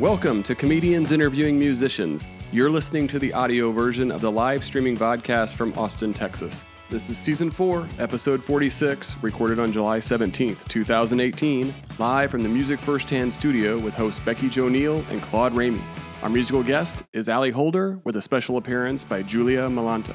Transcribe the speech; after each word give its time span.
Welcome 0.00 0.42
to 0.42 0.54
Comedians 0.54 1.10
Interviewing 1.10 1.58
Musicians. 1.58 2.28
You're 2.52 2.68
listening 2.68 3.08
to 3.08 3.18
the 3.18 3.32
audio 3.32 3.72
version 3.72 4.10
of 4.10 4.20
the 4.20 4.30
live 4.30 4.62
streaming 4.62 4.94
podcast 4.94 5.54
from 5.54 5.72
Austin, 5.72 6.12
Texas. 6.12 6.66
This 6.90 7.08
is 7.08 7.16
season 7.16 7.50
4, 7.50 7.88
episode 7.98 8.44
46, 8.44 9.16
recorded 9.22 9.58
on 9.58 9.72
July 9.72 10.00
17th, 10.00 10.68
2018, 10.68 11.74
live 11.98 12.30
from 12.30 12.42
the 12.42 12.48
Music 12.48 12.78
Firsthand 12.78 13.32
studio 13.32 13.78
with 13.78 13.94
hosts 13.94 14.20
Becky 14.22 14.50
Jo 14.50 14.68
Neal 14.68 15.02
and 15.08 15.22
Claude 15.22 15.54
Ramey. 15.54 15.82
Our 16.22 16.28
musical 16.28 16.62
guest 16.62 17.02
is 17.14 17.30
Ali 17.30 17.50
Holder 17.50 17.98
with 18.04 18.16
a 18.16 18.22
special 18.22 18.58
appearance 18.58 19.02
by 19.02 19.22
Julia 19.22 19.66
Malanta. 19.66 20.14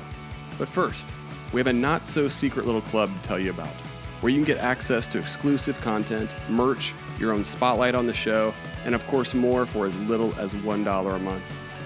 But 0.59 0.69
first, 0.69 1.09
we 1.53 1.59
have 1.59 1.65
a 1.65 1.73
not 1.73 2.05
so 2.05 2.27
secret 2.27 2.67
little 2.67 2.83
club 2.83 3.09
to 3.15 3.27
tell 3.27 3.39
you 3.39 3.49
about, 3.49 3.73
where 4.21 4.29
you 4.29 4.37
can 4.37 4.45
get 4.45 4.59
access 4.59 5.07
to 5.07 5.17
exclusive 5.17 5.81
content, 5.81 6.35
merch, 6.49 6.93
your 7.17 7.33
own 7.33 7.43
spotlight 7.43 7.95
on 7.95 8.05
the 8.05 8.13
show, 8.13 8.53
and 8.85 8.95
of 8.95 9.05
course 9.07 9.33
more 9.33 9.65
for 9.65 9.85
as 9.85 9.95
little 10.01 10.33
as 10.39 10.53
$1 10.53 11.15
a 11.15 11.19
month. 11.19 11.43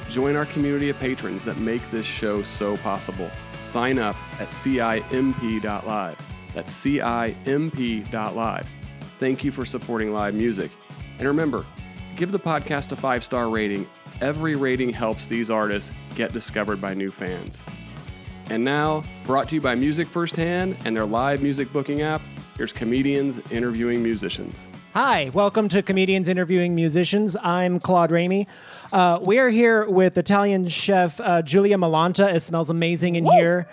Join 0.10 0.36
our 0.36 0.46
community 0.46 0.90
of 0.90 1.00
patrons 1.00 1.44
that 1.46 1.58
make 1.58 1.90
this 1.92 2.06
show 2.06 2.44
so 2.44 2.78
possible. 2.78 3.30
Sign 3.62 3.98
up 3.98 4.16
at 4.40 4.50
CIMP.live. 4.50 6.18
That's 6.54 6.72
CIMP.live. 6.72 8.68
Thank 9.20 9.44
you 9.44 9.52
for 9.52 9.66
supporting 9.66 10.14
live 10.14 10.36
music. 10.36 10.72
And 11.18 11.28
remember, 11.28 11.66
give 12.16 12.32
the 12.32 12.40
podcast 12.40 12.92
a 12.92 12.96
five 12.96 13.24
star 13.24 13.50
rating. 13.50 13.88
Every 14.22 14.56
rating 14.56 14.92
helps 14.92 15.26
these 15.28 15.50
artists 15.50 15.92
get 16.16 16.32
discovered 16.32 16.80
by 16.80 16.94
new 16.94 17.12
fans. 17.12 17.64
And 18.50 18.64
now, 18.64 19.04
brought 19.26 19.50
to 19.50 19.56
you 19.56 19.62
by 19.62 19.76
Music 19.76 20.08
Firsthand 20.08 20.78
and 20.86 20.96
their 20.96 21.06
live 21.06 21.42
music 21.42 21.74
booking 21.74 22.02
app, 22.04 22.22
here's 22.56 22.72
comedians 22.72 23.40
interviewing 23.52 24.04
musicians. 24.04 24.68
Hi, 24.96 25.30
welcome 25.34 25.68
to 25.68 25.82
Comedians 25.84 26.30
Interviewing 26.30 26.74
Musicians. 26.74 27.36
I'm 27.44 27.82
Claude 27.82 28.12
Ramey. 28.12 28.48
Uh, 28.94 29.20
we 29.22 29.40
are 29.40 29.50
here 29.50 29.90
with 29.90 30.18
Italian 30.18 30.70
chef 30.70 31.20
uh, 31.20 31.42
Julia 31.42 31.76
Malanta. 31.76 32.34
It 32.34 32.40
smells 32.40 32.70
amazing 32.70 33.18
in 33.18 33.26
here. 33.26 33.68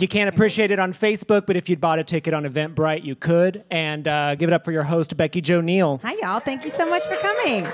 You 0.00 0.08
can't 0.08 0.34
appreciate 0.34 0.70
it 0.70 0.78
on 0.78 0.94
Facebook, 0.94 1.44
but 1.44 1.54
if 1.56 1.68
you'd 1.68 1.82
bought 1.82 1.98
a 1.98 2.02
ticket 2.02 2.32
on 2.32 2.44
Eventbrite, 2.44 3.04
you 3.04 3.14
could. 3.14 3.62
And 3.70 4.08
uh, 4.08 4.36
give 4.36 4.48
it 4.48 4.54
up 4.54 4.64
for 4.64 4.72
your 4.72 4.84
host, 4.84 5.14
Becky 5.18 5.42
Jo 5.42 5.60
Neal. 5.60 6.00
Hi, 6.02 6.14
y'all. 6.22 6.40
Thank 6.40 6.64
you 6.64 6.70
so 6.70 6.88
much 6.88 7.04
for 7.04 7.16
coming. 7.16 7.64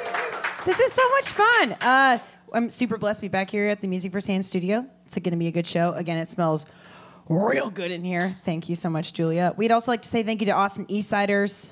This 0.64 0.81
is 0.81 0.92
so 0.92 1.09
much 1.11 1.28
fun. 1.28 1.77
Uh, 1.81 2.19
I'm 2.53 2.70
super 2.70 2.98
blessed 2.98 3.19
to 3.19 3.22
be 3.22 3.28
back 3.28 3.50
here 3.50 3.69
at 3.69 3.81
the 3.81 3.86
Music 3.86 4.11
Firsthand 4.11 4.44
studio. 4.44 4.84
It's 5.06 5.14
going 5.14 5.31
to 5.31 5.36
be 5.36 5.47
a 5.47 5.53
good 5.53 5.69
show. 5.69 5.92
Again, 5.92 6.19
it 6.19 6.28
smells 6.28 6.66
real 7.28 7.70
good 7.70 7.92
in 7.92 8.03
here. 8.03 8.34
Thank 8.44 8.69
you 8.69 8.75
so 8.75 8.91
much, 8.91 9.14
Julia. 9.14 9.55
We'd 9.56 9.70
also 9.70 9.92
like 9.92 10.03
to 10.03 10.09
say 10.09 10.25
thank 10.25 10.41
you 10.41 10.47
to 10.47 10.53
Austin 10.53 10.86
Eastsiders. 10.86 11.70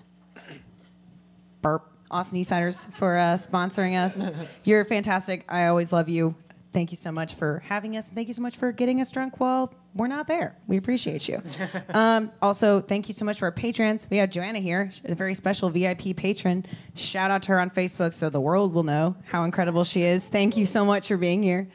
Burp. 1.62 1.86
Austin 2.10 2.40
Eastsiders 2.40 2.92
for 2.94 3.16
uh, 3.16 3.36
sponsoring 3.36 3.96
us. 3.96 4.20
You're 4.64 4.84
fantastic. 4.84 5.44
I 5.48 5.66
always 5.66 5.92
love 5.92 6.08
you. 6.08 6.34
Thank 6.72 6.92
you 6.92 6.96
so 6.96 7.10
much 7.10 7.34
for 7.34 7.62
having 7.64 7.96
us. 7.96 8.10
Thank 8.10 8.28
you 8.28 8.34
so 8.34 8.42
much 8.42 8.56
for 8.56 8.70
getting 8.72 9.00
us 9.00 9.10
drunk 9.10 9.40
while 9.40 9.72
we're 9.94 10.06
not 10.06 10.28
there. 10.28 10.56
We 10.68 10.76
appreciate 10.76 11.28
you. 11.28 11.42
um, 11.88 12.30
also, 12.40 12.80
thank 12.80 13.08
you 13.08 13.14
so 13.14 13.24
much 13.24 13.38
for 13.38 13.46
our 13.46 13.52
patrons. 13.52 14.06
We 14.08 14.18
have 14.18 14.30
Joanna 14.30 14.60
here, 14.60 14.92
a 15.04 15.14
very 15.14 15.34
special 15.34 15.70
VIP 15.70 16.16
patron. 16.16 16.64
Shout 16.94 17.30
out 17.30 17.42
to 17.44 17.52
her 17.52 17.60
on 17.60 17.70
Facebook 17.70 18.14
so 18.14 18.30
the 18.30 18.40
world 18.40 18.72
will 18.72 18.84
know 18.84 19.16
how 19.24 19.44
incredible 19.44 19.84
she 19.84 20.02
is. 20.02 20.28
Thank 20.28 20.56
you 20.56 20.66
so 20.66 20.84
much 20.84 21.08
for 21.08 21.16
being 21.16 21.42
here. 21.42 21.68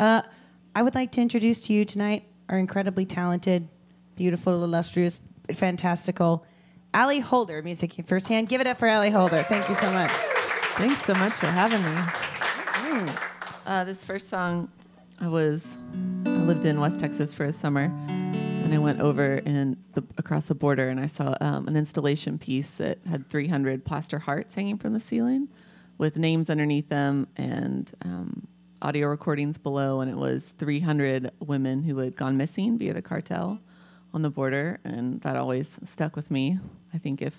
Uh, 0.00 0.22
I 0.74 0.82
would 0.82 0.94
like 0.94 1.12
to 1.12 1.20
introduce 1.20 1.66
to 1.66 1.72
you 1.72 1.84
tonight 1.84 2.24
our 2.48 2.58
incredibly 2.58 3.04
talented, 3.04 3.68
beautiful, 4.16 4.64
illustrious, 4.64 5.22
fantastical 5.54 6.44
Ali 6.94 7.20
Holder, 7.20 7.62
music 7.62 7.94
firsthand. 8.06 8.48
Give 8.48 8.60
it 8.60 8.66
up 8.66 8.78
for 8.78 8.88
Ali 8.88 9.10
Holder. 9.10 9.42
Thank 9.44 9.68
you 9.68 9.74
so 9.74 9.90
much. 9.92 10.10
Thanks 10.76 11.02
so 11.02 11.14
much 11.14 11.32
for 11.32 11.46
having 11.46 11.82
me. 11.82 13.12
Uh, 13.64 13.84
this 13.84 14.04
first 14.04 14.28
song, 14.28 14.68
I 15.18 15.28
was 15.28 15.76
I 16.26 16.30
lived 16.30 16.66
in 16.66 16.80
West 16.80 17.00
Texas 17.00 17.32
for 17.32 17.44
a 17.44 17.52
summer, 17.52 17.84
and 18.08 18.74
I 18.74 18.78
went 18.78 19.00
over 19.00 19.36
in 19.36 19.78
the 19.94 20.04
across 20.18 20.46
the 20.46 20.54
border, 20.54 20.90
and 20.90 21.00
I 21.00 21.06
saw 21.06 21.34
um, 21.40 21.66
an 21.66 21.76
installation 21.76 22.38
piece 22.38 22.76
that 22.76 22.98
had 23.08 23.30
300 23.30 23.86
plaster 23.86 24.18
hearts 24.18 24.54
hanging 24.54 24.76
from 24.76 24.92
the 24.92 25.00
ceiling, 25.00 25.48
with 25.96 26.18
names 26.18 26.50
underneath 26.50 26.90
them 26.90 27.26
and 27.36 27.90
um, 28.04 28.46
audio 28.82 29.08
recordings 29.08 29.56
below, 29.56 30.00
and 30.00 30.10
it 30.10 30.16
was 30.16 30.50
300 30.58 31.30
women 31.40 31.84
who 31.84 31.96
had 31.98 32.16
gone 32.16 32.36
missing 32.36 32.76
via 32.78 32.92
the 32.92 33.00
cartel 33.00 33.60
on 34.12 34.20
the 34.20 34.30
border, 34.30 34.78
and 34.84 35.22
that 35.22 35.36
always 35.36 35.78
stuck 35.86 36.16
with 36.16 36.30
me. 36.30 36.58
I 36.94 36.98
think 36.98 37.22
if 37.22 37.34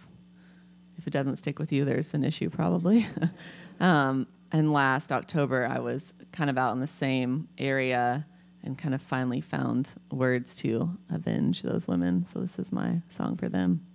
if 0.98 1.08
it 1.08 1.12
doesn't 1.12 1.38
stick 1.38 1.60
with 1.60 1.72
you, 1.72 1.86
there's 1.86 2.14
an 2.14 2.24
issue 2.24 2.50
probably. 2.50 3.08
um, 3.80 4.28
and 4.52 4.72
last 4.72 5.12
October, 5.12 5.68
I 5.70 5.80
was 5.80 6.14
kind 6.32 6.50
of 6.50 6.58
out 6.58 6.74
in 6.74 6.80
the 6.80 6.88
same 6.88 7.48
area 7.58 8.26
and 8.64 8.78
kind 8.78 8.94
of 8.94 9.02
finally 9.02 9.42
found 9.42 9.92
words 10.12 10.56
to 10.58 10.98
avenge 11.12 11.64
those 11.64 11.88
women. 11.88 12.26
So 12.28 12.40
this 12.40 12.60
is 12.60 12.72
my 12.72 13.02
song 13.10 13.36
for 13.36 13.50
them. 13.50 13.86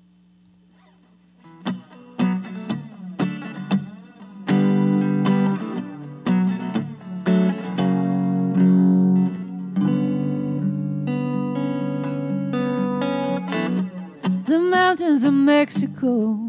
Mountains 14.99 15.23
of 15.23 15.33
Mexico 15.33 16.49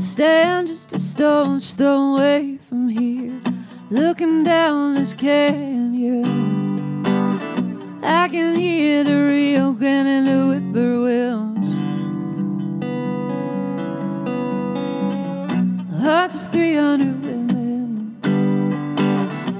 stand 0.00 0.66
just 0.66 0.92
a 0.92 0.98
stone's 0.98 1.76
throw 1.76 2.14
away 2.14 2.56
from 2.56 2.88
here, 2.88 3.40
looking 3.88 4.42
down 4.42 4.96
this 4.96 5.14
canyon. 5.14 6.26
I 8.02 8.26
can 8.28 8.56
hear 8.56 9.04
the 9.04 9.14
Rio 9.14 9.74
Grande 9.74 10.08
and 10.08 10.26
the 10.26 10.32
whippoorwills. 10.56 11.68
Hearts 16.02 16.34
of 16.34 16.50
300 16.50 17.22
women, 17.22 18.16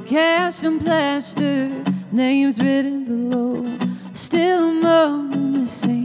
cast 0.09 0.65
in 0.65 0.81
plaster, 0.81 1.71
names 2.11 2.61
written 2.61 3.05
below, 3.05 3.79
still 4.13 4.71
among 4.71 5.31
the 5.31 5.37
missing. 5.61 5.96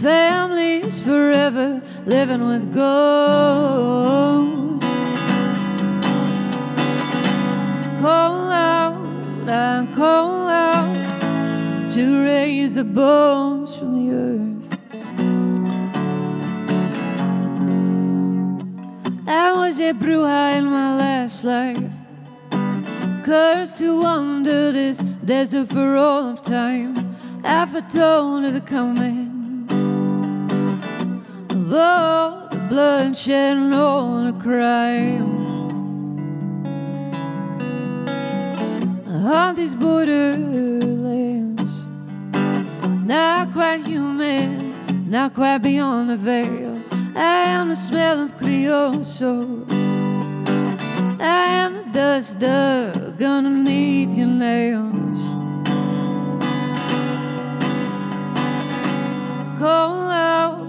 Families 0.00 1.02
forever 1.02 1.82
living 2.06 2.48
with 2.48 2.74
ghosts. 2.74 4.82
Call 8.00 8.50
out, 8.50 8.96
I 9.46 9.86
call 9.94 10.48
out 10.48 11.86
to 11.90 12.24
raise 12.24 12.76
the 12.76 12.84
bones 12.84 13.76
from 13.76 13.92
the 14.00 14.10
earth. 14.16 14.78
I 19.28 19.52
was 19.52 19.78
a 19.80 19.92
bruja 19.92 20.56
in 20.56 20.64
my 20.64 20.96
last 20.96 21.44
life. 21.44 21.92
Cursed 23.22 23.76
to 23.80 24.00
wander 24.00 24.72
this 24.72 25.00
desert 25.26 25.68
for 25.68 25.96
all 25.96 26.30
of 26.30 26.42
time. 26.42 27.14
I 27.44 27.66
foretold 27.66 28.46
of 28.46 28.54
the 28.54 28.62
coming 28.62 29.29
all 31.72 32.48
the 32.50 32.58
bloodshed 32.68 33.56
and 33.56 33.74
all 33.74 34.24
the 34.24 34.32
crime. 34.40 35.38
On 39.06 39.54
these 39.54 39.74
borderlands, 39.74 41.86
not 43.06 43.52
quite 43.52 43.86
human, 43.86 45.10
not 45.10 45.34
quite 45.34 45.58
beyond 45.58 46.10
the 46.10 46.16
veil. 46.16 46.82
I 47.14 47.44
am 47.56 47.68
the 47.68 47.76
smell 47.76 48.22
of 48.22 48.36
creosote. 48.36 49.70
I 51.20 51.44
am 51.62 51.74
the 51.74 51.84
dust 51.92 52.38
dug 52.38 53.22
underneath 53.22 54.16
your 54.16 54.26
nails. 54.26 55.20
Call 59.58 60.10
out, 60.10 60.59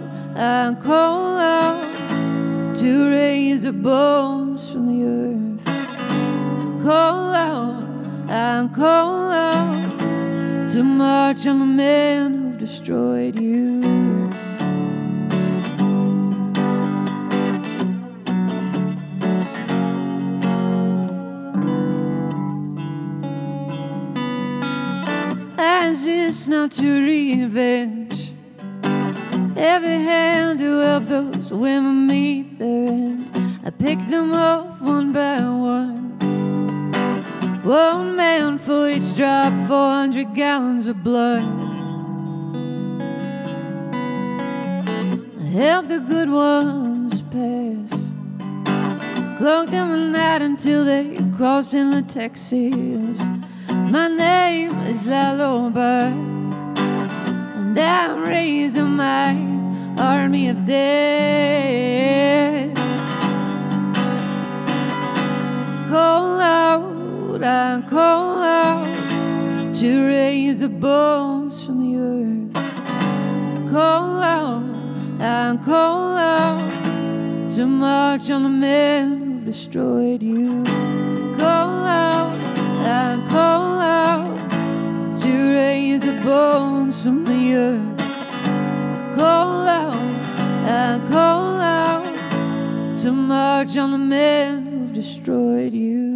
I 0.43 0.73
call 0.73 1.37
out 1.37 2.75
to 2.77 3.09
raise 3.11 3.61
the 3.61 3.73
bones 3.73 4.71
from 4.71 4.87
the 4.87 5.05
earth. 5.05 5.65
Call 6.83 7.35
out, 7.35 7.83
I 8.27 8.67
call 8.73 9.31
out 9.31 9.99
to 10.69 10.83
march 10.83 11.45
on 11.45 11.59
the 11.59 11.65
men 11.65 12.33
who've 12.33 12.57
destroyed 12.57 13.39
you. 13.39 13.81
I 25.59 25.89
exist 25.91 26.49
not 26.49 26.71
to 26.71 26.99
revenge 27.05 28.20
Every 29.63 29.99
hand 29.99 30.57
to 30.57 30.79
help 30.79 31.05
those 31.05 31.53
women 31.53 32.07
meet 32.07 32.57
their 32.57 32.87
end. 32.87 33.29
I 33.63 33.69
pick 33.69 33.99
them 34.09 34.33
off 34.33 34.81
one 34.81 35.13
by 35.13 35.39
one. 35.41 36.17
One 37.63 38.15
man 38.15 38.57
for 38.57 38.89
each 38.89 39.15
drop, 39.15 39.53
400 39.67 40.33
gallons 40.33 40.87
of 40.87 41.03
blood. 41.03 41.43
I 45.39 45.43
help 45.43 45.89
the 45.89 45.99
good 45.99 46.31
ones 46.31 47.21
pass. 47.21 48.11
Cloak 49.37 49.69
them 49.69 49.91
at 49.91 50.09
night 50.11 50.41
until 50.41 50.85
they 50.85 51.19
cross 51.37 51.75
into 51.75 52.01
Texas. 52.01 53.21
My 53.69 54.07
name 54.07 54.71
is 54.87 55.05
Lalo 55.05 55.69
Bird, 55.69 56.13
and 57.57 57.77
I'm 57.77 58.23
raising 58.23 58.95
my 58.95 59.50
army 59.97 60.49
of 60.49 60.65
dead. 60.65 61.91
Call 65.89 66.39
out, 66.39 67.43
I 67.43 67.81
call 67.89 68.41
out 68.41 69.75
to 69.75 70.05
raise 70.07 70.59
the 70.61 70.69
bones 70.69 71.65
from 71.65 71.81
the 71.81 71.95
earth. 71.97 72.53
Call 73.71 74.21
out, 74.21 74.63
I 75.19 75.57
call 75.63 76.17
out 76.17 77.49
to 77.51 77.65
march 77.65 78.29
on 78.29 78.43
the 78.43 78.49
men 78.49 79.19
who 79.19 79.45
destroyed 79.45 80.23
you. 80.23 80.63
Call 81.35 81.85
out, 81.85 82.37
I 82.85 83.21
call 83.27 83.79
out 83.79 85.19
to 85.19 85.51
raise 85.53 86.01
the 86.01 86.13
bones 86.23 87.01
from 87.03 87.25
the 87.25 87.55
earth. 87.55 88.00
Call 89.15 89.67
out, 89.67 89.93
I 90.67 91.05
call 91.07 91.59
out 91.59 92.97
to 92.99 93.11
march 93.11 93.75
on 93.77 93.91
the 93.91 93.97
men 93.97 94.65
who've 94.65 94.93
destroyed 94.93 95.73
you. 95.73 96.11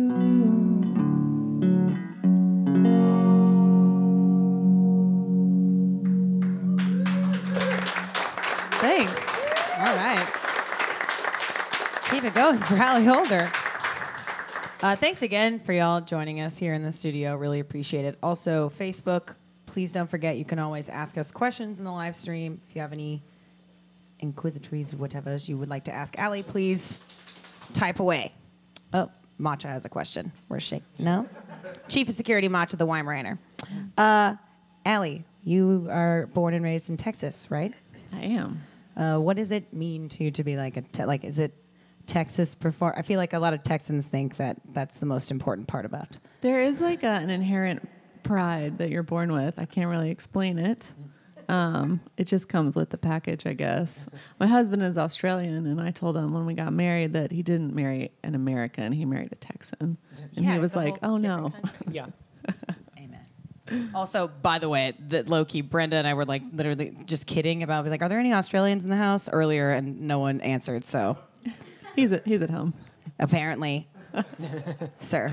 Thanks. 8.79 9.27
All 9.77 9.95
right. 9.95 10.27
Keep 12.11 12.23
it 12.23 12.33
going 12.33 12.59
for 12.61 12.81
Ali 12.81 13.03
Holder. 13.03 13.51
Uh, 14.81 14.95
thanks 14.95 15.21
again 15.21 15.59
for 15.59 15.73
y'all 15.73 16.01
joining 16.01 16.39
us 16.39 16.57
here 16.57 16.73
in 16.73 16.83
the 16.83 16.91
studio. 16.91 17.35
Really 17.35 17.59
appreciate 17.59 18.05
it. 18.05 18.17
Also, 18.21 18.69
Facebook, 18.69 19.35
please 19.75 19.91
don't 19.91 20.09
forget 20.09 20.37
you 20.37 20.45
can 20.45 20.57
always 20.57 20.87
ask 20.87 21.17
us 21.17 21.33
questions 21.33 21.79
in 21.79 21.83
the 21.83 21.91
live 21.91 22.15
stream. 22.15 22.61
If 22.69 22.77
you 22.77 22.81
have 22.81 22.93
any 22.93 23.21
inquisitories 24.21 24.93
or 24.93 24.97
whatever 24.97 25.35
you 25.35 25.57
would 25.57 25.67
like 25.67 25.83
to 25.83 25.91
ask 25.91 26.17
Ali, 26.17 26.43
please 26.43 26.97
type 27.73 27.99
away. 27.99 28.31
Oh, 28.93 29.11
Matcha 29.37 29.63
has 29.63 29.83
a 29.83 29.89
question. 29.89 30.31
Where's 30.47 30.63
she? 30.63 30.81
No? 30.97 31.27
Chief 31.89 32.07
of 32.07 32.13
Security 32.13 32.47
Matcha 32.47 32.77
the 32.77 32.87
Weimaraner. 32.87 33.37
Uh, 33.97 34.35
Ali, 34.85 35.25
you 35.43 35.89
are 35.91 36.27
born 36.27 36.53
and 36.53 36.63
raised 36.63 36.89
in 36.89 36.95
Texas, 36.95 37.51
right? 37.51 37.73
I 38.13 38.21
am. 38.21 38.63
Uh, 38.95 39.17
what 39.17 39.35
does 39.35 39.51
it 39.51 39.73
mean 39.73 40.07
to 40.07 40.23
you 40.23 40.31
to 40.31 40.43
be 40.45 40.55
like 40.55 40.77
a 40.77 40.83
te- 40.83 41.03
like? 41.03 41.25
Is 41.25 41.37
it 41.37 41.53
Texas 42.05 42.55
perform? 42.55 42.93
I 42.95 43.01
feel 43.01 43.17
like 43.17 43.33
a 43.33 43.39
lot 43.39 43.53
of 43.53 43.61
Texans 43.61 44.05
think 44.05 44.37
that 44.37 44.55
that's 44.71 44.99
the 44.99 45.05
most 45.05 45.31
important 45.31 45.67
part 45.67 45.83
about. 45.83 46.15
There 46.39 46.61
is 46.61 46.79
like 46.79 47.03
a, 47.03 47.07
an 47.07 47.29
inherent 47.29 47.89
pride 48.25 48.77
that 48.79 48.89
you're 48.89 49.03
born 49.03 49.31
with. 49.31 49.57
I 49.59 49.65
can't 49.65 49.89
really 49.89 50.09
explain 50.09 50.57
it. 50.59 50.91
Um, 51.47 52.01
it 52.17 52.23
just 52.25 52.49
comes 52.49 52.75
with 52.75 52.89
the 52.89 52.97
package, 52.97 53.45
I 53.45 53.53
guess. 53.53 54.07
My 54.39 54.47
husband 54.47 54.81
is 54.81 54.97
Australian, 54.97 55.67
and 55.67 55.79
I 55.79 55.91
told 55.91 56.17
him 56.17 56.33
when 56.33 56.45
we 56.47 56.55
got 56.55 56.73
married 56.73 57.13
that 57.13 57.31
he 57.31 57.43
didn't 57.43 57.73
marry 57.75 58.11
an 58.23 58.33
American; 58.33 58.91
he 58.91 59.05
married 59.05 59.31
a 59.31 59.35
Texan. 59.35 59.97
And 60.17 60.29
Yeah, 60.33 60.53
he 60.53 60.59
was 60.59 60.75
like, 60.75 60.97
"Oh 61.03 61.17
no." 61.17 61.51
country. 61.51 61.69
Yeah. 61.91 62.07
Amen. 62.97 63.91
Also, 63.93 64.27
by 64.41 64.57
the 64.57 64.69
way, 64.69 64.93
that 65.09 65.29
Loki, 65.29 65.61
Brenda 65.61 65.97
and 65.97 66.07
I 66.07 66.15
were 66.15 66.25
like 66.25 66.41
literally 66.51 66.97
just 67.05 67.27
kidding 67.27 67.61
about 67.61 67.85
like, 67.85 68.01
are 68.01 68.09
there 68.09 68.19
any 68.19 68.33
Australians 68.33 68.83
in 68.83 68.89
the 68.89 68.97
house 68.97 69.29
earlier, 69.29 69.69
and 69.71 70.01
no 70.01 70.17
one 70.17 70.41
answered. 70.41 70.83
So 70.83 71.15
he's 71.95 72.11
at 72.11 72.25
he's 72.25 72.41
at 72.41 72.49
home. 72.49 72.73
apparently, 73.19 73.87
sir. 74.99 75.31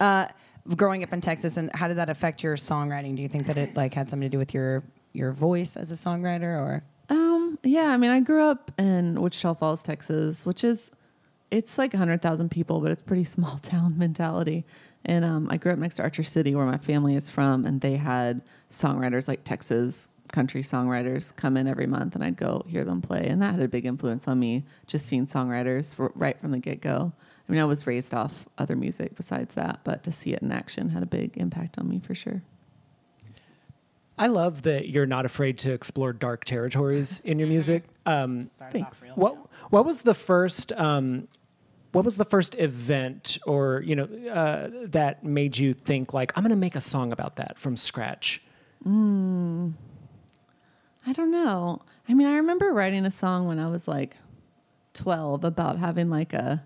Uh, 0.00 0.26
growing 0.76 1.02
up 1.02 1.12
in 1.12 1.20
Texas, 1.20 1.56
and 1.56 1.74
how 1.74 1.88
did 1.88 1.96
that 1.96 2.08
affect 2.08 2.42
your 2.42 2.56
songwriting? 2.56 3.16
Do 3.16 3.22
you 3.22 3.28
think 3.28 3.46
that 3.46 3.56
it 3.56 3.76
like 3.76 3.94
had 3.94 4.10
something 4.10 4.28
to 4.28 4.30
do 4.30 4.38
with 4.38 4.54
your 4.54 4.82
your 5.12 5.32
voice 5.32 5.76
as 5.76 5.90
a 5.90 5.94
songwriter, 5.94 6.58
or 6.58 6.84
Um, 7.08 7.58
yeah, 7.62 7.88
I 7.88 7.96
mean, 7.96 8.10
I 8.10 8.20
grew 8.20 8.42
up 8.42 8.72
in 8.78 9.20
Wichita 9.20 9.54
Falls, 9.54 9.82
Texas, 9.82 10.46
which 10.46 10.64
is 10.64 10.90
it's 11.50 11.76
like 11.76 11.92
100,000 11.92 12.50
people, 12.50 12.80
but 12.80 12.90
it's 12.90 13.02
pretty 13.02 13.24
small 13.36 13.58
town 13.58 13.98
mentality. 13.98 14.64
And 15.04 15.24
um, 15.24 15.48
I 15.50 15.56
grew 15.56 15.72
up 15.72 15.78
next 15.78 15.96
to 15.96 16.02
Archer 16.02 16.22
City, 16.22 16.54
where 16.54 16.64
my 16.64 16.78
family 16.78 17.16
is 17.16 17.28
from, 17.28 17.66
and 17.66 17.80
they 17.80 17.96
had 17.96 18.42
songwriters 18.70 19.28
like 19.28 19.44
Texas 19.44 20.08
country 20.32 20.62
songwriters 20.62 21.34
come 21.36 21.56
in 21.56 21.66
every 21.66 21.86
month, 21.86 22.14
and 22.14 22.24
I'd 22.24 22.36
go 22.36 22.64
hear 22.66 22.84
them 22.84 23.02
play, 23.02 23.26
and 23.26 23.42
that 23.42 23.54
had 23.54 23.62
a 23.62 23.68
big 23.68 23.84
influence 23.84 24.26
on 24.26 24.38
me. 24.38 24.64
Just 24.86 25.06
seeing 25.06 25.26
songwriters 25.26 25.94
for, 25.94 26.12
right 26.14 26.40
from 26.40 26.52
the 26.52 26.58
get 26.58 26.80
go. 26.80 27.12
I 27.48 27.52
mean, 27.52 27.60
I 27.60 27.64
was 27.64 27.86
raised 27.86 28.14
off 28.14 28.46
other 28.56 28.76
music 28.76 29.16
besides 29.16 29.54
that, 29.54 29.80
but 29.84 30.04
to 30.04 30.12
see 30.12 30.32
it 30.32 30.42
in 30.42 30.52
action 30.52 30.90
had 30.90 31.02
a 31.02 31.06
big 31.06 31.36
impact 31.36 31.78
on 31.78 31.88
me 31.88 31.98
for 31.98 32.14
sure. 32.14 32.42
I 34.18 34.26
love 34.28 34.62
that 34.62 34.88
you're 34.88 35.06
not 35.06 35.24
afraid 35.24 35.58
to 35.58 35.72
explore 35.72 36.12
dark 36.12 36.44
territories 36.44 37.20
in 37.20 37.38
your 37.38 37.48
music. 37.48 37.84
Um, 38.04 38.48
Thanks. 38.72 39.04
what 39.14 39.36
What 39.70 39.84
was 39.84 40.02
the 40.02 40.12
first 40.12 40.72
um, 40.72 41.28
What 41.92 42.04
was 42.04 42.16
the 42.16 42.24
first 42.24 42.58
event, 42.58 43.38
or 43.46 43.80
you 43.86 43.94
know, 43.94 44.08
uh, 44.28 44.70
that 44.86 45.22
made 45.22 45.56
you 45.56 45.72
think 45.72 46.12
like 46.12 46.32
I'm 46.36 46.42
going 46.42 46.50
to 46.50 46.56
make 46.56 46.74
a 46.74 46.80
song 46.80 47.12
about 47.12 47.36
that 47.36 47.60
from 47.60 47.76
scratch? 47.76 48.42
I 51.06 51.12
don't 51.12 51.30
know. 51.30 51.82
I 52.08 52.14
mean, 52.14 52.26
I 52.26 52.38
remember 52.38 52.72
writing 52.72 53.06
a 53.06 53.10
song 53.12 53.46
when 53.46 53.60
I 53.60 53.68
was 53.68 53.86
like 53.86 54.16
12 54.94 55.44
about 55.44 55.78
having 55.78 56.10
like 56.10 56.32
a 56.32 56.64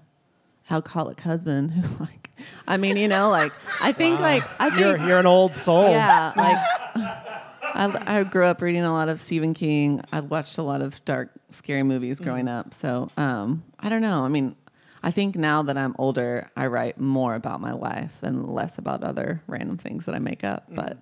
alcoholic 0.70 1.20
husband 1.20 1.70
who 1.72 1.96
like 2.04 2.30
I 2.68 2.76
mean, 2.76 2.96
you 2.96 3.08
know, 3.08 3.30
like 3.30 3.52
I 3.80 3.92
think 3.92 4.20
like 4.20 4.42
I 4.60 4.68
think 4.68 4.80
You're 4.80 4.98
you're 4.98 5.18
an 5.18 5.26
old 5.26 5.56
soul. 5.56 5.90
yeah, 5.90 6.32
like 6.36 6.56
I, 7.62 8.18
I 8.18 8.24
grew 8.24 8.44
up 8.44 8.62
reading 8.62 8.84
a 8.84 8.92
lot 8.92 9.08
of 9.08 9.20
Stephen 9.20 9.54
King. 9.54 10.00
I 10.12 10.20
watched 10.20 10.56
a 10.58 10.62
lot 10.62 10.80
of 10.80 11.04
dark, 11.04 11.30
scary 11.50 11.82
movies 11.82 12.20
growing 12.20 12.48
up. 12.48 12.72
So 12.74 13.10
um, 13.16 13.64
I 13.80 13.88
don't 13.88 14.02
know. 14.02 14.24
I 14.24 14.28
mean, 14.28 14.56
I 15.02 15.10
think 15.10 15.36
now 15.36 15.62
that 15.64 15.76
I'm 15.76 15.94
older, 15.98 16.50
I 16.56 16.66
write 16.68 16.98
more 16.98 17.34
about 17.34 17.60
my 17.60 17.72
life 17.72 18.22
and 18.22 18.46
less 18.46 18.78
about 18.78 19.02
other 19.02 19.42
random 19.46 19.76
things 19.78 20.06
that 20.06 20.14
I 20.14 20.18
make 20.18 20.42
up. 20.42 20.64
But 20.70 20.98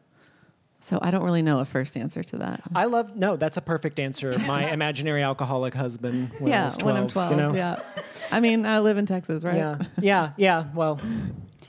so 0.85 0.99
I 1.01 1.11
don't 1.11 1.25
really 1.25 1.41
know 1.41 1.61
a 1.61 1.65
first 1.65 1.97
answer 1.97 2.23
to 2.23 2.37
that. 2.39 2.61
I 2.75 2.85
love 2.85 3.17
no. 3.17 3.37
That's 3.37 3.57
a 3.57 3.63
perfect 3.63 3.99
answer. 3.99 4.39
My 4.41 4.71
imaginary 4.73 5.23
alcoholic 5.23 5.73
husband 5.73 6.31
when 6.39 6.53
I 6.53 6.57
yeah, 6.57 6.65
was 6.67 6.77
12. 6.77 6.95
when 6.95 7.03
I'm 7.03 7.09
12. 7.09 7.31
You 7.31 7.37
know? 7.39 7.55
Yeah. 7.55 7.81
I 8.31 8.41
mean, 8.41 8.67
I 8.67 8.81
live 8.81 8.99
in 8.99 9.07
Texas, 9.07 9.45
right? 9.45 9.57
Yeah, 9.57 9.79
yeah, 9.99 10.33
yeah. 10.37 10.65
Well, 10.75 11.01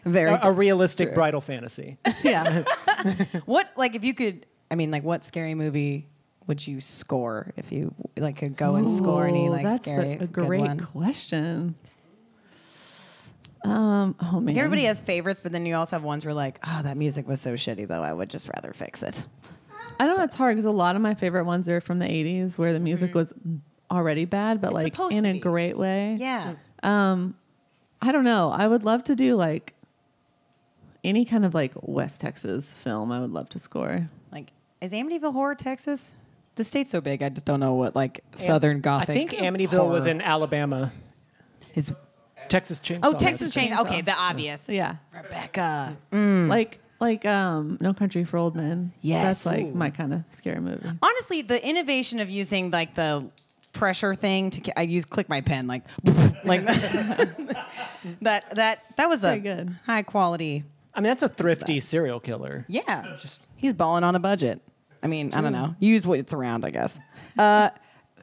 very 0.03 0.31
a, 0.31 0.39
a 0.43 0.51
realistic 0.51 1.13
bridal 1.13 1.39
fantasy. 1.39 1.97
yeah. 2.23 2.63
what 3.45 3.71
like 3.77 3.95
if 3.95 4.03
you 4.03 4.13
could? 4.13 4.45
I 4.69 4.75
mean, 4.75 4.91
like 4.91 5.03
what 5.03 5.23
scary 5.23 5.55
movie 5.55 6.09
would 6.47 6.65
you 6.67 6.81
score 6.81 7.53
if 7.55 7.71
you 7.71 7.95
like 8.17 8.35
could 8.35 8.57
go 8.57 8.75
and 8.75 8.89
score 8.89 9.25
any 9.25 9.47
Ooh, 9.47 9.51
like 9.51 9.63
that's 9.63 9.85
scary 9.85 10.17
a, 10.17 10.23
a 10.23 10.27
good 10.27 10.45
great 10.45 10.59
one? 10.59 10.79
question. 10.81 11.75
Um, 13.65 14.15
oh 14.21 14.39
man. 14.39 14.57
Everybody 14.57 14.83
has 14.83 15.01
favorites, 15.01 15.39
but 15.41 15.51
then 15.51 15.65
you 15.65 15.75
also 15.75 15.95
have 15.95 16.03
ones 16.03 16.25
where 16.25 16.33
like, 16.33 16.59
oh, 16.67 16.81
that 16.83 16.97
music 16.97 17.27
was 17.27 17.41
so 17.41 17.53
shitty 17.55 17.87
though. 17.87 18.03
I 18.03 18.13
would 18.13 18.29
just 18.29 18.47
rather 18.53 18.73
fix 18.73 19.01
it. 19.03 19.23
I 19.99 20.07
know 20.07 20.17
that's 20.17 20.35
hard 20.35 20.55
because 20.55 20.65
a 20.65 20.71
lot 20.71 20.95
of 20.95 21.01
my 21.01 21.13
favorite 21.13 21.45
ones 21.45 21.69
are 21.69 21.79
from 21.81 21.99
the 21.99 22.05
80s 22.05 22.57
where 22.57 22.73
the 22.73 22.79
music 22.79 23.15
was 23.15 23.33
already 23.89 24.25
bad, 24.25 24.59
but 24.61 24.67
It's 24.67 24.73
like 24.75 24.93
supposed 24.93 25.15
in 25.15 25.23
to 25.23 25.29
a 25.29 25.33
be. 25.33 25.39
great 25.39 25.77
way. 25.77 26.17
Yeah. 26.19 26.55
Um, 26.83 27.35
I 28.01 28.11
don't 28.11 28.23
know. 28.25 28.49
I 28.49 28.67
would 28.67 28.83
love 28.83 29.03
to 29.05 29.15
do 29.15 29.35
like 29.35 29.73
any 31.03 31.23
kind 31.25 31.45
of 31.45 31.53
like 31.53 31.73
West 31.81 32.19
Texas 32.21 32.77
film. 32.77 33.11
I 33.11 33.19
would 33.21 33.31
love 33.31 33.49
to 33.49 33.59
score. 33.59 34.09
Like, 34.31 34.47
is 34.81 34.91
Amityville 34.91 35.33
Horror 35.33 35.55
Texas? 35.55 36.13
The 36.55 36.63
state's 36.63 36.89
so 36.91 37.01
big, 37.01 37.21
I 37.21 37.29
just 37.29 37.45
don't 37.45 37.59
know 37.59 37.73
what 37.73 37.95
like 37.95 38.21
Southern 38.33 38.81
Gothic. 38.81 39.09
I 39.09 39.13
think 39.13 39.31
Amityville 39.31 39.89
was 39.89 40.05
in 40.05 40.21
Alabama. 40.21 40.91
is. 41.73 41.91
Texas 42.49 42.79
Chainsaw. 42.79 42.99
Oh, 43.03 43.13
Texas 43.13 43.55
Massacre. 43.55 43.75
Chainsaw. 43.75 43.79
Okay, 43.85 44.01
the 44.01 44.13
obvious. 44.13 44.69
Yeah. 44.69 44.95
Rebecca. 45.13 45.97
Like 46.11 46.79
like 46.99 47.25
um 47.25 47.77
No 47.81 47.93
Country 47.93 48.23
for 48.23 48.37
Old 48.37 48.55
Men. 48.55 48.93
Yes. 49.01 49.43
That's 49.43 49.57
like 49.57 49.73
my 49.75 49.89
kind 49.89 50.13
of 50.13 50.23
scary 50.31 50.59
movie. 50.61 50.87
Honestly, 51.01 51.41
the 51.41 51.65
innovation 51.67 52.19
of 52.19 52.29
using 52.29 52.71
like 52.71 52.95
the 52.95 53.29
pressure 53.73 54.13
thing 54.15 54.49
to 54.51 54.79
I 54.79 54.83
use 54.83 55.03
click 55.03 55.27
my 55.27 55.41
pen 55.41 55.67
like 55.67 55.83
like 56.45 56.65
that 58.21 58.45
that 58.55 58.79
that 58.95 59.09
was 59.09 59.23
a 59.23 59.29
Pretty 59.29 59.41
good. 59.41 59.75
high 59.85 60.03
quality. 60.03 60.63
I 60.93 60.99
mean, 61.01 61.09
that's 61.09 61.23
a 61.23 61.29
thrifty 61.29 61.79
serial 61.81 62.19
killer. 62.21 62.63
Yeah, 62.69 63.15
Just 63.21 63.45
he's 63.57 63.73
balling 63.73 64.03
on 64.05 64.15
a 64.15 64.19
budget. 64.19 64.61
I 65.03 65.07
mean, 65.07 65.33
I 65.33 65.41
don't 65.41 65.51
know. 65.51 65.75
Use 65.79 66.07
what's 66.07 66.33
around, 66.33 66.63
I 66.65 66.69
guess. 66.71 66.97
Uh, 67.37 67.69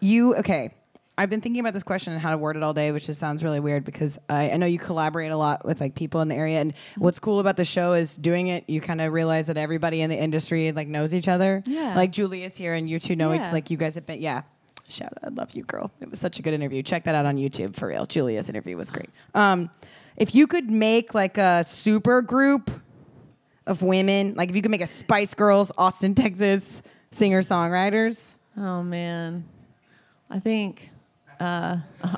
you 0.01 0.35
okay? 0.37 0.71
I've 1.19 1.29
been 1.29 1.41
thinking 1.43 1.61
about 1.61 1.75
this 1.75 1.83
question 1.83 2.13
and 2.15 2.23
how 2.23 2.31
to 2.31 2.39
word 2.39 2.57
it 2.57 2.63
all 2.63 2.73
day, 2.73 2.91
which 2.91 3.07
just 3.07 3.21
sounds 3.21 3.45
really 3.45 3.61
weird 3.61 3.85
because 3.85 4.19
I, 4.31 4.51
I 4.53 4.57
know 4.57 4.65
you 4.67 4.79
collaborate 4.79 5.31
a 5.31 5.37
lot 5.37 5.65
with 5.65 5.81
like 5.81 5.95
people 5.95 6.21
in 6.23 6.29
the 6.29 6.35
area. 6.35 6.59
And 6.61 6.73
what's 6.97 7.19
cool 7.19 7.39
about 7.39 7.57
the 7.59 7.67
show 7.67 7.93
is 7.93 8.17
doing 8.17 8.49
it. 8.49 8.65
You 8.69 8.81
kind 8.81 9.01
of 9.01 9.13
realize 9.13 9.47
that 9.49 9.59
everybody 9.59 10.01
in 10.01 10.09
the 10.09 10.17
industry 10.19 10.73
like 10.73 10.89
knows 10.89 11.15
each 11.15 11.29
other. 11.29 11.63
Yeah. 11.67 11.95
Like 11.95 12.13
Julia's 12.13 12.57
here, 12.57 12.73
and 12.75 12.89
you 12.89 12.99
two 12.99 13.15
know 13.15 13.33
Yeah. 13.33 13.47
each. 13.47 13.53
Like 13.53 13.71
you 13.71 13.77
guys 13.77 13.95
have 13.97 14.07
been. 14.07 14.23
Yeah. 14.23 14.43
Shout 14.89 15.13
out! 15.23 15.31
I 15.31 15.35
love 15.35 15.53
you, 15.53 15.63
girl. 15.65 15.91
It 16.01 16.11
was 16.11 16.19
such 16.19 16.39
a 16.39 16.43
good 16.43 16.53
interview. 16.55 16.83
Check 16.83 17.05
that 17.05 17.15
out 17.15 17.25
on 17.25 17.37
YouTube 17.37 17.77
for 17.77 17.89
real. 17.89 18.05
Julia's 18.05 18.49
interview 18.49 18.77
was 18.77 18.91
great. 18.91 19.09
Um, 19.35 19.71
if 20.17 20.35
you 20.35 20.47
could 20.47 20.71
make 20.71 21.15
like 21.15 21.39
a 21.39 21.63
super 21.65 22.21
group 22.21 22.71
of 23.67 23.81
women, 23.83 24.35
like 24.35 24.51
if 24.51 24.57
you 24.57 24.61
could 24.63 24.71
make 24.71 24.81
a 24.83 24.87
Spice 24.87 25.35
Girls, 25.35 25.71
Austin, 25.79 26.15
Texas 26.15 26.83
singer 27.11 27.43
songwriters, 27.43 28.37
Oh 28.57 28.83
man, 28.83 29.45
I 30.29 30.39
think 30.41 30.91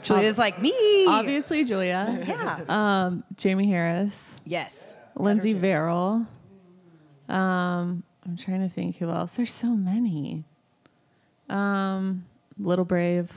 Julia's 0.02 0.38
like 0.38 0.60
me. 0.60 0.72
obviously 1.06 1.64
Julia, 1.64 2.20
Yeah. 2.26 2.60
um, 2.68 3.24
Jamie 3.36 3.68
Harris, 3.68 4.34
yes. 4.44 4.94
Lindsay 5.16 5.52
Verrill. 5.54 6.26
Um, 7.28 8.02
I'm 8.26 8.36
trying 8.36 8.60
to 8.60 8.68
think 8.68 8.96
who 8.96 9.08
else. 9.10 9.32
There's 9.32 9.52
so 9.52 9.68
many. 9.68 10.44
Um, 11.48 12.24
Little 12.58 12.84
Brave. 12.84 13.30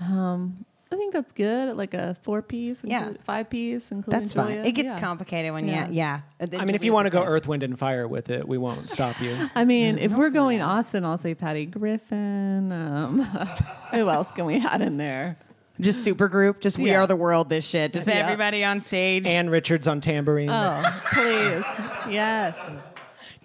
Um, 0.00 0.64
I 0.90 0.96
think 0.96 1.12
that's 1.12 1.32
good. 1.32 1.76
Like 1.76 1.92
a 1.94 2.16
four 2.22 2.40
piece, 2.40 2.80
Yeah. 2.82 3.10
five 3.24 3.50
piece, 3.50 3.90
including 3.90 4.20
That's 4.20 4.32
Julia. 4.32 4.56
fine. 4.56 4.66
It 4.66 4.72
gets 4.72 4.86
Yeah. 4.88 5.00
complicated 5.00 5.52
when 5.52 5.68
Yeah. 5.68 5.86
yeah, 5.90 6.20
yeah. 6.40 6.58
I 6.58 6.64
mean, 6.64 6.74
if 6.74 6.82
you 6.82 6.92
want 6.94 7.06
to 7.06 7.10
go 7.10 7.22
Earth, 7.22 7.46
Wind, 7.46 7.62
and 7.62 7.78
Fire 7.78 8.08
with 8.08 8.30
it, 8.30 8.48
we 8.48 8.56
won't 8.56 8.88
stop 8.88 9.20
you. 9.20 9.36
I 9.54 9.64
mean, 9.66 9.98
if 9.98 10.12
we're 10.12 10.30
going 10.30 10.62
Austin, 10.62 11.04
I'll 11.04 11.18
say 11.18 11.34
Patty 11.34 11.66
Griffin. 11.66 12.72
Um, 12.72 13.20
who 13.92 14.08
else 14.08 14.32
can 14.32 14.46
we 14.46 14.56
add 14.64 14.80
in 14.80 14.96
there? 14.96 15.36
just 15.80 16.02
super 16.02 16.26
group, 16.26 16.60
just 16.60 16.76
we 16.76 16.90
Yeah. 16.90 17.02
are 17.02 17.06
the 17.06 17.14
world. 17.14 17.48
This 17.48 17.64
shit, 17.64 17.92
just 17.92 18.08
Yeah. 18.08 18.14
everybody 18.14 18.64
on 18.64 18.80
stage. 18.80 19.28
Ann 19.28 19.48
Richards 19.48 19.86
on 19.86 20.00
tambourine. 20.00 20.50
Oh, 20.50 20.82
please. 21.12 21.64
Yes. 22.12 22.56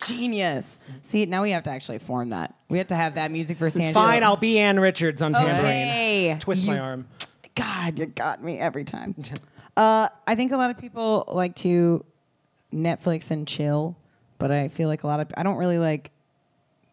Genius. 0.03 0.79
See, 1.03 1.25
now 1.27 1.43
we 1.43 1.51
have 1.51 1.63
to 1.63 1.69
actually 1.69 2.00
form 2.00 2.29
that. 2.31 2.53
We 2.69 2.77
have 2.79 2.88
to 2.88 2.95
have 2.95 3.15
that 3.15 3.29
music 3.31 3.57
for 3.57 3.69
San 3.69 3.93
Fine, 3.93 4.23
I'll 4.23 4.35
be 4.35 4.57
Ann 4.59 4.79
Richards 4.79 5.21
on 5.21 5.33
tambourine. 5.33 5.59
Okay. 5.65 6.38
Twist 6.39 6.65
my 6.65 6.79
arm. 6.79 7.05
God, 7.55 8.00
you 8.00 8.05
got 8.07 8.43
me 8.43 8.57
every 8.60 8.83
time. 8.83 9.15
uh, 9.77 10.10
I 10.27 10.36
think 10.36 10.51
a 10.51 10.57
lot 10.57 10.72
of 10.72 10.77
people 10.77 11.25
like 11.27 11.55
to 11.57 12.03
Netflix 12.74 13.31
and 13.31 13.48
chill, 13.48 13.95
but 14.39 14.51
I 14.51 14.67
feel 14.67 14.89
like 14.89 15.03
a 15.03 15.07
lot 15.07 15.19
of 15.19 15.31
I 15.38 15.43
don't 15.43 15.57
really 15.57 15.77
like 15.77 16.12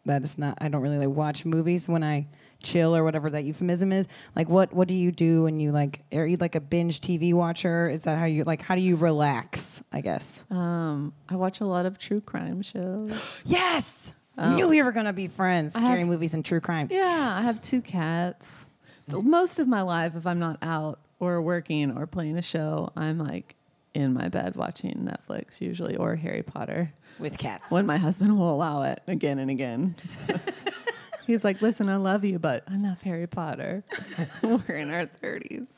that. 0.06 0.22
Is 0.22 0.38
not 0.38 0.58
I 0.60 0.68
don't 0.68 0.82
really 0.82 0.98
like 0.98 1.14
watch 1.16 1.44
movies 1.44 1.88
when 1.88 2.02
I 2.02 2.26
chill 2.62 2.94
or 2.94 3.02
whatever 3.04 3.30
that 3.30 3.44
euphemism 3.44 3.90
is. 3.92 4.06
Like, 4.36 4.48
what 4.50 4.72
what 4.74 4.86
do 4.88 4.94
you 4.94 5.12
do 5.12 5.44
when 5.44 5.60
you 5.60 5.72
like? 5.72 6.02
Are 6.12 6.26
you 6.26 6.36
like 6.36 6.54
a 6.54 6.60
binge 6.60 7.00
TV 7.00 7.32
watcher? 7.32 7.88
Is 7.88 8.04
that 8.04 8.18
how 8.18 8.26
you 8.26 8.44
like? 8.44 8.60
How 8.62 8.74
do 8.74 8.82
you 8.82 8.96
relax? 8.96 9.82
I 9.92 10.00
guess. 10.02 10.44
Um, 10.50 11.14
I 11.28 11.36
watch 11.36 11.60
a 11.60 11.64
lot 11.64 11.86
of 11.86 11.98
true 11.98 12.20
crime 12.20 12.60
shows. 12.62 13.40
yes. 13.44 14.12
I 14.36 14.54
knew 14.54 14.68
we 14.68 14.80
were 14.82 14.92
gonna 14.92 15.12
be 15.12 15.28
friends. 15.28 15.74
have- 15.74 15.82
Scary 15.84 16.04
movies 16.04 16.32
and 16.34 16.42
true 16.44 16.60
crime. 16.60 16.88
Yeah, 16.90 17.34
I 17.38 17.42
have 17.42 17.60
two 17.60 17.82
cats. 17.82 18.66
Most 19.12 19.58
of 19.58 19.68
my 19.68 19.82
life, 19.82 20.14
if 20.16 20.26
I'm 20.26 20.38
not 20.38 20.58
out 20.62 20.98
or 21.18 21.40
working 21.42 21.96
or 21.96 22.06
playing 22.06 22.36
a 22.36 22.42
show, 22.42 22.90
I'm 22.96 23.18
like 23.18 23.54
in 23.94 24.12
my 24.12 24.28
bed 24.28 24.54
watching 24.56 25.08
Netflix 25.10 25.60
usually 25.60 25.96
or 25.96 26.14
Harry 26.16 26.42
Potter 26.42 26.92
with 27.18 27.38
cats. 27.38 27.70
when 27.72 27.86
my 27.86 27.96
husband 27.96 28.38
will 28.38 28.52
allow 28.52 28.82
it 28.82 29.00
again 29.06 29.38
and 29.38 29.50
again. 29.50 29.96
He's 31.26 31.44
like, 31.44 31.60
listen, 31.62 31.88
I 31.88 31.96
love 31.96 32.24
you, 32.24 32.38
but 32.38 32.64
enough 32.68 33.02
Harry 33.02 33.26
Potter. 33.26 33.84
We're 34.42 34.76
in 34.76 34.90
our 34.90 35.06
30s. 35.06 35.68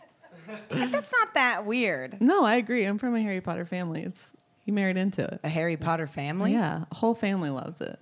That's 0.70 1.12
not 1.12 1.34
that 1.34 1.64
weird. 1.66 2.20
No, 2.20 2.44
I 2.44 2.56
agree. 2.56 2.84
I'm 2.84 2.98
from 2.98 3.14
a 3.14 3.20
Harry 3.22 3.40
Potter 3.40 3.64
family. 3.66 4.02
It's 4.02 4.32
he 4.64 4.72
married 4.72 4.96
into 4.96 5.22
it. 5.24 5.40
A 5.44 5.48
Harry 5.48 5.76
Potter 5.76 6.06
family. 6.06 6.52
Yeah, 6.52 6.84
whole 6.92 7.14
family 7.14 7.50
loves 7.50 7.80
it. 7.80 8.00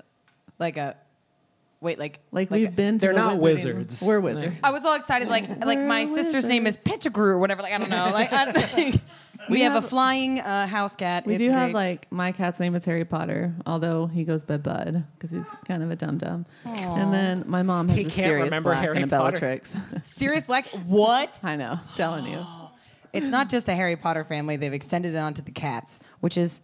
Like 0.59 0.77
a. 0.77 0.97
Wait, 1.81 1.99
like 1.99 2.21
Like, 2.31 2.51
like 2.51 2.61
we've 2.61 2.77
been. 2.77 2.99
To 2.99 3.07
They're 3.07 3.15
the 3.15 3.19
not 3.21 3.37
wizarding- 3.39 3.43
wizards. 3.43 4.05
We're 4.07 4.21
wizards. 4.21 4.57
I 4.63 4.71
was 4.71 4.85
all 4.85 4.97
excited, 4.97 5.29
like 5.29 5.49
like 5.65 5.79
my 5.81 6.05
We're 6.05 6.23
sister's 6.23 6.47
name 6.47 6.67
is 6.67 6.77
Pettigrew 6.77 7.31
or 7.31 7.39
whatever. 7.39 7.63
Like 7.63 7.73
I 7.73 7.79
don't 7.79 7.91
know. 7.91 8.11
Like 8.13 8.33
I 8.33 8.53
don't, 8.53 8.75
we, 9.49 9.55
We 9.57 9.61
have, 9.63 9.83
a 9.83 9.87
flying 9.87 10.39
uh, 10.41 10.67
house 10.67 10.95
cat. 10.95 11.27
We 11.27 11.35
It's 11.35 11.41
do 11.43 11.51
have 11.51 11.69
great. 11.69 11.75
like 11.75 12.13
my 12.13 12.31
cat's 12.33 12.61
name 12.61 12.75
is 12.75 12.85
Harry 12.85 13.07
Potter, 13.07 13.55
although 13.65 14.07
he 14.07 14.23
goes 14.25 14.45
by 14.45 14.59
Bud 14.59 15.03
because 15.17 15.31
he's 15.31 15.49
kind 15.67 15.83
of 15.83 15.91
a 15.91 15.97
dum 15.97 16.19
dum. 16.19 16.45
And 16.67 17.13
then 17.15 17.45
my 17.47 17.63
mom 17.63 17.89
has 17.89 17.97
He 17.97 18.03
a 18.05 18.11
can't 18.11 18.15
Sirius 18.27 18.45
remember 18.45 18.71
Black 18.73 18.83
Harry 18.83 18.97
and 18.99 19.11
a 19.11 19.17
Potter. 19.17 19.39
Bellatrix. 19.41 19.73
Sirius 20.03 20.45
Black. 20.45 20.67
What? 20.87 21.37
I 21.43 21.57
know, 21.57 21.81
telling 21.97 22.27
you. 22.27 22.39
It's 23.13 23.29
not 23.29 23.49
just 23.51 23.69
a 23.69 23.75
Harry 23.75 23.97
Potter 23.97 24.23
family. 24.23 24.57
They've 24.57 24.73
extended 24.73 25.15
it 25.17 25.19
onto 25.19 25.43
the 25.43 25.51
cats, 25.51 25.99
which 26.21 26.37
is 26.39 26.61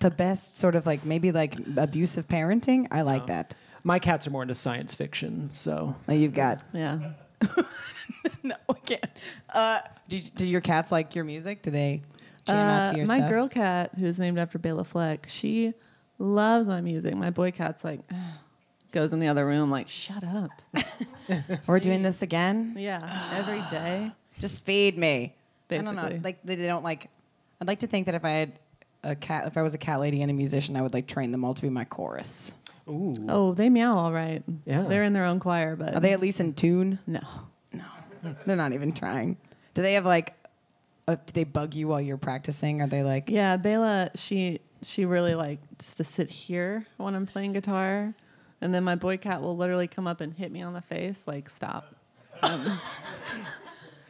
the 0.00 0.10
best 0.10 0.56
sort 0.58 0.74
of 0.74 0.86
like 0.86 1.04
maybe 1.04 1.32
like 1.32 1.54
abusive 1.76 2.26
parenting. 2.28 2.86
I 2.90 3.02
like 3.02 3.26
that. 3.26 3.54
My 3.84 3.98
cats 3.98 4.26
are 4.26 4.30
more 4.30 4.42
into 4.42 4.54
science 4.54 4.94
fiction, 4.94 5.50
so 5.52 5.96
Like 6.06 6.18
you've 6.18 6.34
got 6.34 6.62
Yeah. 6.72 7.12
no, 8.42 8.54
I 8.68 8.72
can't. 8.84 9.04
Uh, 9.52 9.78
do, 10.08 10.18
do 10.18 10.46
your 10.46 10.60
cats 10.60 10.90
like 10.90 11.14
your 11.14 11.24
music? 11.24 11.62
Do 11.62 11.70
they 11.70 12.02
jam 12.46 12.56
out 12.56 12.88
Uh, 12.88 12.90
to 12.92 12.96
your 12.98 13.06
my 13.06 13.18
stuff? 13.18 13.30
girl 13.30 13.48
cat, 13.48 13.92
who's 13.98 14.18
named 14.18 14.38
after 14.38 14.58
Bela 14.58 14.84
Fleck, 14.84 15.26
she 15.28 15.74
loves 16.18 16.68
my 16.68 16.80
music. 16.80 17.14
My 17.14 17.30
boy 17.30 17.50
cat's 17.52 17.84
like 17.84 18.00
goes 18.92 19.12
in 19.12 19.20
the 19.20 19.28
other 19.28 19.46
room 19.46 19.70
like, 19.70 19.88
shut 19.88 20.24
up. 20.24 20.50
We're 21.66 21.78
doing 21.80 22.02
this 22.02 22.22
again. 22.22 22.74
Yeah, 22.78 23.30
every 23.34 23.62
day. 23.70 24.10
Just 24.40 24.64
feed 24.64 24.96
me. 24.98 25.34
I 25.70 25.78
don't 25.78 25.94
know. 25.94 26.02
Basically. 26.02 26.20
Like 26.20 26.38
they 26.44 26.54
they 26.56 26.66
don't 26.66 26.84
like. 26.84 27.08
I'd 27.60 27.68
like 27.68 27.80
to 27.80 27.86
think 27.86 28.06
that 28.06 28.14
if 28.14 28.24
I 28.24 28.30
had 28.30 28.58
a 29.04 29.14
cat, 29.16 29.46
if 29.46 29.56
I 29.56 29.62
was 29.62 29.74
a 29.74 29.78
cat 29.78 30.00
lady 30.00 30.22
and 30.22 30.30
a 30.30 30.34
musician, 30.34 30.76
I 30.76 30.82
would 30.82 30.94
like 30.94 31.06
train 31.06 31.30
them 31.32 31.44
all 31.44 31.54
to 31.54 31.62
be 31.62 31.68
my 31.68 31.84
chorus. 31.84 32.52
Ooh. 32.88 33.14
Oh, 33.28 33.54
they 33.54 33.68
meow 33.68 33.96
all 33.96 34.12
right. 34.12 34.42
Yeah. 34.64 34.82
They're 34.82 35.04
in 35.04 35.12
their 35.12 35.24
own 35.24 35.40
choir, 35.40 35.76
but 35.76 35.94
Are 35.94 36.00
they 36.00 36.12
at 36.12 36.20
least 36.20 36.40
in 36.40 36.54
tune? 36.54 36.98
no. 37.06 37.20
No, 37.72 37.84
they're 38.46 38.56
not 38.56 38.72
even 38.72 38.92
trying. 38.92 39.36
Do 39.74 39.82
they 39.82 39.94
have 39.94 40.04
like? 40.06 40.34
Uh, 41.06 41.14
do 41.14 41.32
they 41.32 41.44
bug 41.44 41.74
you 41.74 41.88
while 41.88 42.00
you're 42.00 42.16
practicing? 42.18 42.82
Are 42.82 42.86
they 42.86 43.02
like? 43.02 43.30
Yeah, 43.30 43.56
Bela, 43.56 44.10
she 44.14 44.60
she 44.82 45.04
really 45.04 45.34
likes 45.34 45.94
to 45.94 46.04
sit 46.04 46.28
here 46.28 46.86
when 46.96 47.14
I'm 47.14 47.26
playing 47.26 47.52
guitar, 47.54 48.14
and 48.60 48.74
then 48.74 48.84
my 48.84 48.94
boy 48.94 49.16
cat 49.16 49.40
will 49.40 49.56
literally 49.56 49.88
come 49.88 50.06
up 50.06 50.20
and 50.20 50.32
hit 50.34 50.52
me 50.52 50.62
on 50.62 50.72
the 50.74 50.80
face, 50.82 51.26
like 51.26 51.48
stop. 51.48 51.94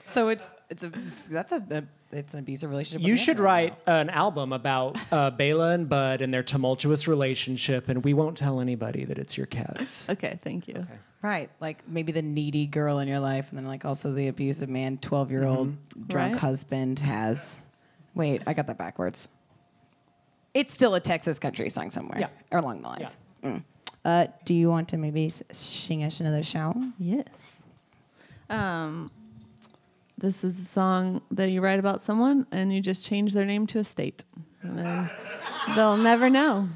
So 0.08 0.30
it's 0.30 0.54
it's 0.70 0.82
a 0.82 0.88
that's 1.30 1.52
a, 1.52 1.62
a 1.70 1.82
it's 2.10 2.32
an 2.34 2.40
abusive 2.40 2.70
relationship. 2.70 3.06
You 3.06 3.16
should 3.16 3.36
animals. 3.36 3.44
write 3.44 3.78
an 3.86 4.10
album 4.10 4.52
about 4.52 4.96
uh, 5.12 5.30
Bela 5.30 5.70
and 5.70 5.88
Bud 5.88 6.20
and 6.20 6.32
their 6.32 6.42
tumultuous 6.42 7.06
relationship, 7.06 7.88
and 7.88 8.02
we 8.04 8.14
won't 8.14 8.36
tell 8.36 8.60
anybody 8.60 9.04
that 9.04 9.18
it's 9.18 9.36
your 9.36 9.46
cats. 9.46 10.08
Okay, 10.10 10.38
thank 10.42 10.66
you. 10.68 10.86
Right, 11.22 11.50
like 11.60 11.86
maybe 11.88 12.12
the 12.12 12.22
needy 12.22 12.66
girl 12.66 12.98
in 13.00 13.08
your 13.08 13.18
life, 13.20 13.48
and 13.50 13.58
then 13.58 13.66
like 13.66 13.84
also 13.84 14.12
the 14.12 14.28
abusive 14.28 14.68
man, 14.68 14.98
twelve 14.98 15.30
year 15.30 15.44
old 15.44 15.76
drunk 16.08 16.34
Right. 16.34 16.40
husband 16.40 16.98
has. 17.00 17.60
Wait, 18.14 18.42
I 18.46 18.54
got 18.54 18.66
that 18.68 18.78
backwards. 18.78 19.28
It's 20.54 20.72
still 20.72 20.94
a 20.94 21.00
Texas 21.00 21.38
country 21.38 21.68
song 21.68 21.90
somewhere, 21.90 22.20
Yeah. 22.20 22.28
or 22.50 22.60
along 22.60 22.82
the 22.82 22.88
lines. 22.88 23.16
Mm. 23.42 23.62
Uh, 24.04 24.26
do 24.44 24.54
you 24.54 24.68
want 24.70 24.88
to 24.88 24.96
maybe 24.96 25.28
sing 25.28 26.02
us 26.04 26.20
another 26.20 26.42
song? 26.42 26.94
Yes. 26.98 27.62
Um, 28.48 29.10
this 30.18 30.42
is 30.42 30.58
a 30.58 30.64
song 30.64 31.22
that 31.30 31.50
you 31.50 31.60
write 31.62 31.78
about 31.78 32.02
someone, 32.02 32.46
and 32.50 32.72
you 32.72 32.80
just 32.80 33.06
change 33.06 33.34
their 33.34 33.44
name 33.44 33.66
to 33.68 33.78
a 33.78 33.84
state, 33.84 34.24
and 34.62 34.76
then 34.78 35.10
they'll 35.76 35.96
never 35.96 36.28
know. 36.28 36.68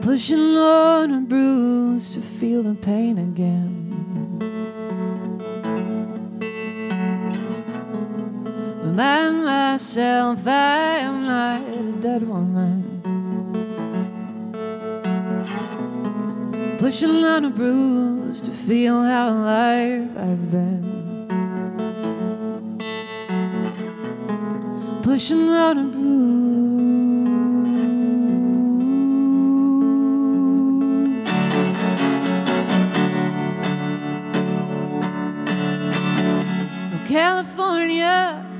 Pushing 0.00 0.56
on 0.56 1.12
a 1.12 1.20
bruise 1.20 2.14
to 2.14 2.20
feel 2.22 2.62
the 2.62 2.74
pain 2.74 3.18
again. 3.18 3.83
Remind 8.94 9.44
myself 9.44 10.46
I 10.46 10.98
am 10.98 11.24
not 11.24 11.62
a 11.62 11.92
dead 12.00 12.22
woman. 12.28 13.02
Pushing 16.78 17.24
on 17.24 17.44
a 17.44 17.50
bruise 17.50 18.40
to 18.42 18.52
feel 18.52 19.02
how 19.02 19.30
alive 19.30 20.16
I've 20.16 20.48
been. 20.48 21.26
Pushing 25.02 25.48
on 25.48 25.78
a 25.78 25.82
bruise. 25.82 26.04
California, 37.08 38.53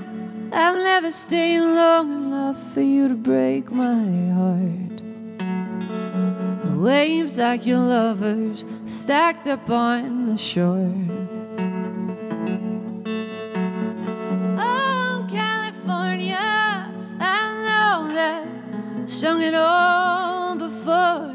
I've 0.57 0.77
never 0.77 1.11
stayed 1.11 1.59
long 1.59 2.13
enough 2.13 2.73
for 2.73 2.81
you 2.81 3.09
to 3.09 3.17
break 3.17 3.73
my 3.73 4.05
heart. 4.39 4.99
The 6.65 6.79
waves 6.79 7.39
like 7.39 7.67
your 7.67 7.81
lovers 7.81 8.65
stacked 8.85 9.49
up 9.49 9.69
on 9.69 10.27
the 10.27 10.37
shore. 10.37 10.95
Oh, 14.57 15.27
California, 15.29 16.39
I 17.19 17.41
know 17.67 18.15
that 18.15 18.47
I've 19.01 19.11
sung 19.11 19.43
it 19.43 19.57
all 19.57 20.55
before. 20.55 21.35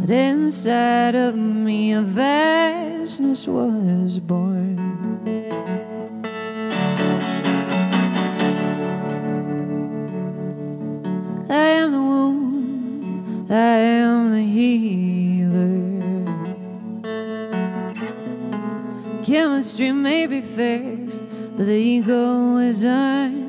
But 0.00 0.08
inside 0.08 1.14
of 1.14 1.36
me, 1.36 1.92
a 1.92 2.00
vastness 2.00 3.46
was 3.46 4.18
born. 4.18 4.87
I 11.50 11.54
am 11.80 11.92
the 11.92 11.98
wound, 11.98 13.50
I 13.50 13.54
am 13.56 14.30
the 14.30 14.42
healer. 14.42 15.78
Chemistry 19.24 19.92
may 19.92 20.26
be 20.26 20.42
fixed, 20.42 21.24
but 21.56 21.64
the 21.64 21.72
ego 21.72 22.58
isn't. 22.58 23.47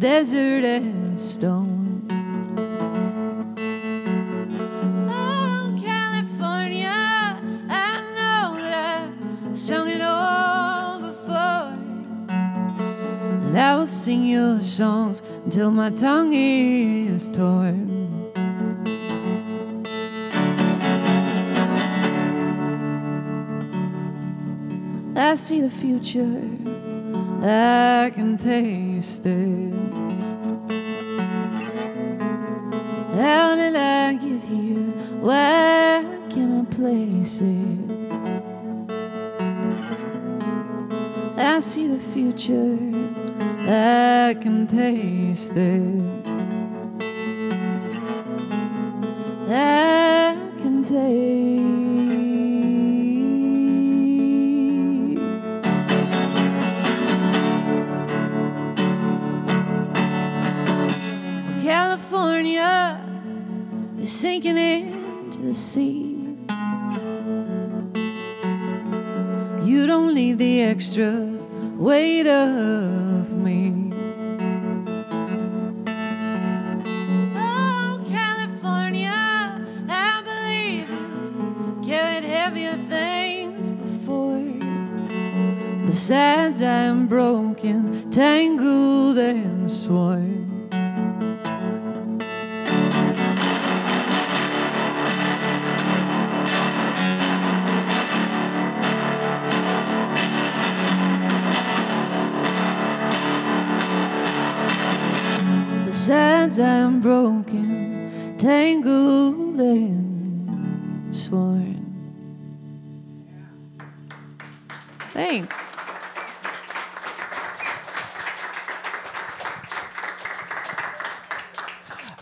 Desert 0.00 0.64
and 0.64 1.20
stone. 1.20 2.08
Oh, 5.10 5.76
California, 5.78 6.88
I 7.68 8.00
know 8.16 8.58
that 8.62 9.12
I've 9.44 9.54
sung 9.54 9.88
it 9.88 10.00
all 10.00 11.00
before. 11.00 11.74
And 12.30 13.58
I 13.58 13.76
will 13.76 13.86
sing 13.86 14.24
your 14.24 14.62
songs 14.62 15.20
until 15.44 15.70
my 15.70 15.90
tongue 15.90 16.32
is 16.32 17.28
torn. 17.28 18.00
I 25.14 25.34
see 25.34 25.60
the 25.60 25.68
future, 25.68 26.42
I 27.42 28.10
can 28.14 28.38
taste 28.38 29.26
it. 29.26 29.89
How 33.20 33.54
did 33.54 33.76
I 33.76 34.14
get 34.14 34.42
here? 34.42 34.92
Where 35.20 36.02
can 36.30 36.60
I 36.62 36.64
place 36.74 37.42
it? 37.42 37.80
I 41.36 41.60
see 41.60 41.86
the 41.88 41.98
future, 41.98 42.78
I 43.68 44.34
can 44.40 44.66
taste 44.66 45.54
it. 45.54 45.99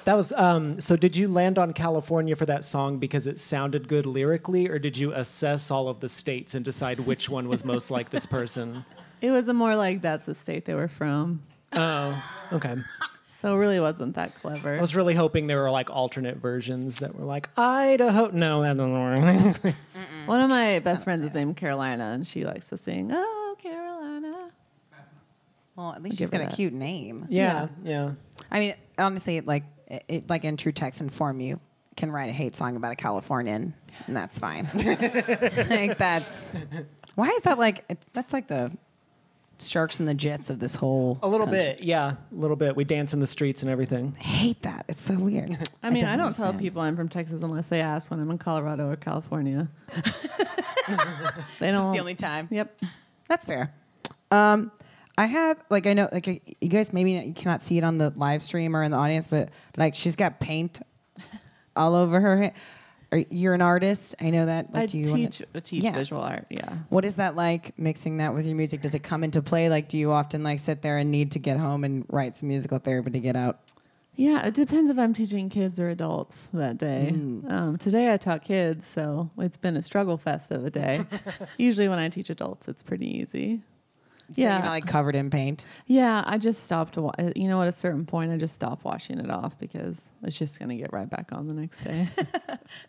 That 0.09 0.16
was 0.16 0.33
um, 0.33 0.81
so. 0.81 0.97
Did 0.97 1.14
you 1.18 1.29
land 1.29 1.59
on 1.59 1.75
California 1.75 2.35
for 2.35 2.47
that 2.47 2.64
song 2.64 2.97
because 2.97 3.27
it 3.27 3.38
sounded 3.38 3.88
good 3.88 4.07
lyrically, 4.07 4.66
or 4.66 4.79
did 4.79 4.97
you 4.97 5.12
assess 5.12 5.71
all 5.71 5.87
of 5.87 6.01
the 6.01 6.09
states 6.09 6.55
and 6.55 6.64
decide 6.64 6.99
which 7.01 7.29
one 7.29 7.47
was 7.47 7.62
most 7.62 7.90
like 7.97 8.09
this 8.09 8.25
person? 8.25 8.87
It 9.21 9.31
was 9.31 9.49
a 9.49 9.53
more 9.53 9.77
like 9.77 10.01
that's 10.01 10.25
the 10.25 10.35
state 10.35 10.64
they 10.64 10.73
were 10.73 10.88
from. 10.88 11.42
Oh, 11.75 12.25
okay. 12.55 12.77
So 13.33 13.55
it 13.55 13.59
really 13.59 13.81
wasn't 13.81 14.14
that 14.14 14.35
clever. 14.35 14.79
I 14.79 14.81
was 14.81 14.97
really 14.97 15.12
hoping 15.12 15.47
there 15.47 15.61
were 15.61 15.71
like 15.71 15.90
alternate 15.90 16.38
versions 16.38 17.01
that 17.01 17.14
were 17.14 17.27
like 17.27 17.51
Idaho. 17.59 18.31
No, 18.31 18.62
that 18.62 18.79
doesn't 18.79 19.62
know. 19.62 19.73
One 20.25 20.40
of 20.40 20.49
my 20.49 20.79
best 20.79 21.05
friends 21.05 21.23
is 21.23 21.35
named 21.35 21.59
Carolina, 21.59 22.12
and 22.14 22.27
she 22.27 22.47
likes 22.47 22.71
to 22.71 22.79
sing, 22.79 23.11
Oh, 23.12 23.57
Carolina. 23.59 24.53
Well, 25.77 25.92
at 25.92 26.03
least 26.03 26.16
give 26.16 26.25
she's 26.25 26.31
got 26.31 26.38
her 26.38 26.47
a 26.47 26.47
that. 26.49 26.57
cute 26.57 26.73
name. 26.73 27.27
yeah, 27.29 27.68
yeah. 27.85 28.12
I 28.51 28.59
mean, 28.59 28.75
honestly, 28.97 29.42
like 29.42 29.64
it, 29.88 30.05
it, 30.09 30.31
like 30.31 30.44
in 30.44 30.57
true 30.57 30.72
Texan 30.72 31.09
form, 31.09 31.40
you 31.40 31.61
can 31.96 32.12
write 32.12 32.31
a 32.31 32.33
hate 32.33 32.55
song 32.55 32.77
about 32.77 32.92
a 32.92 32.96
Californian, 32.96 33.74
and 34.07 34.16
that's 34.16 34.38
fine. 34.38 34.68
like 34.74 35.98
that's 35.98 36.44
why 37.14 37.29
is 37.29 37.42
that 37.42 37.59
like 37.59 37.85
it, 37.88 37.98
that's 38.12 38.33
like 38.33 38.46
the 38.46 38.70
sharks 39.61 39.98
and 39.98 40.09
the 40.09 40.14
jets 40.14 40.51
of 40.51 40.61
this 40.61 40.74
whole 40.74 41.18
A 41.22 41.29
little 41.29 41.46
country. 41.46 41.61
bit, 41.61 41.85
yeah, 41.85 42.12
a 42.12 42.35
little 42.35 42.57
bit. 42.57 42.77
We 42.77 42.85
dance 42.85 43.12
in 43.12 43.20
the 43.20 43.27
streets 43.27 43.62
and 43.62 43.70
everything. 43.70 44.14
I 44.20 44.22
hate 44.22 44.62
that. 44.62 44.85
It's 44.88 45.03
so 45.03 45.18
weird. 45.18 45.57
I 45.83 45.90
mean, 45.90 46.05
I 46.05 46.16
don't, 46.16 46.35
tell 46.35 46.53
people 46.55 46.83
I'm 46.83 46.96
from 46.96 47.09
Texas 47.09 47.42
unless 47.42 47.66
they 47.66 47.81
ask 47.81 48.11
when 48.11 48.20
I'm 48.20 48.31
in 48.31 48.38
Colorado 48.38 48.88
or 48.90 48.96
California. 48.96 49.68
they 51.59 51.72
don't. 51.72 51.87
It's 51.87 51.94
the 51.94 52.01
only 52.01 52.14
time. 52.14 52.48
Yep. 52.51 52.81
That's 53.27 53.46
fair. 53.46 53.72
Um, 54.31 54.70
I 55.18 55.26
have 55.26 55.62
like 55.68 55.87
I 55.87 55.92
know 55.94 56.09
like 56.12 56.26
you 56.61 56.68
guys 56.68 56.92
maybe 56.92 57.12
you 57.12 57.33
cannot 57.35 57.61
see 57.61 57.76
it 57.76 57.85
on 57.85 57.98
the 57.98 58.12
live 58.16 58.42
stream 58.42 58.74
or 58.76 58.83
in 58.85 58.90
the 58.92 58.96
audience, 58.96 59.28
but 59.28 59.50
like 59.76 59.94
she's 59.94 60.14
got 60.16 60.38
paint 60.40 60.81
all 61.76 61.94
over 61.94 62.20
her. 62.20 62.37
hand. 62.42 62.52
Are, 63.11 63.24
you're 63.31 63.54
an 63.54 63.62
artist. 63.62 64.14
I 64.20 64.28
know 64.28 64.44
that. 64.46 64.74
Like, 64.74 64.83
I 64.83 64.87
do 64.87 64.98
you 64.98 65.11
wanna- 65.11 65.31
teach, 65.31 65.42
teach 65.64 65.83
Yeah. 65.83 65.92
visual 65.92 66.20
art. 66.20 66.44
Yeah. 66.50 66.68
What 66.90 67.04
is 67.07 67.16
that 67.16 67.37
like 67.37 67.76
mixing 67.78 68.18
that 68.18 68.35
with 68.35 68.46
your 68.46 68.54
music? 68.54 68.83
Does 68.83 68.94
it 68.94 69.02
come 69.02 69.24
into 69.24 69.40
play? 69.42 69.68
Like, 69.70 69.88
do 69.88 69.96
you 69.96 70.12
often 70.12 70.42
like 70.42 70.61
sit 70.61 70.83
there 70.83 70.98
and 70.98 71.11
need 71.11 71.33
to 71.33 71.38
get 71.38 71.57
home 71.57 71.85
and 71.85 72.04
write 72.11 72.37
some 72.37 72.48
musical 72.50 72.78
therapy 72.78 73.11
to 73.12 73.18
get 73.20 73.35
out? 73.35 73.61
Yeah, 74.14 74.46
it 74.46 74.52
depends 74.54 74.90
if 74.90 74.98
I'm 74.98 75.14
teaching 75.14 75.48
kids 75.48 75.81
or 75.81 75.88
adults 75.88 76.48
that 76.52 76.76
day. 76.76 77.09
Um, 77.48 77.76
today 77.78 78.12
I 78.12 78.16
taught 78.18 78.42
kids, 78.42 78.85
so 78.87 79.31
it's 79.38 79.57
been 79.57 79.76
a 79.76 79.83
struggle 79.83 80.18
fest 80.18 80.50
of 80.50 80.64
a 80.66 80.70
day. 80.70 81.07
Usually 81.57 81.88
when 81.88 81.98
I 82.00 82.09
teach 82.11 82.28
adults, 82.28 82.68
it's 82.68 82.83
pretty 82.83 83.07
easy. 83.20 83.62
So 84.34 84.42
Yeah. 84.42 84.56
you're 84.56 84.64
not 84.64 84.70
like 84.70 84.86
covered 84.86 85.16
in 85.16 85.30
paint. 85.30 85.64
Yeah, 85.86 86.22
I 86.26 86.36
just 86.38 86.64
stopped. 86.64 86.96
Wa- 86.98 87.12
uh, 87.18 87.30
you 87.34 87.48
know, 87.48 87.62
at 87.62 87.68
a 87.68 87.72
certain 87.72 88.04
point, 88.04 88.30
I 88.30 88.36
just 88.36 88.54
stopped 88.54 88.84
washing 88.84 89.18
it 89.18 89.30
off 89.30 89.58
because 89.58 90.10
it's 90.22 90.38
just 90.38 90.58
gonna 90.60 90.76
get 90.76 90.92
right 90.92 91.08
back 91.08 91.30
on 91.32 91.48
the 91.48 91.54
next 91.54 91.82
day. 91.82 92.08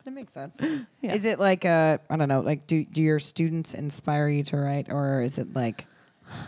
That 0.03 0.11
makes 0.13 0.33
sense. 0.33 0.59
Yeah. 1.01 1.13
Is 1.13 1.23
it 1.23 1.39
like 1.39 1.63
a 1.63 1.99
I 2.09 2.17
don't 2.17 2.27
know, 2.27 2.41
like 2.41 2.67
do 2.67 2.83
do 2.83 3.01
your 3.01 3.19
students 3.19 3.73
inspire 3.73 4.27
you 4.27 4.43
to 4.43 4.57
write 4.57 4.87
or 4.91 5.21
is 5.21 5.37
it 5.37 5.53
like 5.55 5.85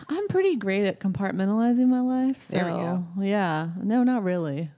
I'm 0.08 0.28
pretty 0.28 0.56
great 0.56 0.84
at 0.86 1.00
compartmentalizing 1.00 1.86
my 1.88 2.00
life. 2.00 2.42
So 2.42 2.54
There 2.54 2.64
we 2.66 2.70
go. 2.72 3.04
yeah, 3.18 3.70
no, 3.82 4.02
not 4.04 4.22
really. 4.22 4.70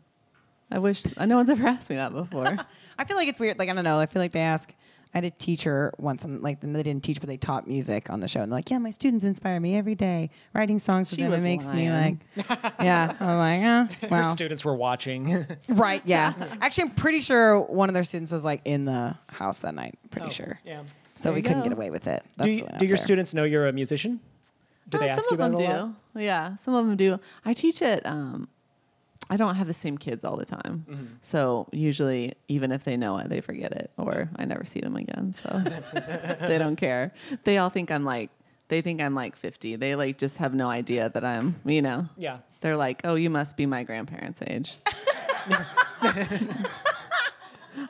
I 0.71 0.79
wish 0.79 1.05
no 1.19 1.37
one's 1.37 1.51
ever 1.51 1.67
asked 1.75 1.91
me 1.91 1.97
that 1.97 2.13
before. 2.13 2.57
I 2.99 3.05
feel 3.05 3.17
like 3.17 3.29
it's 3.29 3.41
weird. 3.41 3.59
Like 3.59 3.69
I 3.69 3.75
don't 3.75 3.85
know. 3.85 3.99
I 3.99 4.07
feel 4.07 4.23
like 4.23 4.33
they 4.33 4.41
ask. 4.41 4.73
I 5.15 5.19
had 5.19 5.25
a 5.25 5.31
teacher 5.31 5.93
once, 5.99 6.25
and 6.25 6.43
like 6.43 6.61
they 6.61 6.83
didn't 6.83 7.05
teach, 7.05 7.21
but 7.21 7.29
they 7.29 7.37
taught 7.37 7.69
music 7.69 8.11
on 8.11 8.19
the 8.21 8.27
show. 8.27 8.41
And 8.41 8.51
they're 8.51 8.59
like, 8.59 8.71
"Yeah, 8.71 8.79
my 8.79 8.91
students 8.91 9.25
inspire 9.25 9.61
me 9.61 9.77
every 9.77 9.95
day. 9.95 10.31
Writing 10.53 10.79
songs 10.81 11.09
for 11.11 11.15
She 11.17 11.23
them, 11.23 11.33
it 11.33 11.37
was 11.37 11.45
makes 11.45 11.71
me 11.71 11.89
like, 11.91 12.17
yeah." 12.83 13.15
I'm 13.21 13.37
like, 13.39 13.61
oh, 14.03 14.07
Your 14.09 14.11
wow, 14.11 14.23
students 14.25 14.65
were 14.65 14.75
watching. 14.75 15.47
right, 15.69 16.03
yeah. 16.05 16.33
Actually, 16.61 16.85
I'm 16.91 16.95
pretty 16.97 17.21
sure 17.21 17.61
one 17.61 17.89
of 17.89 17.95
their 17.95 18.03
students 18.05 18.33
was 18.33 18.45
like 18.45 18.61
in 18.65 18.85
the 18.87 19.15
house 19.29 19.61
that 19.61 19.75
night. 19.75 19.99
Pretty 20.11 20.31
sure. 20.31 20.59
yeah. 20.65 20.83
So 21.17 21.29
There 21.29 21.33
we 21.35 21.39
you 21.39 21.43
couldn't 21.45 21.59
go. 21.61 21.69
get 21.69 21.73
away 21.75 21.91
with 21.91 22.09
it. 22.09 22.25
That's 22.37 22.51
Do, 22.51 22.57
you, 22.57 22.65
really 22.65 22.79
do 22.79 22.87
your 22.87 22.97
students 22.97 23.33
know 23.35 23.45
you're 23.45 23.69
a 23.69 23.73
musician? 23.73 24.19
Do 24.89 24.99
they 24.99 25.09
Uh, 25.09 25.13
ask 25.15 25.29
some 25.29 25.39
you 25.39 25.45
of 25.45 25.53
about 25.53 25.59
them 25.59 25.65
it 25.65 25.73
a 25.73 25.79
do. 25.79 25.83
lot? 25.85 25.95
Yeah, 26.25 26.57
some 26.57 26.75
of 26.75 26.87
them 26.87 26.97
do. 26.97 27.21
I 27.45 27.55
teach 27.55 27.81
it. 27.83 28.05
Um, 28.05 28.49
I 29.31 29.37
don't 29.37 29.55
have 29.55 29.67
the 29.67 29.75
same 29.75 29.97
kids 29.99 30.23
all 30.25 30.37
the 30.37 30.45
time, 30.45 30.85
Mm-hmm. 30.89 31.05
so 31.23 31.67
usually, 31.73 32.35
even 32.49 32.71
if 32.73 32.85
they 32.85 32.97
know 32.97 33.17
it, 33.19 33.29
they 33.31 33.41
forget 33.41 33.73
it, 33.73 33.91
or 33.97 34.29
I 34.37 34.45
never 34.45 34.65
see 34.65 34.81
them 34.81 34.97
again. 34.97 35.35
So 35.43 35.59
they 36.47 36.59
don't 36.59 36.77
care. 36.77 37.13
They 37.45 37.59
all 37.59 37.71
think 37.71 37.91
I'm 37.91 38.05
like. 38.05 38.31
They 38.69 38.81
think 38.81 39.03
I'm 39.03 39.15
like 39.15 39.37
50. 39.37 39.77
They 39.77 39.95
like 39.95 40.17
just 40.17 40.39
have 40.39 40.55
no 40.55 40.69
idea 40.69 41.11
that 41.11 41.23
I'm. 41.25 41.57
You 41.67 41.83
know. 41.83 42.09
Yeah. 42.17 42.39
They're 42.63 42.77
like, 42.77 43.03
oh, 43.05 43.15
you 43.15 43.29
must 43.29 43.57
be 43.59 43.67
my 43.67 43.83
grandparents' 43.85 44.41
age. 44.47 44.79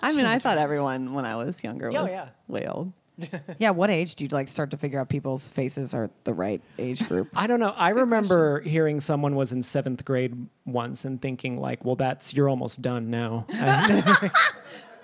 I 0.03 0.13
mean, 0.13 0.27
I 0.27 0.39
thought 0.39 0.59
everyone 0.59 1.15
when 1.15 1.25
I 1.25 1.37
was 1.37 1.63
younger 1.63 1.91
Oh, 1.95 2.03
was 2.03 2.11
yeah. 2.11 2.29
way 2.49 2.67
old. 2.67 2.93
Yeah, 3.59 3.71
what 3.71 3.91
age 3.91 4.15
do 4.17 4.25
you 4.25 4.29
like 4.31 4.49
start 4.49 4.71
to 4.73 4.77
figure 4.77 4.99
out 5.01 5.09
people's 5.09 5.47
faces 5.47 5.95
are 5.95 6.11
the 6.25 6.35
right 6.35 6.61
age 6.79 7.07
group? 7.09 7.29
I 7.35 7.47
don't 7.47 7.61
know. 7.61 7.73
I 7.77 7.91
remember 7.91 8.61
hearing 8.61 9.01
someone 9.01 9.37
was 9.37 9.53
in 9.53 9.63
seventh 9.63 10.05
grade 10.05 10.35
once 10.67 11.05
and 11.05 11.21
thinking 11.23 11.57
like, 11.61 11.85
"Well, 11.85 11.95
that's 11.97 12.35
you're 12.35 12.49
almost 12.49 12.83
done 12.83 13.11
now." 13.11 13.47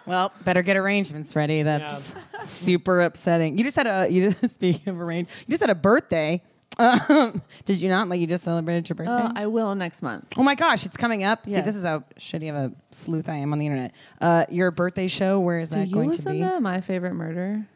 Well, 0.07 0.33
better 0.44 0.62
get 0.62 0.77
arrangements 0.77 1.37
ready. 1.37 1.62
That's 1.62 2.14
super 2.40 3.03
upsetting. 3.03 3.59
You 3.59 3.64
just 3.64 3.77
had 3.77 3.87
a 3.87 4.09
you 4.11 4.31
just 4.31 4.55
speaking 4.55 4.88
of 4.92 5.01
arrange, 5.01 5.29
you 5.46 5.53
just 5.53 5.61
had 5.61 5.70
a 5.70 5.75
birthday. 5.75 6.42
Um, 6.79 7.42
did 7.66 7.81
you 7.81 7.90
not? 7.90 8.09
Like 8.09 8.18
you 8.18 8.27
just 8.27 8.42
celebrated 8.42 8.88
your 8.88 8.94
birthday? 8.96 9.12
Uh, 9.12 9.33
I 9.37 9.46
will 9.46 9.75
next 9.75 10.03
month. 10.03 10.25
oh 10.38 10.42
my 10.42 10.55
gosh, 10.55 10.87
it's 10.87 10.96
coming 10.96 11.23
up. 11.23 11.44
See, 11.44 11.61
this 11.61 11.77
is 11.77 11.85
how 11.85 12.01
shitty 12.18 12.49
of 12.49 12.57
a 12.57 12.73
sleuth 12.90 13.29
I 13.29 13.35
am 13.37 13.53
on 13.53 13.59
the 13.59 13.66
internet. 13.66 13.92
Uh, 14.20 14.46
your 14.51 14.70
birthday 14.70 15.07
show. 15.07 15.38
Where 15.38 15.59
is 15.61 15.70
Do 15.70 15.79
that 15.81 15.92
going 15.92 16.11
to 16.12 16.16
listen 16.16 16.33
be? 16.33 16.38
to 16.40 16.61
My 16.61 16.81
Favorite 16.81 17.14
Murder? 17.14 17.66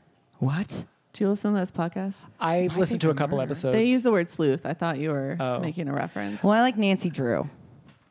What? 0.44 0.84
Do 1.14 1.24
you 1.24 1.30
listen 1.30 1.54
to 1.54 1.60
this 1.60 1.70
podcast? 1.70 2.16
I 2.40 2.68
listened 2.76 3.00
to 3.02 3.10
a 3.10 3.14
couple 3.14 3.38
Murder. 3.38 3.46
episodes. 3.50 3.72
They 3.74 3.84
use 3.86 4.02
the 4.02 4.12
word 4.12 4.28
sleuth. 4.28 4.66
I 4.66 4.74
thought 4.74 4.98
you 4.98 5.10
were 5.10 5.36
Oh. 5.40 5.60
making 5.60 5.88
a 5.88 5.92
reference. 5.94 6.42
Well, 6.42 6.52
I 6.52 6.60
like 6.60 6.76
Nancy 6.76 7.08
Drew. 7.08 7.48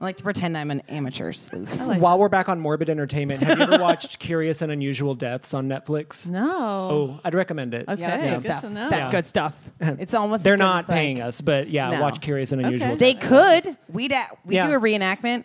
I 0.01 0.03
like 0.05 0.17
to 0.17 0.23
pretend 0.23 0.57
I'm 0.57 0.71
an 0.71 0.81
amateur 0.89 1.31
sleuth. 1.31 1.79
Like 1.79 2.01
While 2.01 2.17
we're 2.19 2.27
back 2.29 2.49
on 2.49 2.59
morbid 2.59 2.89
entertainment, 2.89 3.41
have 3.43 3.57
you 3.57 3.63
ever 3.63 3.77
watched 3.81 4.19
Curious 4.19 4.61
and 4.61 4.71
Unusual 4.71 5.15
Deaths 5.15 5.53
on 5.53 5.67
Netflix? 5.69 6.27
no. 6.27 6.49
Oh, 6.51 7.19
I'd 7.23 7.33
recommend 7.35 7.73
it. 7.73 7.87
Okay. 7.87 8.01
Yeah, 8.01 8.17
that's 8.17 8.23
good 8.25 8.31
good 8.33 8.41
stuff. 8.41 8.61
to. 8.61 8.69
That's 8.73 8.91
Yeah. 8.93 9.11
good 9.11 9.25
stuff. 9.25 9.69
It's 9.79 10.13
almost. 10.13 10.43
They're 10.43 10.57
not 10.57 10.83
as, 10.83 10.89
like- 10.89 10.95
paying 10.97 11.21
us, 11.21 11.39
but 11.41 11.69
yeah, 11.69 11.91
No. 11.91 12.01
watch 12.01 12.19
Curious 12.19 12.51
and 12.51 12.65
Unusual 12.65 12.89
Okay. 12.93 12.97
They 12.97 13.13
could. 13.13 13.77
We'd 13.89 14.11
a- 14.11 14.27
we 14.45 14.55
Yeah. 14.55 14.67
do 14.67 14.73
a 14.73 14.79
reenactment. 14.79 15.43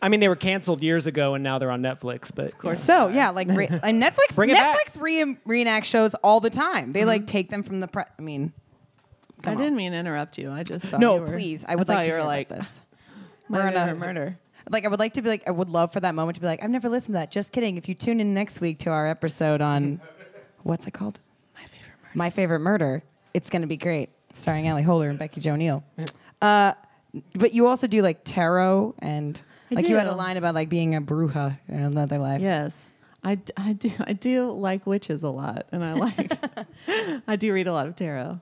I 0.00 0.08
mean, 0.08 0.20
they 0.20 0.28
were 0.28 0.36
canceled 0.36 0.82
years 0.82 1.06
ago, 1.06 1.34
and 1.34 1.42
now 1.42 1.58
they're 1.58 1.70
on 1.70 1.82
Netflix. 1.82 2.34
But 2.34 2.46
of 2.48 2.58
course. 2.58 2.78
So 2.82 3.08
yeah, 3.08 3.30
like 3.30 3.48
re- 3.48 3.66
and 3.66 4.02
Netflix. 4.02 4.18
Bring 4.36 4.50
it 4.50 4.54
back. 4.54 4.76
Mm-hmm. 4.76 4.98
Netflix 4.98 5.02
re- 5.02 5.36
reenact 5.44 5.86
shows 5.86 6.14
all 6.16 6.40
the 6.40 6.50
time. 6.50 6.92
They 6.92 7.04
like 7.04 7.26
take 7.26 7.50
them 7.50 7.62
from 7.62 7.80
the. 7.80 7.88
Pre- 7.88 8.04
I 8.18 8.22
mean, 8.22 8.52
I 9.40 9.42
come 9.42 9.52
on. 9.56 9.58
didn't 9.62 9.76
mean 9.76 9.92
to 9.92 9.98
interrupt 9.98 10.38
you. 10.38 10.50
I 10.52 10.62
just 10.62 10.86
thought 10.86 11.00
No, 11.00 11.16
you 11.16 11.20
were, 11.22 11.26
please. 11.28 11.64
I 11.66 11.74
would 11.74 11.86
thought 11.86 11.94
like 11.96 12.04
to 12.04 12.10
you 12.10 12.14
were 12.14 12.18
hear 12.18 12.24
about 12.24 12.28
like 12.28 12.48
this. 12.48 12.80
My 13.48 13.58
We're 13.58 13.66
on 13.66 13.76
a- 13.76 13.86
favorite 13.86 13.98
murder. 13.98 14.38
Like 14.70 14.84
I 14.84 14.88
would 14.88 15.00
like 15.00 15.14
to 15.14 15.22
be 15.22 15.30
like 15.30 15.48
I 15.48 15.50
would 15.50 15.70
love 15.70 15.92
for 15.92 16.00
that 16.00 16.14
moment 16.14 16.34
to 16.36 16.40
be 16.42 16.46
like 16.46 16.62
I've 16.62 16.70
never 16.70 16.88
listened 16.90 17.14
to 17.14 17.18
that. 17.20 17.30
Just 17.30 17.52
kidding. 17.52 17.76
If 17.78 17.88
you 17.88 17.94
tune 17.94 18.20
in 18.20 18.34
next 18.34 18.60
week 18.60 18.78
to 18.80 18.90
our 18.90 19.08
episode 19.08 19.60
on 19.62 20.00
what's 20.62 20.86
it 20.86 20.90
called? 20.92 21.20
My 21.54 21.62
favorite 21.62 21.88
murder. 22.02 22.10
My 22.14 22.30
favorite 22.30 22.58
murder. 22.60 23.02
It's 23.32 23.48
gonna 23.50 23.66
be 23.66 23.78
great. 23.78 24.10
Starring 24.34 24.68
Ali 24.70 24.82
Holder 24.82 25.08
and 25.08 25.18
Becky 25.18 25.40
Jo 25.40 25.56
Neal. 25.56 25.82
Uh, 26.42 26.74
but 27.34 27.54
you 27.54 27.66
also 27.66 27.86
do 27.86 28.02
like 28.02 28.20
tarot 28.24 28.94
and 28.98 29.40
I 29.70 29.74
like 29.76 29.88
you 29.88 29.96
had 29.96 30.06
a 30.06 30.14
line 30.14 30.36
about 30.36 30.54
like 30.54 30.68
being 30.68 30.94
a 30.94 31.00
bruja 31.00 31.58
in 31.68 31.80
another 31.80 32.18
life. 32.18 32.40
Yes. 32.40 32.90
I, 33.24 33.38
I 33.56 33.72
do 33.72 33.90
I 34.00 34.12
do 34.12 34.50
like 34.52 34.86
witches 34.86 35.22
a 35.22 35.30
lot, 35.30 35.66
and 35.72 35.84
I 35.84 35.94
like 35.94 36.32
I 37.28 37.36
do 37.36 37.52
read 37.52 37.66
a 37.66 37.72
lot 37.72 37.86
of 37.88 37.96
tarot. 37.96 38.40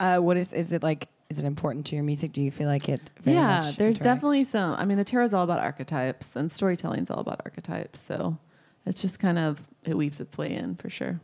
Uh, 0.00 0.18
what 0.18 0.36
is 0.36 0.52
is 0.52 0.72
it 0.72 0.82
like? 0.82 1.08
Is 1.30 1.38
it 1.40 1.44
important 1.44 1.86
to 1.86 1.94
your 1.96 2.04
music? 2.04 2.32
Do 2.32 2.42
you 2.42 2.50
feel 2.50 2.68
like 2.68 2.88
it? 2.88 3.10
Very 3.22 3.36
yeah, 3.36 3.72
there's 3.78 3.98
interacts? 3.98 4.02
definitely 4.02 4.44
some. 4.44 4.74
I 4.74 4.84
mean, 4.84 4.98
the 4.98 5.04
tarot 5.04 5.24
is 5.26 5.34
all 5.34 5.44
about 5.44 5.60
archetypes, 5.60 6.36
and 6.36 6.50
storytelling's 6.50 7.10
all 7.10 7.20
about 7.20 7.40
archetypes. 7.44 8.00
So 8.00 8.36
it's 8.84 9.00
just 9.00 9.18
kind 9.20 9.38
of 9.38 9.66
it 9.84 9.96
weaves 9.96 10.20
its 10.20 10.36
way 10.36 10.52
in 10.54 10.74
for 10.76 10.90
sure. 10.90 11.20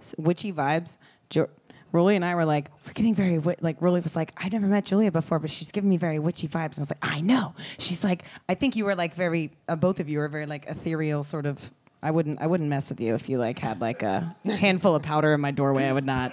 s- 0.00 0.14
witchy 0.18 0.52
vibes. 0.52 0.98
Jo- 1.30 1.48
Rolly 1.92 2.16
and 2.16 2.24
I 2.24 2.34
were 2.34 2.44
like, 2.44 2.70
we're 2.86 2.92
getting 2.92 3.14
very 3.14 3.36
wi-. 3.36 3.56
like. 3.60 3.80
Rolly 3.80 4.00
was 4.00 4.14
like, 4.16 4.32
I 4.36 4.48
never 4.48 4.66
met 4.66 4.84
Julia 4.84 5.10
before, 5.10 5.38
but 5.38 5.50
she's 5.50 5.72
giving 5.72 5.88
me 5.90 5.96
very 5.96 6.18
witchy 6.18 6.48
vibes. 6.48 6.76
And 6.76 6.78
I 6.78 6.80
was 6.80 6.90
like, 6.90 7.06
I 7.06 7.20
know. 7.20 7.54
She's 7.78 8.04
like, 8.04 8.24
I 8.48 8.54
think 8.54 8.76
you 8.76 8.84
were 8.84 8.94
like 8.94 9.14
very. 9.14 9.52
Uh, 9.68 9.76
both 9.76 10.00
of 10.00 10.08
you 10.08 10.18
were 10.18 10.28
very 10.28 10.46
like 10.46 10.66
ethereal, 10.66 11.22
sort 11.22 11.46
of. 11.46 11.70
I 12.02 12.10
wouldn't. 12.10 12.40
I 12.40 12.46
wouldn't 12.46 12.68
mess 12.68 12.88
with 12.90 13.00
you 13.00 13.14
if 13.14 13.28
you 13.28 13.38
like 13.38 13.58
had 13.58 13.80
like 13.80 14.02
a 14.02 14.36
handful 14.44 14.94
of 14.94 15.02
powder 15.02 15.32
in 15.34 15.40
my 15.40 15.50
doorway. 15.50 15.86
I 15.86 15.92
would 15.92 16.06
not. 16.06 16.32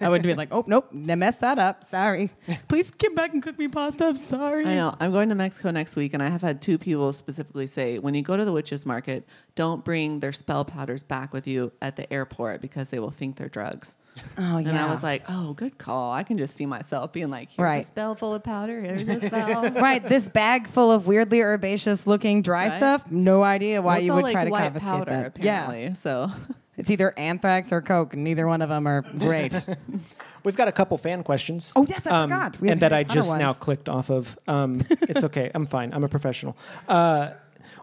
I 0.00 0.08
would 0.08 0.22
be 0.22 0.34
like, 0.34 0.48
oh 0.50 0.64
nope, 0.66 0.88
I 0.92 1.14
messed 1.14 1.40
that 1.40 1.58
up. 1.58 1.84
Sorry. 1.84 2.30
Please 2.68 2.90
come 2.90 3.14
back 3.14 3.32
and 3.32 3.42
cook 3.42 3.58
me 3.58 3.68
pasta. 3.68 4.06
I'm 4.06 4.16
sorry. 4.16 4.64
I 4.64 4.74
know. 4.74 4.94
I'm 4.98 5.12
going 5.12 5.28
to 5.28 5.34
Mexico 5.34 5.70
next 5.70 5.96
week, 5.96 6.14
and 6.14 6.22
I 6.22 6.28
have 6.28 6.42
had 6.42 6.62
two 6.62 6.78
people 6.78 7.12
specifically 7.12 7.66
say, 7.66 7.98
when 7.98 8.14
you 8.14 8.22
go 8.22 8.36
to 8.36 8.44
the 8.44 8.52
witches 8.52 8.86
market, 8.86 9.26
don't 9.54 9.84
bring 9.84 10.20
their 10.20 10.32
spell 10.32 10.64
powders 10.64 11.02
back 11.02 11.32
with 11.32 11.46
you 11.46 11.72
at 11.80 11.96
the 11.96 12.10
airport 12.12 12.60
because 12.60 12.88
they 12.88 12.98
will 12.98 13.10
think 13.10 13.36
they're 13.36 13.48
drugs. 13.48 13.96
Oh 14.38 14.58
yeah. 14.58 14.68
And 14.70 14.78
I 14.78 14.90
was 14.92 15.02
like, 15.02 15.22
oh, 15.28 15.54
good 15.54 15.78
call. 15.78 16.12
I 16.12 16.22
can 16.22 16.36
just 16.38 16.54
see 16.54 16.66
myself 16.66 17.12
being 17.12 17.30
like, 17.30 17.48
here's 17.50 17.64
Right. 17.64 17.82
a 17.82 17.86
spell 17.86 18.14
full 18.14 18.34
of 18.34 18.42
powder. 18.42 18.80
Here's 18.80 19.08
a 19.08 19.20
spell. 19.26 19.70
right, 19.72 20.06
this 20.06 20.28
bag 20.28 20.66
full 20.66 20.90
of 20.92 21.06
weirdly 21.06 21.40
herbaceous 21.40 22.06
looking 22.06 22.42
dry 22.42 22.64
Right? 22.64 22.72
stuff. 22.72 23.10
No 23.10 23.42
idea 23.42 23.80
why 23.80 23.86
Well, 23.86 23.96
it's 23.98 24.04
you 24.06 24.10
all, 24.12 24.16
would 24.18 24.24
like, 24.24 24.32
try 24.32 24.44
to 24.44 24.50
white 24.50 24.62
confiscate 24.64 24.90
powder, 24.90 25.10
that. 25.10 25.36
apparently. 25.38 25.94
So 25.94 26.30
It's 26.78 26.90
either 26.90 27.12
anthrax 27.18 27.70
or 27.70 27.82
coke, 27.82 28.14
and 28.14 28.24
neither 28.24 28.46
one 28.46 28.62
of 28.62 28.68
them 28.70 28.86
are 28.86 29.02
great. 29.18 29.64
We've 30.42 30.56
got 30.56 30.68
a 30.68 30.72
couple 30.72 30.96
fan 30.98 31.22
questions. 31.22 31.72
Oh, 31.76 31.84
yes, 31.88 32.06
I 32.06 32.22
forgot. 32.22 32.58
We 32.60 32.70
and 32.70 32.80
that 32.80 32.92
I 32.92 32.96
Harry 32.96 33.04
Potter 33.04 33.14
just 33.20 33.36
now 33.38 33.52
clicked 33.52 33.88
off 33.90 34.10
of. 34.10 34.36
Um, 34.48 34.82
it's 35.02 35.22
okay. 35.24 35.50
I'm 35.54 35.66
fine. 35.66 35.92
I'm 35.92 36.02
a 36.02 36.08
professional. 36.08 36.56
Uh, 36.88 37.32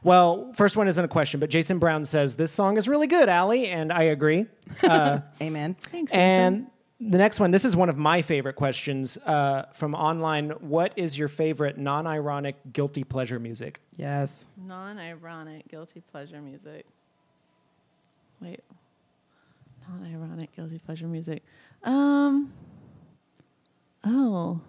well, 0.04 0.52
first 0.54 0.78
one 0.78 0.88
isn't 0.88 1.04
a 1.04 1.08
question, 1.10 1.40
but 1.40 1.50
Jason 1.50 1.80
Brown 1.80 2.06
says 2.06 2.36
this 2.36 2.52
song 2.52 2.78
is 2.78 2.88
really 2.88 3.08
good, 3.08 3.30
Ali, 3.30 3.68
and 3.68 3.92
I 3.92 4.04
agree. 4.04 4.46
Amen. 4.84 5.76
thanks. 5.80 6.14
And 6.14 6.68
the 7.00 7.18
next 7.18 7.40
one, 7.40 7.52
this 7.52 7.66
is 7.66 7.76
one 7.76 7.90
of 7.90 7.98
my 7.98 8.22
favorite 8.22 8.56
questions 8.56 9.18
uh, 9.26 9.66
from 9.74 9.96
online. 9.96 10.50
What 10.62 10.94
is 10.96 11.18
your 11.18 11.28
favorite 11.28 11.78
non-ironic 11.78 12.58
guilty 12.74 13.04
pleasure 13.04 13.40
music? 13.40 13.80
Yes. 13.98 14.48
non-ironic 14.58 15.68
guilty 15.68 16.02
pleasure 16.12 16.42
music. 16.42 16.86
Wait, 18.42 18.62
non-ironic 19.90 20.56
guilty 20.56 20.80
pleasure 20.80 21.08
music. 21.08 21.44
Um. 21.84 22.54
Oh, 24.06 24.62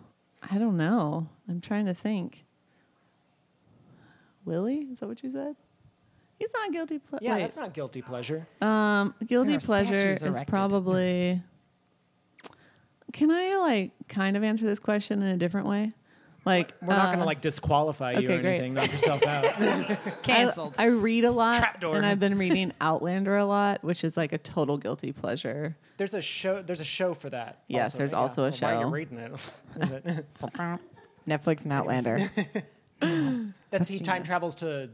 I 0.50 0.58
don't 0.58 0.76
know. 0.76 1.28
I'm 1.48 1.60
trying 1.60 1.86
to 1.86 1.94
think. 1.94 2.44
Willie, 4.50 4.88
is 4.92 4.98
that 4.98 5.06
what 5.08 5.22
you 5.22 5.30
said? 5.30 5.54
He's 6.38 6.50
not 6.52 6.72
guilty 6.72 6.98
pleasure. 6.98 7.24
Yeah, 7.24 7.38
that's 7.38 7.56
not 7.56 7.72
guilty 7.72 8.02
pleasure. 8.02 8.48
Um, 8.60 9.14
guilty 9.24 9.50
There 9.50 9.58
are 9.58 9.60
pleasure 9.60 9.96
statues 10.16 10.16
is 10.18 10.36
erected. 10.36 10.48
probably. 10.48 11.42
Can 13.12 13.30
I 13.30 13.56
like 13.58 13.92
kind 14.08 14.36
of 14.36 14.42
answer 14.42 14.64
this 14.66 14.80
question 14.80 15.22
in 15.22 15.28
a 15.28 15.36
different 15.36 15.68
way? 15.68 15.92
Like 16.44 16.72
We're 16.80 16.88
not 16.96 17.06
going 17.08 17.18
to 17.18 17.22
uh, 17.24 17.26
like 17.26 17.40
disqualify 17.42 18.12
you 18.12 18.18
okay, 18.26 18.38
or 18.38 18.40
great. 18.40 18.54
anything. 18.56 18.74
Knock 18.74 18.90
yourself 18.90 19.24
out. 19.24 19.44
Canceled. 20.22 20.74
I, 20.78 20.84
I 20.84 20.86
read 20.86 21.24
a 21.24 21.30
lot, 21.30 21.56
Trapdoor. 21.56 21.94
and 21.96 22.04
I've 22.04 22.18
been 22.18 22.38
reading 22.38 22.72
Outlander 22.80 23.36
a 23.36 23.44
lot, 23.44 23.84
which 23.84 24.02
is 24.02 24.16
like 24.16 24.32
a 24.32 24.38
total 24.38 24.78
guilty 24.78 25.12
pleasure. 25.12 25.76
There's 25.98 26.14
a 26.14 26.22
show. 26.22 26.62
There's 26.62 26.80
a 26.80 26.84
show 26.84 27.12
for 27.14 27.28
that. 27.30 27.62
Yes, 27.68 27.92
there's 27.92 28.14
also 28.14 28.42
a 28.42 28.50
Well, 28.50 28.58
While 28.58 28.72
show. 28.72 28.80
you're 28.80 28.90
reading 28.90 29.18
it, 29.18 29.32
Is 29.80 29.90
it? 29.90 30.26
Netflix 31.28 31.64
and 31.64 31.72
Outlander. 31.74 32.30
That's 33.70 33.88
he 33.88 34.00
time 34.00 34.22
travels 34.22 34.54
to 34.56 34.90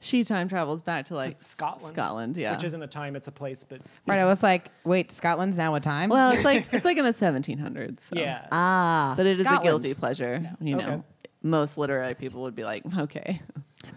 she 0.00 0.22
time 0.22 0.48
travels 0.48 0.82
back 0.82 1.06
to 1.06 1.14
like 1.14 1.36
Scotland. 1.40 1.94
Scotland, 1.94 2.36
yeah. 2.36 2.52
Which 2.52 2.64
isn't 2.64 2.82
a 2.82 2.86
time, 2.86 3.16
it's 3.16 3.26
a 3.28 3.32
place, 3.32 3.64
but 3.64 3.80
Right. 4.06 4.20
I 4.20 4.26
was 4.26 4.42
like, 4.42 4.66
wait, 4.84 5.10
Scotland's 5.10 5.56
now 5.56 5.74
a 5.76 5.80
time? 5.80 6.10
well, 6.10 6.30
it's 6.32 6.44
like 6.44 6.66
it's 6.72 6.84
like 6.84 6.98
in 6.98 7.04
the 7.04 7.10
1700s. 7.10 8.00
so- 8.00 8.16
yeah. 8.16 8.46
ah. 8.52 9.14
But 9.16 9.24
it 9.26 9.30
is 9.32 9.40
a 9.40 9.44
Scotland. 9.44 9.64
guilty 9.64 9.94
pleasure. 9.94 10.50
You 10.60 10.76
know, 10.76 10.82
Okay. 10.84 11.02
most 11.42 11.78
literary 11.78 12.14
people 12.14 12.42
would 12.42 12.54
be 12.54 12.64
like, 12.64 12.82
okay. 12.98 13.40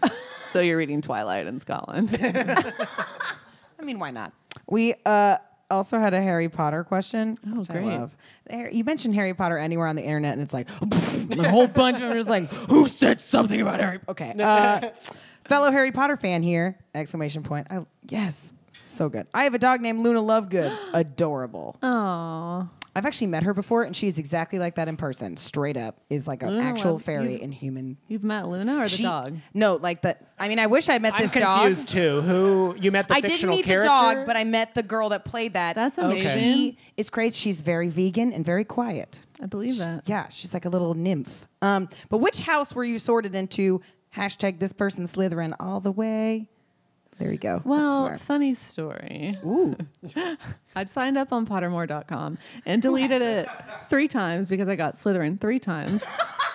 so 0.46 0.60
you're 0.60 0.78
reading 0.78 1.02
Twilight 1.02 1.46
in 1.46 1.60
Scotland. 1.60 2.16
I 2.22 3.82
mean, 3.82 3.98
why 3.98 4.10
not? 4.10 4.32
We 4.66 4.94
uh, 5.04 5.36
also 5.70 5.98
had 5.98 6.14
a 6.14 6.20
Harry 6.20 6.48
Potter 6.48 6.84
question. 6.84 7.36
Oh, 7.46 7.60
which 7.60 7.70
I 7.70 7.74
great. 7.74 7.84
love. 7.86 8.16
You 8.72 8.84
mentioned 8.84 9.14
Harry 9.14 9.34
Potter 9.34 9.58
anywhere 9.58 9.86
on 9.86 9.96
the 9.96 10.02
internet, 10.02 10.34
and 10.34 10.42
it's 10.42 10.54
like 10.54 10.68
a 10.70 11.48
whole 11.48 11.66
bunch 11.66 11.96
of 11.96 12.02
them 12.02 12.12
are 12.12 12.14
just 12.14 12.28
like, 12.28 12.48
who 12.68 12.86
said 12.86 13.20
something 13.20 13.60
about 13.60 13.80
Harry? 13.80 14.00
Okay. 14.08 14.34
Uh, 14.38 14.90
fellow 15.44 15.70
Harry 15.70 15.92
Potter 15.92 16.16
fan 16.16 16.42
here! 16.42 16.78
Exclamation 16.94 17.42
point. 17.42 17.66
I, 17.70 17.84
yes, 18.08 18.54
so 18.72 19.08
good. 19.08 19.26
I 19.34 19.44
have 19.44 19.54
a 19.54 19.58
dog 19.58 19.80
named 19.80 20.00
Luna 20.00 20.22
Lovegood. 20.22 20.76
Adorable. 20.94 21.76
Oh, 21.82 22.68
I've 22.98 23.06
actually 23.06 23.28
met 23.28 23.44
her 23.44 23.54
before, 23.54 23.84
and 23.84 23.94
she's 23.94 24.18
exactly 24.18 24.58
like 24.58 24.74
that 24.74 24.88
in 24.88 24.96
person. 24.96 25.36
Straight 25.36 25.76
up, 25.76 26.00
is 26.10 26.26
like 26.26 26.42
an 26.42 26.50
Luna 26.50 26.64
actual 26.64 26.92
Love- 26.94 27.02
fairy 27.02 27.32
you've- 27.34 27.44
in 27.44 27.52
human. 27.52 27.96
you've 28.08 28.24
met 28.24 28.48
Luna 28.48 28.78
or 28.78 28.82
the 28.82 28.88
She- 28.88 29.02
dog? 29.04 29.36
No, 29.54 29.76
like 29.76 30.02
the. 30.02 30.16
I 30.38 30.48
mean, 30.48 30.58
I 30.58 30.66
wish 30.66 30.88
I 30.88 30.98
met 30.98 31.14
I'm 31.14 31.22
this 31.22 31.32
dog. 31.32 31.60
confused 31.60 31.88
too. 31.90 32.20
Who 32.22 32.74
you 32.80 32.90
met 32.90 33.06
the 33.08 33.14
I 33.14 33.20
didn't 33.20 33.30
fictional 33.34 33.56
meet 33.56 33.64
character? 33.64 33.82
the 33.88 34.14
dog, 34.16 34.26
but 34.26 34.36
I 34.36 34.42
met 34.44 34.74
the 34.74 34.82
girl 34.82 35.08
that 35.10 35.24
played 35.24 35.52
that. 35.54 35.76
That's 35.76 35.98
Okay. 35.98 36.06
amazing. 36.08 36.40
She 36.42 36.78
is 36.96 37.08
crazy. 37.08 37.36
She's 37.38 37.62
very 37.62 37.88
vegan 37.88 38.32
and 38.32 38.44
very 38.44 38.64
quiet. 38.64 39.20
I 39.40 39.46
believe 39.46 39.74
She's- 39.74 39.96
that. 39.96 40.02
Yeah, 40.06 40.28
she's 40.28 40.52
like 40.52 40.64
a 40.64 40.68
little 40.68 40.94
nymph. 40.94 41.46
Um, 41.62 41.88
but 42.08 42.18
which 42.18 42.40
house 42.40 42.74
were 42.74 42.84
you 42.84 42.98
sorted 42.98 43.34
into? 43.34 43.80
Hashtag 44.16 44.58
this 44.58 44.72
person 44.72 45.04
Slytherin 45.04 45.54
all 45.60 45.78
the 45.80 45.92
way. 45.92 46.48
There 47.18 47.32
you 47.32 47.38
go. 47.38 47.60
Well, 47.64 48.16
funny 48.18 48.54
story. 48.54 49.36
Ooh. 49.44 49.76
I'd 50.76 50.88
signed 50.88 51.18
up 51.18 51.32
on 51.32 51.46
Pottermore.com 51.46 52.38
and 52.64 52.80
deleted 52.80 53.22
it 53.22 53.46
three 53.90 54.06
times 54.08 54.48
because 54.48 54.68
I 54.68 54.76
got 54.76 54.94
Slytherin 54.94 55.40
three 55.40 55.58
times. 55.58 56.04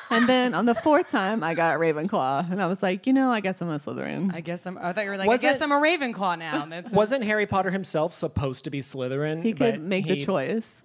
and 0.10 0.28
then 0.30 0.54
on 0.54 0.66
the 0.66 0.76
fourth 0.76 1.10
time, 1.10 1.44
I 1.44 1.54
got 1.54 1.80
Ravenclaw. 1.80 2.50
And 2.52 2.62
I 2.62 2.68
was 2.68 2.82
like, 2.82 3.06
you 3.06 3.12
know, 3.14 3.30
I 3.30 3.42
guess 3.42 3.62
I'm 3.62 3.70
a 3.70 3.76
Slytherin. 3.76 4.34
I 4.34 4.40
guess 4.40 4.66
I'm. 4.66 4.78
I 4.78 4.94
thought 4.94 5.04
you 5.04 5.10
were 5.12 5.18
like. 5.18 5.28
Was 5.28 5.44
I 5.44 5.48
guess 5.50 5.58
it- 5.60 5.64
I'm 5.64 5.72
a 5.74 5.80
Ravenclaw 5.82 6.40
now. 6.40 6.66
That's 6.66 6.92
Wasn't 6.94 7.24
Harry 7.26 7.46
Potter 7.46 7.72
himself 7.72 8.14
supposed 8.14 8.64
to 8.64 8.70
be 8.70 8.80
Slytherin? 8.80 9.44
he 9.44 9.52
could 9.52 9.60
but 9.60 9.80
make 9.82 10.08
the 10.08 10.16
he- 10.16 10.26
choice. 10.26 10.82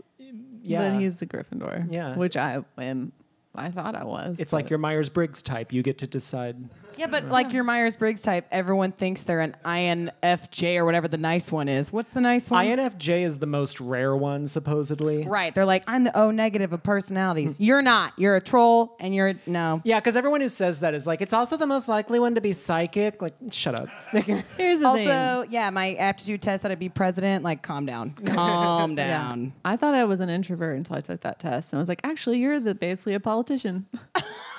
Yeah. 0.62 0.90
But 0.90 1.00
he's 1.00 1.22
a 1.22 1.26
Gryffindor. 1.26 1.86
Yeah. 1.90 2.16
Which 2.16 2.36
I 2.36 2.62
am. 2.78 3.12
I 3.54 3.70
thought 3.70 3.94
I 3.94 4.04
was. 4.04 4.38
It's 4.38 4.52
like 4.52 4.70
your 4.70 4.78
Myers 4.78 5.08
Briggs 5.08 5.40
type. 5.40 5.72
You 5.72 5.82
get 5.82 5.98
to 5.98 6.06
decide. 6.06 6.56
Yeah, 6.96 7.06
but 7.06 7.28
like 7.28 7.52
your 7.52 7.64
Myers 7.64 7.96
Briggs 7.96 8.22
type, 8.22 8.46
everyone 8.50 8.92
thinks 8.92 9.22
they're 9.22 9.40
an 9.40 9.56
INFJ 9.64 10.76
or 10.76 10.84
whatever 10.84 11.08
the 11.08 11.18
nice 11.18 11.52
one 11.52 11.68
is. 11.68 11.92
What's 11.92 12.10
the 12.10 12.20
nice 12.20 12.50
one? 12.50 12.66
INFJ 12.66 13.22
is 13.22 13.38
the 13.38 13.46
most 13.46 13.80
rare 13.80 14.16
one, 14.16 14.48
supposedly. 14.48 15.26
Right. 15.26 15.54
They're 15.54 15.64
like, 15.64 15.84
I'm 15.86 16.04
the 16.04 16.16
O 16.18 16.30
negative 16.30 16.72
of 16.72 16.82
personalities. 16.82 17.58
Mm. 17.58 17.66
You're 17.66 17.82
not. 17.82 18.12
You're 18.16 18.36
a 18.36 18.40
troll, 18.40 18.96
and 19.00 19.14
you're 19.14 19.34
no. 19.46 19.80
Yeah, 19.84 20.00
because 20.00 20.16
everyone 20.16 20.40
who 20.40 20.48
says 20.48 20.80
that 20.80 20.94
is 20.94 21.06
like, 21.06 21.20
it's 21.20 21.32
also 21.32 21.56
the 21.56 21.66
most 21.66 21.88
likely 21.88 22.18
one 22.18 22.34
to 22.34 22.40
be 22.40 22.52
psychic. 22.52 23.20
Like, 23.22 23.34
shut 23.50 23.78
up. 23.78 23.88
Here's 24.12 24.80
the 24.80 24.92
thing. 24.92 25.08
Also, 25.10 25.48
yeah, 25.50 25.70
my 25.70 25.94
aptitude 25.94 26.42
test 26.42 26.62
said 26.62 26.70
I'd 26.70 26.78
be 26.78 26.88
president. 26.88 27.44
Like, 27.44 27.62
calm 27.62 27.86
down, 27.86 28.10
calm 28.26 28.94
down. 28.94 29.52
I 29.64 29.76
thought 29.76 29.94
I 29.94 30.04
was 30.04 30.20
an 30.20 30.28
introvert 30.28 30.76
until 30.76 30.96
I 30.96 31.00
took 31.00 31.20
that 31.22 31.38
test, 31.38 31.72
and 31.72 31.78
I 31.78 31.80
was 31.80 31.88
like, 31.88 32.00
"Actually, 32.04 32.38
you're 32.38 32.60
the 32.60 32.74
basically 32.74 33.14
a 33.14 33.20
politician." 33.20 33.86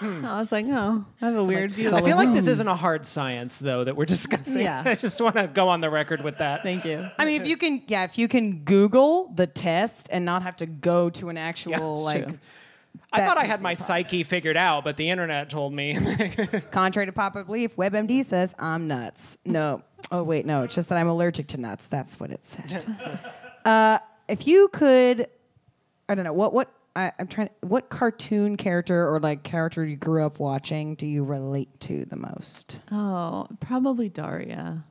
I 0.01 0.39
was 0.39 0.51
like, 0.51 0.65
"Oh, 0.69 1.05
I 1.21 1.25
have 1.25 1.35
a 1.35 1.43
weird 1.43 1.71
view." 1.71 1.91
I 1.91 2.01
feel 2.01 2.15
like 2.15 2.33
this 2.33 2.47
isn't 2.47 2.67
a 2.67 2.75
hard 2.75 3.05
science, 3.05 3.59
though, 3.59 3.83
that 3.83 3.95
we're 3.95 4.05
discussing. 4.05 4.61
Yeah. 4.61 4.83
I 4.85 4.95
just 4.95 5.19
want 5.19 5.35
to 5.35 5.47
go 5.47 5.67
on 5.67 5.81
the 5.81 5.89
record 5.89 6.23
with 6.23 6.37
that. 6.37 6.63
Thank 6.63 6.85
you. 6.85 7.09
I 7.17 7.25
mean, 7.25 7.41
if 7.41 7.47
you 7.47 7.57
can, 7.57 7.81
yeah, 7.87 8.03
if 8.03 8.17
you 8.17 8.27
can 8.27 8.59
Google 8.59 9.31
the 9.35 9.47
test 9.47 10.09
and 10.11 10.25
not 10.25 10.43
have 10.43 10.57
to 10.57 10.65
go 10.65 11.09
to 11.11 11.29
an 11.29 11.37
actual 11.37 11.93
it's 11.93 12.05
like. 12.05 12.27
true. 12.27 12.39
I 13.11 13.25
thought 13.25 13.37
I 13.37 13.45
had 13.45 13.61
my 13.61 13.71
be 13.71 13.75
psyche 13.75 14.23
figured 14.23 14.57
out, 14.57 14.83
but 14.83 14.97
the 14.97 15.09
internet 15.09 15.49
told 15.49 15.73
me. 15.73 15.97
Contrary 16.71 17.07
to 17.07 17.11
popular 17.11 17.43
belief, 17.43 17.75
WebMD 17.75 18.23
says 18.23 18.53
I'm 18.59 18.87
nuts. 18.87 19.37
No. 19.45 19.81
Oh 20.11 20.23
wait, 20.23 20.45
no. 20.45 20.63
It's 20.63 20.75
just 20.75 20.89
that 20.89 20.97
I'm 20.97 21.07
allergic 21.07 21.47
to 21.47 21.57
nuts. 21.57 21.87
That's 21.87 22.19
what 22.19 22.29
it 22.31 22.45
said. 22.45 22.85
uh, 23.65 23.99
if 24.27 24.45
you 24.45 24.67
could, 24.69 25.27
I 26.07 26.15
don't 26.15 26.23
know 26.23 26.33
what 26.33 26.53
what 26.53 26.71
I, 26.95 27.11
I'm 27.19 27.27
trying. 27.27 27.49
What 27.61 27.89
cartoon 27.89 28.57
character 28.57 29.07
or 29.13 29.19
like 29.19 29.43
character 29.43 29.85
you 29.85 29.95
grew 29.95 30.25
up 30.25 30.39
watching 30.39 30.95
do 30.95 31.05
you 31.05 31.23
relate 31.23 31.79
to 31.81 32.05
the 32.05 32.15
most? 32.15 32.77
Oh, 32.91 33.47
probably 33.59 34.09
Daria. 34.09 34.83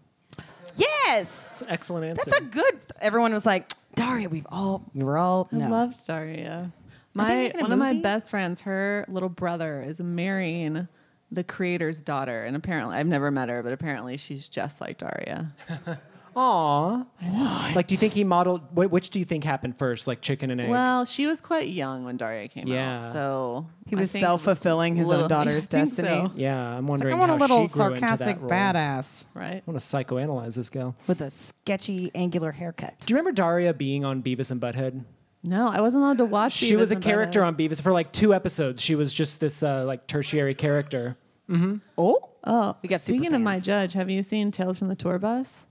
Yes, 0.76 1.48
that's 1.48 1.62
an 1.62 1.70
excellent 1.70 2.04
answer. 2.06 2.22
that's 2.24 2.40
a 2.40 2.44
good. 2.44 2.80
Everyone 3.00 3.32
was 3.32 3.46
like 3.46 3.72
Daria. 3.94 4.28
We've 4.28 4.46
all 4.50 4.84
we 4.94 5.04
were 5.04 5.18
all 5.18 5.48
I 5.52 5.56
loved 5.56 6.06
Daria. 6.06 6.72
My 7.14 7.34
making 7.34 7.60
a 7.60 7.62
one 7.62 7.72
of 7.72 7.78
my 7.78 7.94
best 7.94 8.30
friends, 8.30 8.60
her 8.62 9.04
little 9.08 9.28
brother, 9.28 9.82
is 9.82 10.00
marrying 10.00 10.86
the 11.30 11.44
creator's 11.44 12.00
daughter, 12.00 12.44
and 12.44 12.56
apparently 12.56 12.96
I've 12.96 13.06
never 13.06 13.30
met 13.30 13.48
her, 13.48 13.62
but 13.62 13.72
apparently 13.72 14.16
she's 14.16 14.48
just 14.48 14.80
like 14.80 14.98
Daria. 14.98 15.52
Aw. 16.40 17.72
Like, 17.74 17.86
do 17.88 17.92
you 17.94 17.98
think 17.98 18.12
he 18.12 18.22
modeled? 18.24 18.60
wh- 18.74 18.90
Which 18.92 19.10
do 19.10 19.18
you 19.18 19.24
think 19.24 19.42
happened 19.44 19.76
first, 19.76 20.06
like 20.06 20.20
chicken 20.20 20.50
and 20.50 20.60
egg? 20.60 20.70
Well, 20.70 21.04
she 21.04 21.26
was 21.26 21.40
quite 21.40 21.68
young 21.68 22.04
when 22.04 22.16
Daria 22.16 22.46
came 22.48 22.68
Yeah. 22.68 22.96
out, 22.96 23.12
so 23.12 23.66
He 23.86 23.96
I 23.96 24.00
was 24.00 24.12
think 24.12 24.24
self-fulfilling 24.24 24.94
his 24.96 25.08
little- 25.08 25.24
own 25.24 25.28
daughter's 25.28 25.66
I 25.66 25.68
think 25.68 25.88
destiny. 25.88 26.08
so, 26.08 26.32
yeah, 26.36 26.56
I'm 26.56 26.74
It's 26.78 26.82
like, 26.82 26.88
wondering 26.90 27.14
I 27.14 27.18
want 27.18 27.30
a 27.30 27.34
how 27.34 27.40
little 27.40 27.66
she 27.66 27.72
grew 27.74 27.86
into 27.86 27.98
sarcastic 28.00 28.36
that 28.36 28.40
role. 28.40 28.50
badass 28.50 29.24
right? 29.34 29.56
I 29.56 29.62
want 29.70 29.78
to 29.80 29.84
psychoanalyze 29.84 30.54
this 30.54 30.70
gal. 30.70 30.94
with 31.08 31.20
a 31.20 31.30
sketchy 31.30 32.10
angular 32.14 32.52
haircut. 32.52 32.94
Do 33.04 33.12
you 33.12 33.16
remember 33.18 33.32
Daria 33.34 33.74
being 33.74 34.04
on 34.04 34.22
Beavis 34.22 34.50
and 34.50 34.60
Butthead? 34.60 35.04
No, 35.42 35.68
I 35.68 35.80
wasn't 35.80 36.02
allowed 36.02 36.18
to 36.18 36.24
watch. 36.24 36.52
she 36.52 36.72
Beavis 36.72 36.78
was 36.80 36.90
a 36.90 36.94
and 36.94 37.02
character 37.04 37.40
Butthead. 37.40 37.46
on 37.46 37.56
Beavis 37.56 37.80
for 37.82 37.92
like 37.92 38.12
two 38.12 38.34
episodes. 38.34 38.80
She 38.82 38.94
was 38.94 39.12
just 39.12 39.40
this 39.40 39.62
uh, 39.62 39.84
like 39.84 40.06
tertiary 40.06 40.54
character. 40.54 41.16
Mm-hmm. 41.50 41.76
Oh, 41.96 42.18
Oh, 42.44 42.76
We 42.82 42.88
got 42.88 43.02
super 43.02 43.18
speaking 43.18 43.34
of 43.34 43.42
my 43.42 43.54
fans. 43.54 43.66
judge, 43.66 43.92
have 43.94 44.08
you 44.08 44.22
seen 44.22 44.50
Tales 44.52 44.78
from 44.78 44.88
the 44.88 44.94
Tour 44.94 45.18
Bus? 45.18 45.66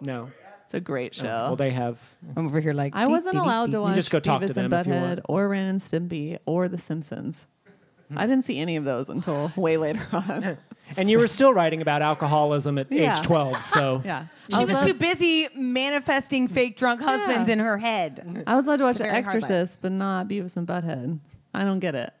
No. 0.00 0.30
It's 0.64 0.74
a 0.74 0.80
great 0.80 1.12
oh, 1.18 1.22
show. 1.22 1.26
Well, 1.28 1.56
they 1.56 1.70
have. 1.70 1.98
I'm 2.36 2.46
over 2.46 2.60
here 2.60 2.74
like 2.74 2.94
I 2.94 3.04
beep, 3.04 3.10
wasn't 3.10 3.34
beep, 3.34 3.42
allowed 3.42 3.66
beep, 3.66 3.72
to 3.74 3.80
watch 3.80 3.94
just 3.94 4.10
go 4.10 4.20
talk 4.20 4.40
to 4.42 4.46
Beavis 4.48 4.56
and 4.56 4.70
them 4.70 4.80
if 4.80 4.86
you 4.86 4.92
Butthead 4.92 5.00
want. 5.08 5.20
or 5.28 5.48
Ren 5.48 5.66
and 5.66 5.80
Stimpy 5.80 6.38
or 6.44 6.68
The 6.68 6.76
Simpsons. 6.78 7.46
I 8.16 8.26
didn't 8.26 8.44
see 8.44 8.58
any 8.58 8.76
of 8.76 8.84
those 8.84 9.08
until 9.10 9.52
way 9.56 9.76
later 9.78 10.00
on. 10.12 10.56
And 10.96 11.10
you 11.10 11.18
were 11.18 11.26
still 11.28 11.52
writing 11.52 11.82
about 11.82 12.00
alcoholism 12.00 12.78
at 12.78 12.90
Yeah. 12.90 13.18
age 13.18 13.22
12, 13.22 13.60
so. 13.62 14.00
yeah, 14.04 14.26
She 14.50 14.56
I 14.56 14.60
was 14.60 14.70
allowed- 14.70 14.86
too 14.86 14.94
busy 14.94 15.48
manifesting 15.54 16.48
fake 16.48 16.76
drunk 16.78 17.00
husbands 17.02 17.48
Yeah. 17.48 17.52
in 17.54 17.58
her 17.60 17.76
head. 17.78 18.44
I 18.46 18.56
was 18.56 18.66
allowed 18.66 18.76
to 18.78 18.84
watch 18.84 18.96
The 18.96 19.04
very 19.04 19.12
hard 19.14 19.26
life. 19.26 19.34
Exorcist, 19.36 19.78
but 19.82 19.92
not 19.92 20.26
Beavis 20.28 20.56
and 20.56 20.66
Butthead. 20.66 21.18
I 21.54 21.64
don't 21.64 21.80
get 21.80 21.94
it. 21.94 22.12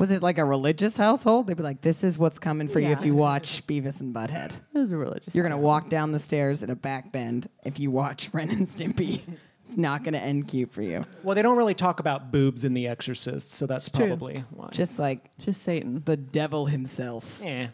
Was 0.00 0.10
it 0.10 0.22
like 0.22 0.38
a 0.38 0.44
religious 0.44 0.96
household? 0.96 1.46
They'd 1.46 1.56
be 1.56 1.62
like, 1.62 1.82
"This 1.82 2.02
is 2.02 2.18
what's 2.18 2.38
coming 2.38 2.66
for 2.68 2.80
you 2.80 2.88
if 2.88 3.04
you 3.04 3.14
watch 3.14 3.64
Beavis 3.66 4.00
and 4.00 4.14
Butthead. 4.14 4.50
It 4.74 4.78
was 4.78 4.90
a 4.92 4.96
religious. 4.96 5.34
You're 5.34 5.46
gonna 5.48 5.60
walk 5.60 5.88
down 5.88 6.10
the 6.12 6.18
stairs 6.18 6.62
in 6.62 6.70
a 6.70 6.74
back 6.74 7.12
bend 7.12 7.48
if 7.64 7.78
you 7.78 7.90
watch 7.90 8.30
Ren 8.32 8.50
and 8.50 8.66
Stimpy. 8.66 9.20
It's 9.64 9.76
not 9.76 10.02
gonna 10.02 10.18
end 10.18 10.48
cute 10.48 10.72
for 10.72 10.82
you. 10.82 11.04
Well, 11.22 11.36
they 11.36 11.42
don't 11.42 11.56
really 11.56 11.74
talk 11.74 12.00
about 12.00 12.32
boobs 12.32 12.64
in 12.64 12.74
The 12.74 12.88
Exorcist, 12.88 13.52
so 13.52 13.66
that's 13.66 13.88
true. 13.90 14.06
probably 14.08 14.42
why. 14.50 14.70
Just 14.72 14.98
like 14.98 15.20
Just 15.38 15.62
Satan. 15.62 16.02
the 16.06 16.16
devil 16.16 16.66
himself. 16.66 17.38
yeah. 17.44 17.68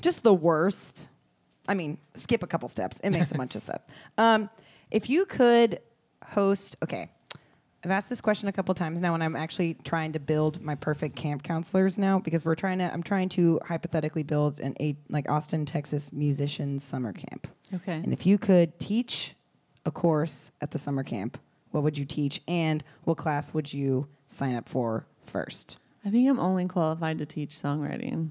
just 0.00 0.22
the 0.22 0.34
worst. 0.34 1.08
I 1.66 1.74
mean, 1.74 1.98
skip 2.14 2.42
a 2.42 2.46
couple 2.46 2.68
steps. 2.68 3.00
It 3.00 3.10
makes 3.10 3.32
a 3.32 3.34
bunch 3.34 3.56
of 3.56 3.62
stuff. 3.62 3.80
Um, 4.18 4.50
if 4.90 5.08
you 5.08 5.24
could 5.24 5.78
host, 6.24 6.76
okay, 6.82 7.08
I've 7.84 7.90
asked 7.90 8.08
this 8.08 8.20
question 8.20 8.48
a 8.48 8.52
couple 8.52 8.72
times 8.74 9.00
now, 9.00 9.14
and 9.14 9.24
I'm 9.24 9.34
actually 9.34 9.74
trying 9.74 10.12
to 10.12 10.20
build 10.20 10.60
my 10.62 10.76
perfect 10.76 11.16
camp 11.16 11.42
counselors 11.42 11.98
now 11.98 12.20
because 12.20 12.44
we're 12.44 12.54
trying 12.54 12.78
to. 12.78 12.92
I'm 12.92 13.02
trying 13.02 13.28
to 13.30 13.58
hypothetically 13.66 14.22
build 14.22 14.60
an 14.60 14.76
eight 14.78 14.98
like 15.08 15.28
Austin, 15.28 15.66
Texas 15.66 16.12
musicians 16.12 16.84
summer 16.84 17.12
camp. 17.12 17.48
Okay. 17.74 17.94
And 17.94 18.12
if 18.12 18.24
you 18.24 18.38
could 18.38 18.78
teach 18.78 19.34
a 19.84 19.90
course 19.90 20.52
at 20.60 20.70
the 20.70 20.78
summer 20.78 21.02
camp, 21.02 21.38
what 21.72 21.82
would 21.82 21.98
you 21.98 22.04
teach, 22.04 22.40
and 22.46 22.84
what 23.02 23.16
class 23.16 23.52
would 23.52 23.72
you 23.72 24.06
sign 24.26 24.54
up 24.54 24.68
for 24.68 25.06
first? 25.24 25.78
I 26.04 26.10
think 26.10 26.28
I'm 26.28 26.38
only 26.38 26.66
qualified 26.66 27.18
to 27.18 27.26
teach 27.26 27.50
songwriting, 27.50 28.30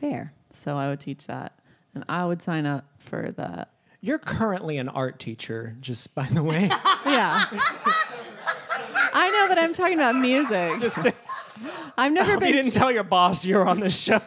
Fair. 0.00 0.32
so 0.52 0.76
I 0.76 0.88
would 0.88 1.00
teach 1.00 1.26
that, 1.26 1.58
and 1.94 2.02
I 2.08 2.24
would 2.24 2.40
sign 2.40 2.64
up 2.64 2.86
for 2.98 3.30
that. 3.32 3.72
You're 4.00 4.18
currently 4.18 4.78
an 4.78 4.88
art 4.88 5.18
teacher, 5.18 5.76
just 5.80 6.14
by 6.14 6.24
the 6.26 6.42
way. 6.42 6.70
Yeah. 7.06 7.46
I 9.18 9.28
know, 9.30 9.48
but 9.48 9.58
I'm 9.58 9.72
talking 9.72 9.94
about 9.94 10.16
music. 10.16 10.80
just, 10.80 10.98
I've 11.96 12.12
never 12.12 12.36
been. 12.40 12.48
you 12.48 12.54
didn't 12.54 12.72
tell 12.72 12.90
your 12.92 13.02
boss 13.04 13.44
you 13.44 13.56
were 13.56 13.66
on 13.66 13.80
this 13.80 13.98
show. 13.98 14.20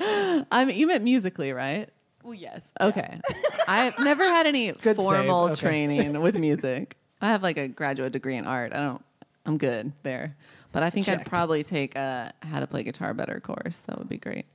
I 0.50 0.64
mean, 0.64 0.76
you 0.76 0.86
meant 0.88 1.04
musically, 1.04 1.52
right? 1.52 1.88
Well, 2.24 2.34
yes. 2.34 2.72
Okay. 2.80 3.20
I've 3.68 3.98
never 4.00 4.24
had 4.24 4.46
any 4.46 4.72
Good 4.72 4.96
save, 4.96 4.96
formal 4.96 5.44
okay. 5.46 5.54
training 5.54 6.20
with 6.20 6.36
music. 6.36 6.96
I 7.20 7.28
have 7.28 7.42
like 7.42 7.56
a 7.58 7.68
graduate 7.68 8.12
degree 8.12 8.36
in 8.36 8.44
art. 8.46 8.72
I 8.72 8.78
don't. 8.78 9.04
I'm 9.46 9.58
good 9.58 9.92
there, 10.04 10.36
but 10.72 10.82
I 10.84 10.90
think 10.90 11.08
I'd 11.08 11.18
Checked. 11.18 11.28
probably 11.28 11.62
take 11.64 11.96
a 11.96 12.32
how 12.42 12.60
to 12.60 12.66
play 12.66 12.82
guitar 12.84 13.12
better 13.14 13.40
course. 13.40 13.78
That 13.86 13.98
would 13.98 14.08
be 14.08 14.18
great. 14.18 14.46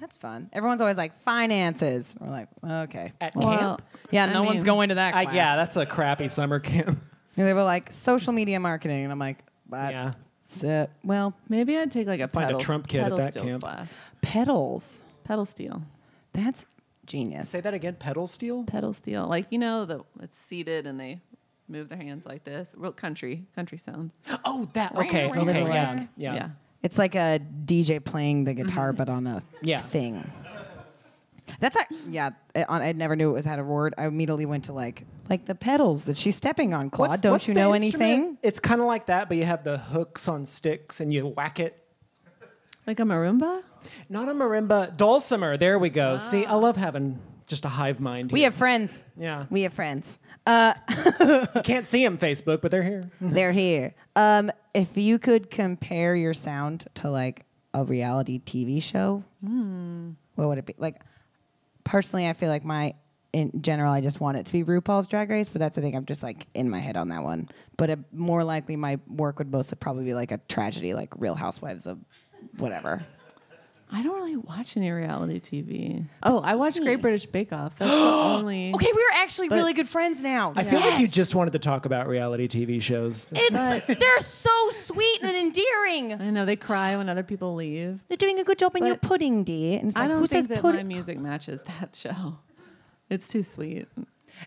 That's 0.00 0.16
fun. 0.16 0.48
Everyone's 0.52 0.80
always 0.80 0.96
like 0.96 1.20
finances. 1.22 2.14
We're 2.20 2.30
like, 2.30 2.48
okay. 2.64 3.12
At 3.20 3.34
Well, 3.34 3.58
camp? 3.58 3.82
Yeah, 4.12 4.26
I 4.26 4.32
no 4.32 4.44
one's 4.44 4.56
mean, 4.58 4.64
going 4.64 4.88
to 4.90 4.94
that 4.96 5.14
I, 5.14 5.22
yeah, 5.32 5.56
that's 5.56 5.76
a 5.76 5.86
crappy 5.86 6.28
summer 6.28 6.60
camp. 6.60 7.00
And 7.38 7.46
they 7.46 7.54
were 7.54 7.62
like 7.62 7.92
social 7.92 8.32
media 8.32 8.58
marketing, 8.60 9.04
and 9.04 9.12
I'm 9.12 9.18
like, 9.18 9.38
but 9.68 9.92
yeah. 9.92 10.12
that's 10.48 10.62
it. 10.64 10.90
Well, 11.04 11.34
Maybe 11.48 11.78
I'd 11.78 11.90
take 11.90 12.06
like 12.08 12.20
a 12.20 12.28
Find 12.28 12.44
a 12.44 12.48
pedal, 12.48 12.60
Trump 12.60 12.88
kid 12.88 12.98
at 12.98 13.02
pedal 13.04 13.18
that 13.18 13.32
steel 13.32 13.44
camp. 13.44 13.62
class. 13.62 14.08
pedals. 14.22 15.04
Pedal 15.24 15.44
steel. 15.44 15.82
That's 16.32 16.66
genius. 17.06 17.48
Say 17.48 17.60
that 17.60 17.74
again. 17.74 17.94
Pedal 17.94 18.26
steel. 18.26 18.64
Pedal 18.64 18.92
steel. 18.92 19.26
Like 19.26 19.46
you 19.50 19.58
know 19.58 19.84
the 19.84 20.04
it's 20.20 20.38
seated 20.38 20.86
and 20.86 20.98
they 20.98 21.20
move 21.68 21.88
their 21.88 21.98
hands 21.98 22.26
like 22.26 22.44
this. 22.44 22.74
Real 22.76 22.92
country, 22.92 23.44
country 23.54 23.78
sound. 23.78 24.10
Oh, 24.44 24.68
that. 24.72 24.96
Okay. 24.96 25.26
A 25.26 25.28
little 25.28 25.48
Okay. 25.48 25.62
Yeah. 25.64 26.06
Yeah. 26.16 26.34
yeah. 26.34 26.48
It's 26.82 26.96
like 26.98 27.14
a 27.14 27.40
DJ 27.64 28.02
playing 28.02 28.44
the 28.44 28.54
guitar, 28.54 28.88
mm-hmm. 28.88 28.98
but 28.98 29.08
on 29.08 29.26
a 29.26 29.42
Yeah. 29.62 29.78
thing. 29.78 30.28
That's 31.60 31.76
a, 31.76 31.84
yeah. 32.08 32.30
Eh, 32.54 32.64
I, 32.68 32.88
I 32.88 32.92
never 32.92 33.16
knew 33.16 33.30
it 33.30 33.34
was 33.34 33.44
had 33.44 33.58
a 33.58 33.64
word. 33.64 33.94
I 33.98 34.06
immediately 34.06 34.46
went 34.46 34.64
to 34.64 34.72
like 34.72 35.04
like 35.28 35.44
the 35.44 35.54
pedals 35.54 36.04
that 36.04 36.16
she's 36.16 36.36
stepping 36.36 36.72
on. 36.72 36.90
Claude, 36.90 37.10
What's- 37.10 37.20
don't 37.22 37.32
what's 37.32 37.48
you 37.48 37.54
the 37.54 37.60
know 37.60 37.74
instrument? 37.74 38.10
anything? 38.10 38.38
It's 38.42 38.60
kind 38.60 38.80
of 38.80 38.86
like 38.86 39.06
that, 39.06 39.28
but 39.28 39.36
you 39.36 39.44
have 39.44 39.64
the 39.64 39.78
hooks 39.78 40.28
on 40.28 40.46
sticks 40.46 41.00
and 41.00 41.12
you 41.12 41.26
whack 41.26 41.60
it. 41.60 41.82
Like 42.86 43.00
a 43.00 43.02
marimba. 43.02 43.62
Not 44.08 44.28
a 44.28 44.32
marimba, 44.32 44.96
dulcimer. 44.96 45.56
There 45.56 45.78
we 45.78 45.90
go. 45.90 46.18
See, 46.18 46.46
I 46.46 46.52
ah. 46.52 46.56
love 46.56 46.76
having 46.76 47.20
just 47.46 47.64
a 47.64 47.68
hive 47.68 48.00
mind. 48.00 48.32
We 48.32 48.40
here. 48.40 48.50
have 48.50 48.54
friends. 48.54 49.04
Yeah. 49.16 49.46
We 49.50 49.62
have 49.62 49.74
friends. 49.74 50.18
Uh, 50.46 50.72
you 51.54 51.62
can't 51.62 51.84
see 51.84 52.02
them 52.02 52.16
Facebook, 52.16 52.62
but 52.62 52.70
they're 52.70 52.82
here. 52.82 53.10
They're 53.20 53.52
here. 53.52 53.94
Um, 54.16 54.50
if 54.72 54.96
you 54.96 55.18
could 55.18 55.50
compare 55.50 56.16
your 56.16 56.32
sound 56.32 56.86
to 56.94 57.10
like 57.10 57.44
a 57.74 57.84
reality 57.84 58.40
TV 58.40 58.82
show, 58.82 59.24
hmm. 59.44 60.12
what 60.36 60.48
would 60.48 60.58
it 60.58 60.64
be? 60.64 60.74
Like, 60.78 61.02
personally, 61.88 62.28
I 62.28 62.34
feel 62.34 62.50
like 62.50 62.64
my, 62.64 62.94
in 63.32 63.62
general, 63.62 63.92
I 63.92 64.02
just 64.02 64.20
want 64.20 64.36
it 64.36 64.44
to 64.46 64.52
be 64.52 64.62
RuPaul's 64.62 65.08
Drag 65.08 65.30
Race, 65.30 65.48
but 65.48 65.58
that's 65.58 65.78
I 65.78 65.80
think 65.80 65.96
I'm 65.96 66.04
just 66.04 66.22
like 66.22 66.46
in 66.54 66.68
my 66.68 66.78
head 66.78 66.96
on 66.96 67.08
that 67.08 67.22
one. 67.22 67.48
But 67.78 67.90
it, 67.90 67.98
more 68.12 68.44
likely, 68.44 68.76
my 68.76 68.98
work 69.08 69.38
would 69.38 69.50
mostly 69.50 69.76
probably 69.76 70.04
be 70.04 70.12
like 70.14 70.30
a 70.30 70.38
tragedy, 70.48 70.92
like 70.92 71.08
Real 71.16 71.34
Housewives 71.34 71.86
of 71.86 71.98
whatever. 72.58 73.06
I 73.90 74.02
don't 74.02 74.14
really 74.16 74.36
watch 74.36 74.76
any 74.76 74.90
reality 74.90 75.40
TV. 75.40 76.04
Oh, 76.22 76.40
I 76.42 76.56
watch 76.56 76.78
Great 76.78 77.00
British 77.00 77.24
Bake 77.24 77.52
Off. 77.54 77.76
That's 77.78 77.90
the 77.90 77.96
only. 77.96 78.74
Okay, 78.74 78.86
we're 78.94 79.14
actually 79.14 79.48
But- 79.48 79.54
really 79.56 79.72
good 79.72 79.88
friends 79.88 80.22
now. 80.22 80.52
I 80.56 80.64
feel 80.64 80.78
like 80.78 80.98
you 80.98 81.06
Yes. 81.06 81.12
just 81.12 81.34
wanted 81.34 81.52
to 81.54 81.58
talk 81.58 81.86
about 81.86 82.06
reality 82.06 82.48
TV 82.48 82.82
shows. 82.82 83.28
It's 83.32 83.86
they're 84.00 84.20
so 84.20 84.50
sweet 84.70 85.22
and 85.22 85.34
endearing. 85.34 86.12
I 86.20 86.28
know 86.30 86.44
they 86.44 86.56
cry 86.56 86.96
when 86.96 87.08
other 87.08 87.22
people 87.22 87.54
leave. 87.54 87.98
They're 88.08 88.16
doing 88.18 88.38
a 88.38 88.44
good 88.44 88.58
job 88.58 88.76
in 88.76 88.84
your 88.84 88.96
But 88.96 89.08
pudding, 89.08 89.42
dear. 89.44 89.78
And 89.78 89.88
it's 89.88 89.96
like, 89.96 90.04
I 90.04 90.08
don't 90.08 90.20
who 90.20 90.26
think 90.26 90.40
says 90.44 90.48
that 90.48 90.60
pudding? 90.60 90.80
my 90.80 90.84
music 90.84 91.18
matches 91.18 91.62
that 91.62 91.96
show. 92.02 92.38
It's 93.08 93.28
too 93.28 93.42
sweet. 93.42 93.88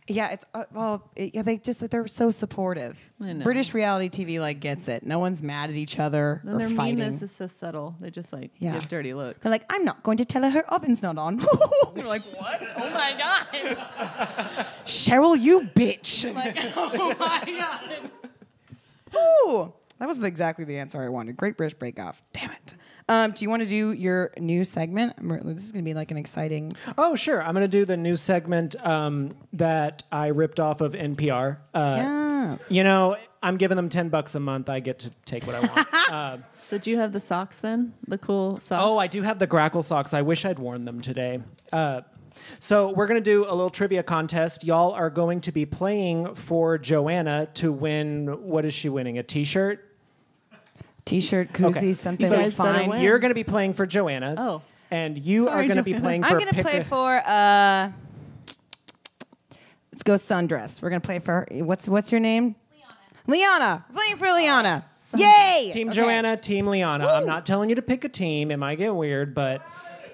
Yeah, 0.08 0.32
it's 0.32 0.46
uh, 0.54 0.64
well, 0.74 1.10
it, 1.16 1.36
yeah, 1.36 1.42
they 1.42 1.58
just 1.58 1.88
they're 1.90 2.08
so 2.08 2.32
supportive. 2.32 2.98
I 3.22 3.34
know. 3.34 3.44
British 3.44 3.74
reality 3.74 4.10
TV 4.10 4.40
like 4.40 4.60
gets 4.60 4.88
it. 4.88 5.06
No 5.06 5.20
one's 5.20 5.42
mad 5.44 5.70
at 5.70 5.76
each 5.76 6.00
other 6.00 6.42
Then 6.44 6.56
or 6.56 6.58
their 6.60 6.70
fighting. 6.70 7.00
meanness 7.00 7.22
is 7.22 7.32
so 7.32 7.48
subtle. 7.48 7.96
They 8.00 8.10
just 8.10 8.32
like 8.34 8.52
Yeah. 8.60 8.74
give 8.74 8.88
dirty 8.88 9.14
looks. 9.14 9.40
They're 9.42 9.52
like, 9.52 9.66
I'm 9.70 9.84
not 9.86 10.04
going 10.04 10.18
to 10.18 10.26
tell 10.26 10.44
her 10.44 10.50
her 10.50 10.74
oven's 10.74 11.02
not 11.04 11.18
on. 11.18 11.40
You're 11.96 12.08
like, 12.08 12.24
what? 12.38 12.62
Oh 12.78 12.90
my 12.92 13.16
god, 13.18 14.68
Cheryl, 14.86 15.40
you 15.40 15.62
bitch! 15.76 16.22
Like, 16.36 16.58
oh 16.78 17.16
my 17.20 17.44
god. 17.58 18.12
Ooh, 19.16 19.74
that 20.00 20.08
was 20.08 20.22
exactly 20.24 20.66
the 20.66 20.78
answer 20.78 21.02
I 21.02 21.10
wanted. 21.10 21.36
Great 21.38 21.58
British 21.58 21.78
Break 21.78 22.00
Off. 22.00 22.22
Damn 22.34 22.52
it. 22.52 22.74
Um, 23.12 23.32
do 23.32 23.43
you 23.43 23.50
want 23.50 23.62
to 23.62 23.67
do 23.67 23.91
your 23.91 24.32
new 24.39 24.63
segment? 24.63 25.15
This 25.43 25.65
is 25.65 25.74
going 25.74 25.84
to 25.84 25.89
be 25.89 25.93
like 25.93 26.12
an 26.12 26.17
exciting. 26.17 26.71
Oh, 26.97 27.15
sure. 27.15 27.43
I'm 27.43 27.54
going 27.54 27.63
to 27.63 27.67
do 27.67 27.84
the 27.84 27.97
new 27.97 28.15
segment 28.15 28.76
um, 28.86 29.36
that 29.52 30.04
I 30.13 30.28
ripped 30.28 30.62
off 30.62 30.80
of 30.80 30.93
NPR. 30.93 31.58
Uh, 31.74 32.17
Yes. 32.41 32.71
You 32.71 32.84
know, 32.84 33.17
I'm 33.43 33.58
giving 33.58 33.76
them 33.76 33.88
10 33.89 34.10
bucks 34.10 34.34
a 34.34 34.39
month. 34.39 34.67
I 34.69 34.80
get 34.80 35.00
to 35.00 35.10
take 35.26 35.45
what 35.45 35.56
I 35.56 35.60
want. 35.60 36.43
So 36.62 36.78
do 36.78 36.89
you 36.89 36.97
have 37.00 37.12
the 37.12 37.19
socks 37.19 37.58
then? 37.58 37.93
The 38.08 38.17
cool 38.17 38.60
socks? 38.60 38.82
oh, 38.84 38.97
I 38.97 39.08
do 39.08 39.21
have 39.24 39.39
the 39.39 39.47
Grackle 39.47 39.84
socks. 39.84 40.13
I 40.13 40.21
wish 40.21 40.45
I'd 40.45 40.58
worn 40.58 40.86
them 40.86 41.02
today. 41.02 41.41
Uh, 41.71 42.02
so 42.60 42.89
we're 42.89 43.08
going 43.08 43.21
to 43.21 43.30
do 43.30 43.43
a 43.45 43.52
little 43.52 43.69
trivia 43.69 44.04
contest. 44.04 44.63
Y'all 44.63 44.93
are 44.93 45.10
going 45.10 45.41
to 45.41 45.52
be 45.52 45.65
playing 45.65 46.34
for 46.36 46.78
Joanna 46.78 47.47
to 47.56 47.74
win. 47.74 48.28
What 48.47 48.63
is 48.63 48.74
she 48.74 48.88
winning? 48.89 49.17
A 49.17 49.24
T-shirt? 49.24 49.91
T-shirt, 51.12 51.52
koozie, 51.54 51.67
Okay. 51.78 51.93
something 51.93 52.28
So 52.28 52.36
guys 52.38 52.56
fine. 52.56 53.02
You're 53.02 53.19
going 53.19 53.32
to 53.32 53.36
be 53.36 53.43
playing 53.43 53.74
for 53.74 53.86
Joanna. 53.86 54.36
Oh. 54.38 54.62
And 54.89 55.17
you 55.17 55.45
Sorry, 55.45 55.65
are 55.65 55.67
going 55.67 55.78
to 55.78 55.84
be 55.84 55.93
playing 55.93 56.21
for 56.24 56.30
I'm 56.30 56.38
gonna 56.39 56.54
play 56.63 56.78
a- 56.80 56.84
for 56.84 57.15
uh 57.26 57.91
let's 59.91 60.04
go 60.04 60.13
sundress. 60.15 60.82
We're 60.82 60.89
gonna 60.89 61.00
play 61.02 61.19
for 61.19 61.47
what's 61.52 61.88
what's 61.88 62.12
your 62.12 62.19
name? 62.19 62.56
Liana. 63.28 63.56
Liana. 63.60 63.86
Playing 63.93 64.17
for 64.17 64.28
Liana. 64.34 64.86
Yay! 65.15 65.71
Team 65.74 65.89
Okay. 65.89 65.95
Joanna, 65.95 66.38
Team 66.38 66.67
Liana. 66.67 67.06
I'm 67.08 67.26
not 67.26 67.45
telling 67.45 67.67
you 67.69 67.76
to 67.76 67.82
pick 67.82 68.06
a 68.06 68.10
team. 68.10 68.50
It 68.52 68.58
might 68.58 68.76
get 68.76 68.95
weird, 68.95 69.34
but 69.36 69.62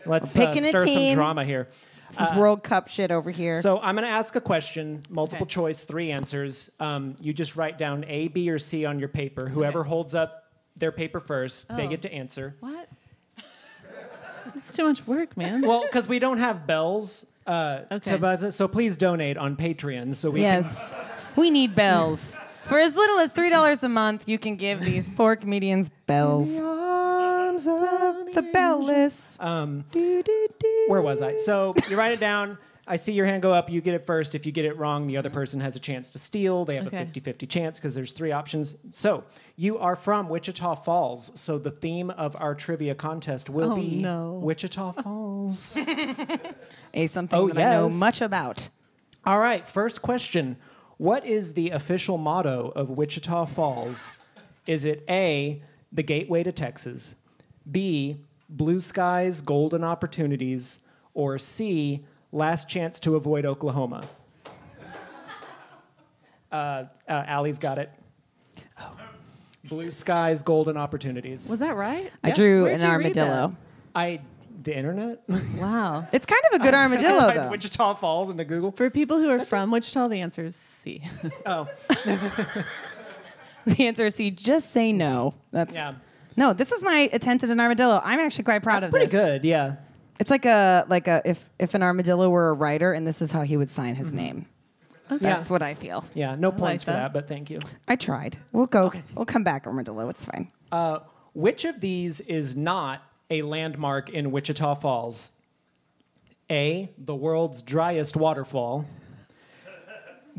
let's 0.07 0.35
uh, 0.35 0.51
stir 0.55 0.87
some 0.87 1.13
drama 1.13 1.45
here. 1.45 1.67
This 2.09 2.21
is 2.21 2.35
World 2.35 2.63
Cup 2.63 2.87
shit 2.87 3.11
over 3.11 3.29
here. 3.29 3.61
So 3.61 3.79
I'm 3.79 3.93
going 3.95 4.07
to 4.07 4.11
ask 4.11 4.35
a 4.37 4.41
question, 4.41 5.03
multiple 5.09 5.43
Okay. 5.43 5.53
choice, 5.53 5.83
three 5.83 6.09
answers. 6.11 6.71
Um, 6.79 7.15
you 7.21 7.33
just 7.33 7.55
write 7.55 7.77
down 7.77 8.05
A, 8.07 8.29
B, 8.29 8.49
or 8.49 8.57
C 8.57 8.85
on 8.85 8.97
your 8.97 9.09
paper. 9.09 9.47
Whoever 9.49 9.83
holds 9.83 10.15
up 10.15 10.45
their 10.79 10.91
paper 10.91 11.19
first, 11.19 11.75
they 11.75 11.85
Oh. 11.85 11.89
get 11.89 12.01
to 12.03 12.13
answer. 12.13 12.55
What? 12.59 12.87
It's 14.55 14.75
too 14.75 14.85
much 14.87 15.05
work, 15.05 15.35
man. 15.37 15.61
Well, 15.61 15.81
because 15.83 16.07
we 16.07 16.19
don't 16.19 16.37
have 16.37 16.65
bells. 16.65 17.27
Uh, 17.45 17.81
Okay. 17.91 18.11
so, 18.11 18.17
but- 18.17 18.53
so 18.53 18.67
please 18.67 18.95
donate 18.97 19.37
on 19.37 19.55
Patreon 19.55 20.15
so 20.15 20.31
we 20.31 20.39
can. 20.41 20.63
yes. 20.63 20.95
We 21.35 21.49
need 21.49 21.75
bells. 21.75 22.39
For 22.63 22.77
as 22.79 22.95
little 22.95 23.19
as 23.19 23.31
three 23.31 23.49
dollars 23.49 23.83
a 23.83 23.89
month, 23.89 24.27
you 24.27 24.39
can 24.39 24.55
give 24.55 24.81
these 24.81 25.07
poor 25.07 25.35
comedians 25.35 25.89
bells. 26.07 26.59
Arms 26.59 27.67
of 27.67 28.33
The 28.33 28.41
bellless. 28.53 29.37
Um, 29.41 29.85
where 30.87 31.01
was 31.01 31.21
I? 31.21 31.37
So 31.37 31.73
you 31.89 31.97
write 31.97 32.11
it 32.13 32.19
down. 32.19 32.57
I 32.89 32.95
see 32.95 33.11
your 33.11 33.25
hand 33.25 33.41
go 33.41 33.51
up. 33.53 33.69
You 33.69 33.81
get 33.81 33.93
it 33.95 34.05
first. 34.05 34.33
If 34.33 34.45
you 34.45 34.51
get 34.51 34.63
it 34.63 34.77
wrong, 34.77 35.07
the 35.07 35.17
other 35.17 35.29
mm-hmm. 35.29 35.37
person 35.37 35.59
has 35.59 35.75
a 35.75 35.79
chance 35.79 36.09
to 36.11 36.19
steal. 36.19 36.63
They 36.63 36.75
have 36.75 36.87
Okay. 36.87 36.97
a 36.97 37.05
50 37.05 37.19
50 37.19 37.45
chance 37.47 37.77
because 37.77 37.93
there's 37.93 38.13
three 38.13 38.31
options. 38.31 38.77
So 38.91 39.25
you 39.57 39.77
are 39.77 39.95
from 39.95 40.29
Wichita 40.29 40.75
Falls. 40.75 41.37
So 41.39 41.57
the 41.59 41.71
theme 41.71 42.09
of 42.11 42.35
our 42.39 42.55
trivia 42.55 42.95
contest 42.95 43.49
will 43.49 43.73
Oh, 43.73 43.75
be 43.75 44.01
no. 44.01 44.39
Wichita 44.41 44.91
Falls. 45.03 45.77
A 46.93 47.07
something 47.07 47.37
Oh, 47.37 47.49
that 47.49 47.57
I 47.57 47.71
know 47.75 47.89
much 47.89 48.21
about. 48.21 48.69
All 49.25 49.39
right, 49.39 49.67
first 49.67 50.01
question. 50.01 50.55
What 50.97 51.25
is 51.25 51.53
the 51.53 51.71
official 51.71 52.17
motto 52.17 52.71
of 52.75 52.89
Wichita 52.89 53.45
Falls? 53.47 54.11
Is 54.65 54.85
it 54.85 55.03
A, 55.09 55.61
the 55.91 56.03
gateway 56.03 56.43
to 56.43 56.51
Texas, 56.51 57.15
B, 57.69 58.17
blue 58.49 58.79
skies, 58.79 59.41
golden 59.41 59.83
opportunities, 59.83 60.79
or 61.13 61.37
C, 61.37 62.05
last 62.31 62.69
chance 62.69 62.99
to 63.01 63.15
avoid 63.15 63.45
Oklahoma? 63.45 64.03
Uh, 66.51 66.85
uh, 67.09 67.25
Ali's 67.27 67.59
got 67.59 67.77
it. 67.77 67.89
Oh. 68.79 68.91
Blue 69.65 69.91
skies, 69.91 70.43
golden 70.43 70.77
opportunities. 70.77 71.49
Was 71.49 71.59
that 71.59 71.75
right? 71.75 72.09
I 72.23 72.29
Yes. 72.29 72.37
drew 72.37 72.63
Where'd 72.63 72.79
an 72.79 72.87
armadillo. 72.87 73.55
I 73.93 74.21
the 74.63 74.75
internet? 74.75 75.23
Wow. 75.57 76.07
It's 76.13 76.25
kind 76.25 76.41
of 76.53 76.61
a 76.61 76.63
good 76.63 76.73
armadillo, 76.83 77.19
Typed 77.19 77.35
though. 77.35 77.49
Wichita 77.49 77.95
Falls 77.95 78.29
into 78.29 78.45
Google. 78.45 78.71
For 78.71 78.89
people 78.89 79.19
who 79.19 79.29
are 79.29 79.39
from 79.39 79.71
Wichita, 79.71 80.07
the 80.07 80.21
answer 80.21 80.45
is 80.45 80.55
C. 80.55 81.01
Oh, 81.45 81.67
The 83.65 83.85
answer 83.85 84.05
is 84.05 84.15
C. 84.15 84.31
Just 84.31 84.71
say 84.71 84.93
no. 84.93 85.33
That's 85.51 85.75
yeah. 85.75 85.95
no. 86.37 86.53
This 86.53 86.71
was 86.71 86.81
my 86.81 87.09
attempt 87.11 87.43
at 87.43 87.49
an 87.49 87.59
armadillo. 87.59 87.99
I'm 88.03 88.21
actually 88.21 88.45
quite 88.45 88.63
proud 88.63 88.75
That's 88.77 88.85
of 88.85 88.91
pretty 88.91 89.07
this. 89.07 89.11
good. 89.11 89.43
Yeah. 89.43 89.75
It's 90.19 90.31
like 90.31 90.45
a 90.45 90.85
like 90.89 91.07
a 91.07 91.21
if 91.25 91.47
if 91.59 91.73
an 91.73 91.83
armadillo 91.83 92.29
were 92.29 92.49
a 92.49 92.53
writer 92.53 92.93
and 92.93 93.07
this 93.07 93.21
is 93.21 93.31
how 93.31 93.41
he 93.41 93.57
would 93.57 93.69
sign 93.69 93.95
his 93.95 94.11
name. 94.11 94.47
That's 95.09 95.49
what 95.49 95.61
I 95.61 95.73
feel. 95.73 96.03
Yeah. 96.13 96.35
No 96.35 96.51
points 96.51 96.83
for 96.83 96.91
that. 96.91 96.97
that, 96.97 97.13
but 97.13 97.27
thank 97.27 97.49
you. 97.49 97.59
I 97.87 97.95
tried. 97.95 98.37
We'll 98.51 98.65
go. 98.65 98.91
We'll 99.15 99.25
come 99.25 99.43
back, 99.43 99.65
armadillo. 99.65 100.09
It's 100.09 100.25
fine. 100.25 100.51
Uh, 100.71 100.99
which 101.33 101.65
of 101.65 101.79
these 101.79 102.19
is 102.19 102.57
not 102.57 103.03
a 103.29 103.41
landmark 103.41 104.09
in 104.09 104.31
Wichita 104.31 104.75
Falls? 104.75 105.31
A, 106.49 106.89
the 106.97 107.15
world's 107.15 107.61
driest 107.61 108.15
waterfall. 108.15 108.85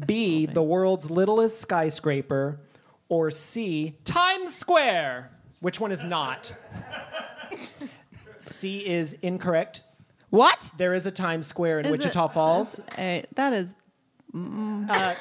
B, 0.07 0.47
the 0.47 0.63
world's 0.63 1.11
littlest 1.11 1.61
skyscraper. 1.61 2.61
Or 3.09 3.31
C, 3.31 3.97
Times 4.05 4.55
Square. 4.55 5.31
Which 5.61 5.81
one 5.81 5.93
is 5.93 6.05
not? 6.05 6.55
C 8.43 8.87
is 8.87 9.15
incorrect. 9.15 9.83
What? 10.31 10.71
There 10.77 10.93
is 10.95 11.07
a 11.07 11.11
Times 11.11 11.47
Square 11.47 11.81
in 11.81 11.87
Is 11.87 11.91
it- 11.91 11.93
Wichita 11.93 12.29
Falls. 12.29 12.81
A, 12.99 13.25
that 13.35 13.53
is 13.55 13.75
mm. 14.35 14.89
uh, 14.91 15.15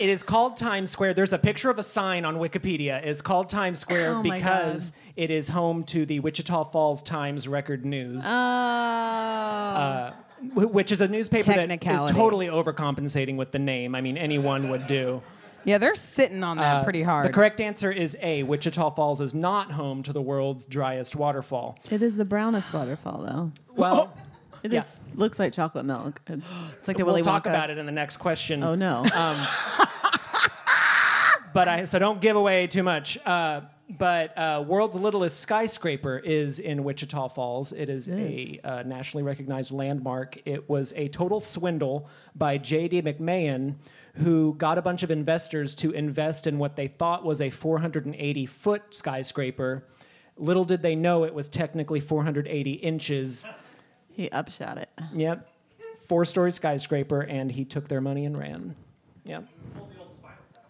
It 0.00 0.08
is 0.08 0.22
called 0.22 0.56
Times 0.56 0.90
Square. 0.90 1.14
There's 1.14 1.32
a 1.32 1.38
picture 1.38 1.70
of 1.70 1.78
a 1.78 1.82
sign 1.82 2.24
on 2.24 2.36
Wikipedia. 2.36 3.00
It's 3.04 3.20
called 3.20 3.48
Times 3.48 3.78
Square 3.78 4.14
Oh 4.16 4.22
my 4.22 4.36
because 4.36 4.92
it 5.16 5.30
is 5.30 5.48
home 5.48 5.84
to 5.84 6.04
the 6.06 6.20
Wichita 6.20 6.64
Falls 6.64 7.02
Times 7.02 7.46
Record 7.48 7.84
News, 7.84 8.24
Oh. 8.26 8.30
Uh, 8.32 10.12
wh- 10.54 10.72
which 10.74 10.92
is 10.92 11.00
a 11.00 11.08
newspaper 11.08 11.44
that 11.52 11.58
is 11.58 11.68
Technicality. 11.68 12.14
totally 12.14 12.46
overcompensating 12.46 13.36
with 13.36 13.52
the 13.52 13.58
name. 13.58 13.94
I 13.94 14.00
mean, 14.00 14.16
anyone 14.16 14.70
would 14.70 14.86
do. 14.86 15.22
Yeah, 15.68 15.78
they're 15.78 15.94
sitting 15.94 16.42
on 16.42 16.56
that 16.56 16.78
Uh, 16.78 16.84
pretty 16.84 17.02
hard. 17.02 17.26
The 17.26 17.32
correct 17.32 17.60
answer 17.60 17.92
is 17.92 18.16
A. 18.22 18.42
Wichita 18.42 18.90
Falls 18.90 19.20
is 19.20 19.34
not 19.34 19.72
home 19.72 20.02
to 20.04 20.12
the 20.12 20.22
world's 20.22 20.64
driest 20.64 21.14
waterfall. 21.14 21.78
it 21.90 22.02
is 22.02 22.16
the 22.16 22.24
brownest 22.24 22.72
waterfall, 22.72 23.22
though. 23.26 23.52
Well, 23.76 24.12
It 24.64 24.72
Yeah. 24.72 24.80
is- 24.80 24.98
looks 25.14 25.38
like 25.38 25.52
chocolate 25.52 25.84
milk. 25.84 26.20
It's, 26.26 26.44
It's 26.80 26.88
like 26.88 26.96
the 26.96 27.04
we'll 27.04 27.14
Willy 27.14 27.22
talk 27.22 27.44
Wonka. 27.44 27.50
about 27.50 27.70
it 27.70 27.78
in 27.78 27.86
the 27.86 27.92
next 27.92 28.16
question. 28.16 28.64
oh 28.64 28.74
no. 28.74 29.04
but 31.52 31.68
I 31.68 31.84
so 31.84 31.98
don't 31.98 32.20
give 32.20 32.36
away 32.36 32.66
too 32.66 32.82
much. 32.82 33.18
Uh, 33.24 33.62
but 33.88 34.36
uh, 34.36 34.62
world's 34.66 34.96
littlest 34.96 35.40
skyscraper 35.40 36.18
is 36.18 36.58
in 36.58 36.84
Wichita 36.84 37.28
Falls. 37.28 37.72
It 37.72 37.88
is 37.88 38.08
a 38.10 38.60
uh, 38.62 38.82
nationally 38.82 39.24
recognized 39.24 39.70
landmark. 39.70 40.38
It 40.44 40.68
was 40.68 40.92
a 40.94 41.08
total 41.08 41.40
swindle 41.40 42.08
by 42.34 42.58
J.D. 42.58 43.02
McMahon, 43.02 43.76
who 44.14 44.54
got 44.58 44.76
a 44.76 44.82
bunch 44.82 45.02
of 45.02 45.10
investors 45.10 45.74
to 45.76 45.92
invest 45.92 46.46
in 46.46 46.58
what 46.58 46.76
they 46.76 46.86
thought 46.86 47.24
was 47.24 47.40
a 47.40 47.48
480 47.48 48.46
foot 48.46 48.94
skyscraper. 48.94 49.84
Little 50.36 50.64
did 50.64 50.82
they 50.82 50.94
know 50.94 51.24
it 51.24 51.34
was 51.34 51.48
technically 51.48 52.00
480 52.00 52.72
inches. 52.72 53.46
he 54.10 54.30
upshot 54.30 54.76
it. 54.78 54.90
Yep, 55.14 55.48
four 56.06 56.24
story 56.26 56.52
skyscraper, 56.52 57.22
and 57.22 57.50
he 57.50 57.64
took 57.64 57.88
their 57.88 58.00
money 58.02 58.26
and 58.26 58.36
ran. 58.36 58.76
Yep. 59.24 59.46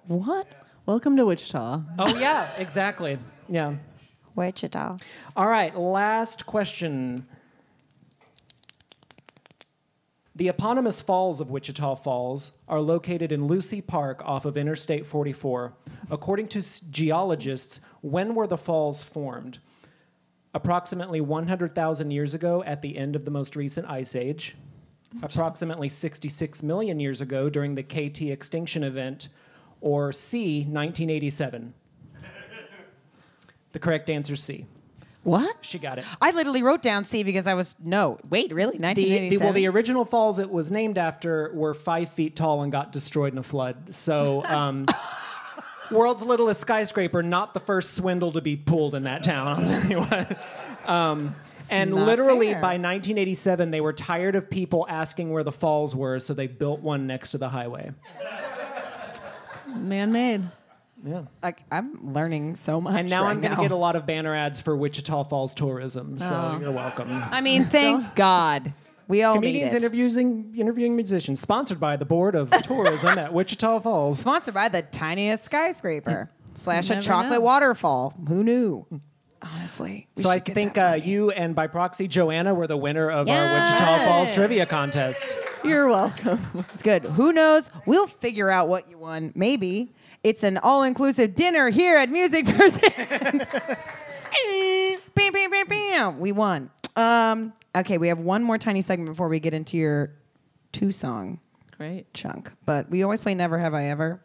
What? 0.06 0.46
Welcome 0.88 1.18
to 1.18 1.26
Wichita. 1.26 1.82
Oh 1.98 2.18
yeah, 2.18 2.48
exactly. 2.56 3.18
Yeah. 3.46 3.74
Wichita. 4.34 4.96
All 5.36 5.46
right, 5.46 5.76
last 5.76 6.46
question. 6.46 7.26
The 10.34 10.48
eponymous 10.48 11.02
falls 11.02 11.42
of 11.42 11.50
Wichita 11.50 11.96
Falls 11.96 12.52
are 12.68 12.80
located 12.80 13.32
in 13.32 13.46
Lucy 13.46 13.82
Park 13.82 14.22
off 14.24 14.46
of 14.46 14.56
Interstate 14.56 15.04
44. 15.04 15.74
According 16.10 16.48
to 16.48 16.90
geologists, 16.90 17.82
when 18.00 18.34
were 18.34 18.46
the 18.46 18.56
falls 18.56 19.02
formed? 19.02 19.58
Approximately 20.54 21.20
100,000 21.20 22.10
years 22.10 22.32
ago 22.32 22.64
at 22.64 22.80
the 22.80 22.96
end 22.96 23.14
of 23.14 23.26
the 23.26 23.30
most 23.30 23.56
recent 23.56 23.90
ice 23.90 24.16
age. 24.16 24.56
Approximately 25.22 25.90
66 25.90 26.62
million 26.62 26.98
years 26.98 27.20
ago 27.20 27.50
during 27.50 27.74
the 27.74 27.82
KT 27.82 28.22
extinction 28.22 28.82
event. 28.82 29.28
Or 29.80 30.12
C, 30.12 30.60
1987. 30.60 31.74
The 33.72 33.78
correct 33.78 34.10
answer 34.10 34.34
is 34.34 34.42
C. 34.42 34.64
What? 35.24 35.56
She 35.60 35.78
got 35.78 35.98
it. 35.98 36.04
I 36.22 36.30
literally 36.30 36.62
wrote 36.62 36.80
down 36.80 37.04
C 37.04 37.22
because 37.22 37.46
I 37.46 37.54
was 37.54 37.76
no. 37.84 38.18
Wait, 38.30 38.52
really? 38.52 38.78
The, 38.78 38.82
1987. 38.84 39.44
well, 39.44 39.52
the 39.52 39.66
original 39.68 40.04
falls 40.04 40.38
it 40.38 40.50
was 40.50 40.70
named 40.70 40.96
after 40.96 41.52
were 41.54 41.74
five 41.74 42.08
feet 42.10 42.34
tall 42.34 42.62
and 42.62 42.72
got 42.72 42.92
destroyed 42.92 43.32
in 43.32 43.38
a 43.38 43.42
flood. 43.42 43.92
So, 43.92 44.42
um, 44.44 44.86
world's 45.90 46.22
littlest 46.22 46.60
skyscraper, 46.60 47.22
not 47.22 47.52
the 47.52 47.60
first 47.60 47.94
swindle 47.94 48.32
to 48.32 48.40
be 48.40 48.56
pulled 48.56 48.94
in 48.94 49.04
that 49.04 49.22
town. 49.22 49.64
anyway. 49.64 50.26
Um, 50.86 51.36
and 51.70 51.90
not 51.90 52.06
literally 52.06 52.52
fair. 52.52 52.62
by 52.62 52.78
1987, 52.78 53.70
they 53.70 53.82
were 53.82 53.92
tired 53.92 54.34
of 54.34 54.48
people 54.48 54.86
asking 54.88 55.30
where 55.30 55.44
the 55.44 55.52
falls 55.52 55.94
were, 55.94 56.18
so 56.20 56.32
they 56.32 56.46
built 56.46 56.80
one 56.80 57.06
next 57.06 57.32
to 57.32 57.38
the 57.38 57.50
highway. 57.50 57.92
Man 59.80 60.12
made. 60.12 60.42
Yeah. 61.04 61.22
like, 61.42 61.62
I'm 61.70 62.12
learning 62.12 62.56
so 62.56 62.80
much. 62.80 62.94
And 62.96 63.08
now 63.08 63.22
right 63.22 63.30
I'm 63.30 63.40
going 63.40 63.54
to 63.54 63.62
get 63.62 63.70
a 63.70 63.76
lot 63.76 63.94
of 63.94 64.04
banner 64.04 64.34
ads 64.34 64.60
for 64.60 64.76
Wichita 64.76 65.22
Falls 65.24 65.54
tourism, 65.54 66.18
so 66.18 66.34
Oh. 66.34 66.58
you're 66.60 66.72
welcome. 66.72 67.08
I 67.30 67.40
mean, 67.40 67.66
thank 67.66 68.16
God. 68.16 68.72
We 69.06 69.22
all 69.22 69.34
Comedians 69.36 69.72
need 69.72 69.76
it. 69.76 69.82
interviewing 69.84 70.54
interviewing 70.56 70.96
musicians, 70.96 71.40
sponsored 71.40 71.78
by 71.80 71.96
the 71.96 72.04
Board 72.04 72.34
of 72.34 72.50
Tourism 72.62 73.16
at 73.16 73.32
Wichita 73.32 73.78
Falls. 73.80 74.18
Sponsored 74.18 74.54
by 74.54 74.68
the 74.68 74.82
tiniest 74.82 75.44
skyscraper 75.44 76.30
slash 76.54 76.90
a 76.90 77.00
chocolate 77.00 77.30
know. 77.38 77.40
waterfall. 77.40 78.12
Who 78.28 78.42
knew? 78.42 78.84
Honestly. 79.40 80.08
So 80.16 80.28
I 80.28 80.40
think 80.40 80.76
uh, 80.76 80.98
you 81.02 81.30
and 81.30 81.54
by 81.54 81.68
proxy 81.68 82.08
Joanna 82.08 82.54
were 82.54 82.66
the 82.66 82.76
winner 82.76 83.08
of 83.08 83.28
our 83.28 83.44
Wichita 83.44 84.04
Falls 84.04 84.30
trivia 84.32 84.66
contest. 84.66 85.32
You're 85.64 85.88
welcome. 85.88 86.40
It's 86.70 86.82
good. 86.82 87.04
Who 87.04 87.32
knows? 87.32 87.70
We'll 87.86 88.06
figure 88.06 88.50
out 88.50 88.68
what 88.68 88.88
you 88.88 88.98
won. 88.98 89.32
Maybe 89.34 89.94
it's 90.22 90.42
an 90.42 90.58
all-inclusive 90.58 91.34
dinner 91.34 91.70
here 91.70 91.96
at 91.96 92.10
Music 92.10 92.46
Percent. 92.56 92.94
bam, 95.14 95.32
bam, 95.32 95.50
bam, 95.50 95.66
bam. 95.68 96.20
We 96.20 96.32
won. 96.32 96.70
Um, 96.96 97.52
okay, 97.76 97.98
we 97.98 98.08
have 98.08 98.18
one 98.18 98.42
more 98.42 98.58
tiny 98.58 98.80
segment 98.80 99.10
before 99.10 99.28
we 99.28 99.40
get 99.40 99.54
into 99.54 99.76
your 99.76 100.12
two-song 100.72 101.40
Great. 101.76 102.12
chunk. 102.14 102.52
But 102.64 102.88
we 102.90 103.02
always 103.02 103.20
play 103.20 103.34
Never 103.34 103.58
Have 103.58 103.74
I 103.74 103.84
Ever. 103.86 104.20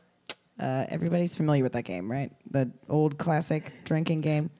Uh, 0.59 0.85
everybody's 0.89 1.35
familiar 1.35 1.63
with 1.63 1.73
that 1.73 1.83
game, 1.83 2.11
right? 2.11 2.31
The 2.51 2.69
old 2.89 3.17
classic 3.17 3.71
drinking 3.85 4.21
game. 4.21 4.51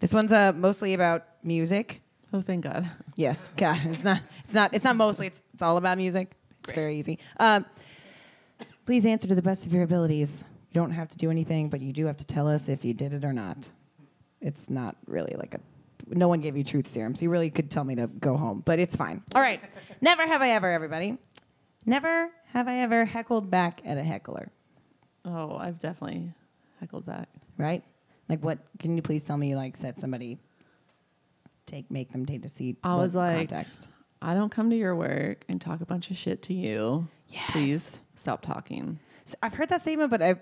This 0.00 0.12
one's 0.14 0.32
uh, 0.32 0.52
mostly 0.52 0.94
about 0.94 1.26
music. 1.42 2.00
Oh, 2.34 2.42
thank 2.42 2.64
God. 2.64 2.90
Yes, 3.14 3.48
God, 3.56 3.78
it's 3.84 4.02
not. 4.02 4.20
It's 4.42 4.52
not. 4.52 4.74
It's 4.74 4.84
not 4.84 4.96
mostly. 4.96 5.28
It's 5.28 5.40
it's 5.52 5.62
all 5.62 5.76
about 5.76 5.98
music. 5.98 6.32
It's 6.64 6.72
very 6.72 6.98
easy. 6.98 7.20
Um, 7.38 7.64
please 8.86 9.06
answer 9.06 9.28
to 9.28 9.36
the 9.36 9.42
best 9.42 9.66
of 9.66 9.72
your 9.72 9.84
abilities. 9.84 10.42
You 10.72 10.80
don't 10.80 10.90
have 10.90 11.06
to 11.10 11.16
do 11.16 11.30
anything, 11.30 11.68
but 11.68 11.80
you 11.80 11.92
do 11.92 12.06
have 12.06 12.16
to 12.16 12.24
tell 12.24 12.48
us 12.48 12.68
if 12.68 12.84
you 12.84 12.92
did 12.92 13.14
it 13.14 13.24
or 13.24 13.32
not. 13.32 13.68
It's 14.40 14.68
not 14.68 14.96
really 15.06 15.36
like 15.38 15.54
a. 15.54 15.60
No 16.08 16.26
one 16.26 16.40
gave 16.40 16.56
you 16.56 16.64
truth 16.64 16.88
serum, 16.88 17.14
so 17.14 17.22
you 17.22 17.30
really 17.30 17.50
could 17.50 17.70
tell 17.70 17.84
me 17.84 17.94
to 17.94 18.08
go 18.08 18.36
home, 18.36 18.64
but 18.66 18.80
it's 18.80 18.96
fine. 18.96 19.22
All 19.32 19.40
right. 19.40 19.60
Never 20.00 20.26
have 20.26 20.42
I 20.42 20.50
ever, 20.50 20.72
everybody. 20.72 21.16
Never 21.86 22.30
have 22.46 22.66
I 22.66 22.78
ever 22.78 23.04
heckled 23.04 23.48
back 23.48 23.80
at 23.84 23.96
a 23.96 24.02
heckler. 24.02 24.50
Oh, 25.24 25.56
I've 25.56 25.78
definitely 25.78 26.32
heckled 26.80 27.06
back. 27.06 27.28
Right? 27.58 27.84
Like, 28.28 28.42
what? 28.42 28.58
Can 28.80 28.96
you 28.96 29.02
please 29.02 29.22
tell 29.22 29.36
me? 29.36 29.50
You 29.50 29.56
like, 29.56 29.76
said 29.76 30.00
somebody 30.00 30.40
take 31.66 31.90
make 31.90 32.12
them 32.12 32.26
take 32.26 32.44
a 32.44 32.48
seat. 32.48 32.78
I 32.84 32.96
was 32.96 33.14
like, 33.14 33.36
context. 33.48 33.88
I 34.22 34.34
don't 34.34 34.50
come 34.50 34.70
to 34.70 34.76
your 34.76 34.96
work 34.96 35.44
and 35.48 35.60
talk 35.60 35.80
a 35.80 35.86
bunch 35.86 36.10
of 36.10 36.16
shit 36.16 36.42
to 36.42 36.54
you. 36.54 37.08
Yes. 37.28 37.50
Please 37.50 37.98
stop 38.16 38.42
talking. 38.42 38.98
So 39.24 39.36
I've 39.42 39.54
heard 39.54 39.68
that 39.70 39.80
statement, 39.80 40.10
but 40.10 40.22
I, 40.22 40.36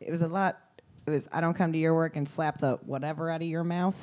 it 0.00 0.10
was 0.10 0.22
a 0.22 0.28
lot. 0.28 0.58
It 1.06 1.10
was 1.10 1.28
I 1.32 1.40
don't 1.40 1.54
come 1.54 1.72
to 1.72 1.78
your 1.78 1.94
work 1.94 2.16
and 2.16 2.28
slap 2.28 2.58
the 2.58 2.78
whatever 2.84 3.30
out 3.30 3.42
of 3.42 3.48
your 3.48 3.64
mouth. 3.64 3.96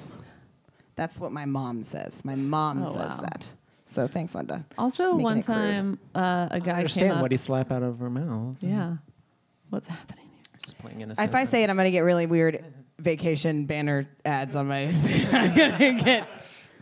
That's 0.96 1.20
what 1.20 1.32
my 1.32 1.46
mom 1.46 1.84
says. 1.84 2.24
My 2.24 2.36
mom 2.36 2.84
Oh, 2.84 2.94
says 2.94 3.18
wow. 3.18 3.26
that. 3.30 3.50
So 3.86 4.08
thanks, 4.08 4.34
Linda. 4.34 4.66
Also, 4.78 5.12
Making 5.12 5.24
one 5.24 5.42
time, 5.42 6.00
uh, 6.16 6.48
a 6.52 6.60
guy 6.60 6.66
came 6.66 6.76
Understand 6.78 7.12
up. 7.14 7.22
what 7.22 7.32
he 7.32 7.38
slap 7.38 7.72
out 7.72 7.84
of 7.84 8.00
her 8.00 8.10
mouth. 8.10 8.58
yeah. 8.62 8.96
What's 9.70 9.88
happening 9.88 10.30
here? 10.32 10.44
Just 10.64 10.80
playing 10.80 11.02
innocent. 11.02 11.28
If 11.30 11.36
I 11.36 11.44
say 11.44 11.64
it, 11.64 11.70
I'm 11.70 11.76
gonna 11.76 11.92
get 11.92 12.00
really 12.02 12.26
weird 12.26 12.64
vacation 13.00 13.66
banner 13.66 14.08
ads 14.24 14.56
on 14.56 14.68
my. 14.68 14.86
I'm 15.32 15.56
gonna 15.56 15.94
get. 16.02 16.28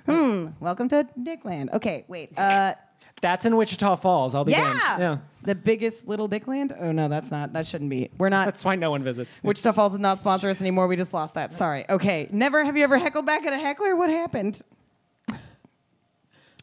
Hmm. 0.05 0.47
Welcome 0.59 0.89
to 0.89 1.07
Dickland. 1.21 1.71
Okay, 1.73 2.05
wait. 2.07 2.37
Uh, 2.37 2.73
that's 3.21 3.45
in 3.45 3.55
Wichita 3.55 3.95
Falls, 3.97 4.35
I'll 4.35 4.43
be 4.43 4.51
damned. 4.51 4.79
yeah. 4.83 4.99
Yeah. 4.99 5.17
The 5.43 5.55
biggest 5.55 6.07
little 6.07 6.27
Dickland. 6.27 6.75
Oh 6.77 6.91
no, 6.91 7.07
that's 7.07 7.31
not. 7.31 7.53
That 7.53 7.65
shouldn't 7.65 7.89
be. 7.89 8.09
We're 8.17 8.29
not. 8.29 8.45
That's 8.45 8.65
why 8.65 8.75
no 8.75 8.91
one 8.91 9.03
visits. 9.03 9.41
Wichita 9.43 9.71
Falls 9.71 9.93
does 9.93 9.99
not 10.01 10.19
sponsor 10.19 10.49
us 10.49 10.59
anymore. 10.61 10.87
We 10.87 10.95
just 10.97 11.13
lost 11.13 11.35
that. 11.35 11.53
Sorry. 11.53 11.85
Okay. 11.89 12.27
Never 12.31 12.65
have 12.65 12.75
you 12.75 12.83
ever 12.83 12.97
heckled 12.97 13.25
back 13.25 13.45
at 13.45 13.53
a 13.53 13.57
heckler? 13.57 13.95
What 13.95 14.09
happened? 14.09 14.61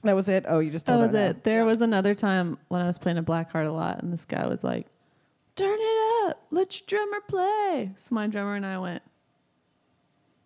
That 0.02 0.16
was 0.16 0.28
it. 0.30 0.46
Oh, 0.48 0.60
you 0.60 0.70
just 0.70 0.86
That 0.86 0.92
told 0.94 1.02
was 1.06 1.12
her 1.12 1.18
now. 1.24 1.30
it. 1.30 1.44
There 1.44 1.64
was 1.66 1.82
another 1.82 2.14
time 2.14 2.56
when 2.68 2.80
I 2.80 2.86
was 2.86 2.96
playing 2.96 3.18
a 3.18 3.22
black 3.22 3.52
heart 3.52 3.66
a 3.66 3.72
lot, 3.72 4.02
and 4.02 4.10
this 4.12 4.24
guy 4.24 4.46
was 4.46 4.64
like, 4.64 4.86
"Turn 5.56 5.78
it 5.78 6.28
up, 6.30 6.42
let 6.50 6.78
your 6.80 6.86
drummer 6.86 7.20
play." 7.28 7.90
So 7.98 8.14
my 8.14 8.26
drummer 8.26 8.54
and 8.54 8.64
I 8.64 8.78
went 8.78 9.02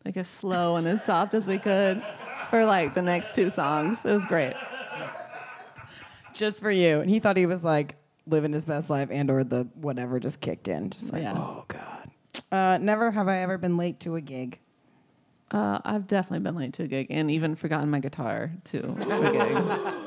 like 0.05 0.17
as 0.17 0.27
slow 0.29 0.75
and 0.77 0.87
as 0.89 1.05
soft 1.05 1.35
as 1.35 1.47
we 1.47 1.59
could 1.59 2.03
for 2.51 2.65
like 2.65 2.95
the 2.95 3.03
next 3.03 3.35
two 3.35 3.51
songs. 3.51 4.05
It 4.05 4.13
was 4.13 4.27
great. 4.27 4.55
Just 6.35 6.61
for 6.61 6.71
you. 6.71 7.01
And 7.01 7.09
he 7.11 7.19
thought 7.21 7.37
he 7.37 7.47
was 7.47 7.65
like 7.65 7.97
living 8.27 8.53
his 8.53 8.65
best 8.65 8.91
life, 8.91 9.09
and 9.13 9.31
or 9.31 9.45
the 9.45 9.69
whatever 9.75 10.19
just 10.19 10.41
kicked 10.41 10.69
in. 10.69 10.91
Just 10.91 11.13
like, 11.13 11.23
Yeah. 11.23 11.35
oh 11.37 11.65
god. 11.69 12.11
Uh, 12.51 12.79
never 12.81 13.11
have 13.13 13.29
I 13.29 13.39
ever 13.39 13.59
been 13.59 13.77
late 13.77 14.01
to 14.01 14.17
a 14.17 14.21
gig. 14.21 14.59
Uh, 15.51 15.79
I've 15.85 16.09
definitely 16.09 16.41
been 16.41 16.57
late 16.57 16.73
to 16.75 16.83
a 16.83 16.87
gig 16.89 17.07
and 17.11 17.31
even 17.31 17.55
forgotten 17.55 17.89
my 17.91 18.01
guitar 18.01 18.51
to 18.65 18.79
a 19.11 19.31
gig. 19.33 19.95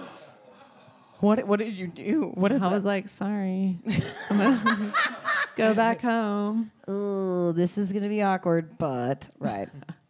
What 1.20 1.48
What 1.48 1.58
did 1.60 1.76
you 1.76 1.88
do? 1.88 2.32
What 2.36 2.52
is 2.52 2.62
I 2.62 2.72
was 2.72 2.86
like, 2.86 3.10
"Sorry, 3.10 3.80
I'm 4.30 4.38
gonna 4.38 4.94
go 5.56 5.74
back 5.74 6.00
home." 6.00 6.70
oh, 6.88 7.54
this 7.54 7.80
is 7.80 7.92
gonna 7.92 8.08
be 8.08 8.22
awkward, 8.22 8.78
but 8.78 9.28
right. 9.40 9.68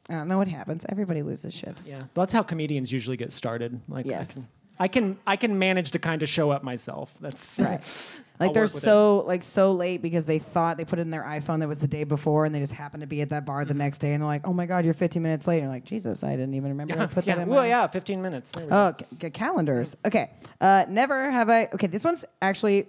I 0.10 0.14
don't 0.14 0.28
know 0.28 0.38
what 0.38 0.47
happens. 0.47 0.86
Everybody 0.89 1.22
loses 1.22 1.53
shit. 1.53 1.78
Yeah. 1.86 2.03
That's 2.14 2.32
how 2.34 2.43
comedians 2.43 2.91
usually 2.91 3.18
get 3.18 3.32
started. 3.32 3.82
Like 3.89 4.05
I 4.05 4.10
Yes. 4.10 4.34
can 4.34 4.47
I 4.80 4.88
can 4.88 5.18
I 5.28 5.36
can 5.36 5.58
manage 5.60 5.91
to 5.91 5.99
kind 5.99 6.22
of 6.24 6.30
show 6.30 6.51
up 6.51 6.64
myself. 6.64 7.14
That's 7.20 7.60
Right. 7.64 7.82
I'll 8.39 8.47
Like 8.47 8.53
they're 8.53 8.68
so 8.68 9.24
like 9.26 9.41
so 9.41 9.72
late 9.74 10.03
because 10.03 10.26
they 10.26 10.38
thought 10.38 10.78
they 10.78 10.86
put 10.86 10.99
it 10.99 11.01
in 11.01 11.10
their 11.10 11.24
iPhone 11.24 11.60
that 11.60 11.68
was 11.68 11.80
the 11.80 11.88
day 11.88 12.03
before 12.03 12.45
and 12.45 12.53
they 12.53 12.60
just 12.60 12.74
happened 12.74 13.01
to 13.01 13.08
be 13.08 13.22
at 13.22 13.30
that 13.30 13.45
bar 13.47 13.66
the 13.66 13.74
next 13.74 13.97
day 13.97 14.14
and 14.14 14.22
they're 14.22 14.28
like, 14.28 14.47
oh 14.47 14.53
my 14.53 14.68
god, 14.68 14.86
you're 14.86 14.93
15 14.93 15.22
minutes 15.24 15.47
late. 15.47 15.55
And 15.58 15.64
you're 15.64 15.72
like, 15.74 15.86
Jesus, 15.86 16.24
I 16.24 16.32
didn't 16.32 16.53
even 16.53 16.70
remember 16.70 16.95
to 16.95 17.08
put 17.08 17.26
yeah. 17.26 17.36
that 17.36 17.41
in. 17.41 17.49
Well, 17.49 17.62
my- 17.62 17.68
yeah, 17.68 17.88
15 17.88 18.22
minutes. 18.22 18.51
There 18.51 18.66
we. 18.68 18.72
Oh, 18.72 18.93
ca- 19.20 19.30
calendars. 19.32 19.97
Okay. 20.05 20.30
Uh, 20.62 20.86
never 20.88 21.32
have 21.32 21.49
I. 21.49 21.66
Okay, 21.74 21.88
this 21.88 22.03
one's 22.03 22.24
actually. 22.41 22.88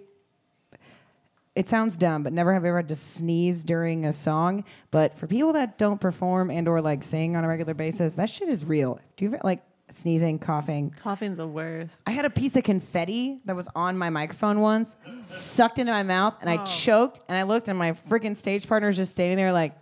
It 1.58 1.68
sounds 1.68 1.96
dumb, 1.96 2.22
but 2.22 2.32
never 2.32 2.54
have 2.54 2.64
I 2.64 2.68
ever 2.68 2.76
had 2.76 2.86
to 2.86 2.94
sneeze 2.94 3.64
during 3.64 4.04
a 4.04 4.12
song. 4.12 4.62
But 4.92 5.16
for 5.16 5.26
people 5.26 5.54
that 5.54 5.76
don't 5.76 6.00
perform 6.00 6.52
and 6.52 6.68
or 6.68 6.80
like 6.80 7.02
sing 7.02 7.34
on 7.34 7.42
a 7.42 7.48
regular 7.48 7.74
basis, 7.74 8.14
that 8.14 8.30
shit 8.30 8.48
is 8.48 8.64
real. 8.64 9.00
Do 9.16 9.24
you 9.24 9.30
ever 9.34 9.40
like 9.42 9.64
sneezing, 9.90 10.38
coughing? 10.38 10.90
Coughing's 10.90 11.36
the 11.36 11.48
worst. 11.48 12.04
I 12.06 12.12
had 12.12 12.24
a 12.24 12.30
piece 12.30 12.54
of 12.54 12.62
confetti 12.62 13.40
that 13.44 13.56
was 13.56 13.68
on 13.74 13.98
my 13.98 14.08
microphone 14.08 14.60
once, 14.60 14.96
sucked 15.22 15.80
into 15.80 15.90
my 15.90 16.04
mouth, 16.04 16.36
and 16.40 16.48
I 16.48 16.64
choked. 16.64 17.22
And 17.28 17.36
I 17.36 17.42
looked, 17.42 17.66
and 17.66 17.76
my 17.76 17.90
freaking 17.90 18.36
stage 18.36 18.68
partner's 18.68 18.96
just 18.96 19.10
standing 19.10 19.36
there 19.36 19.52
like, 19.52 19.74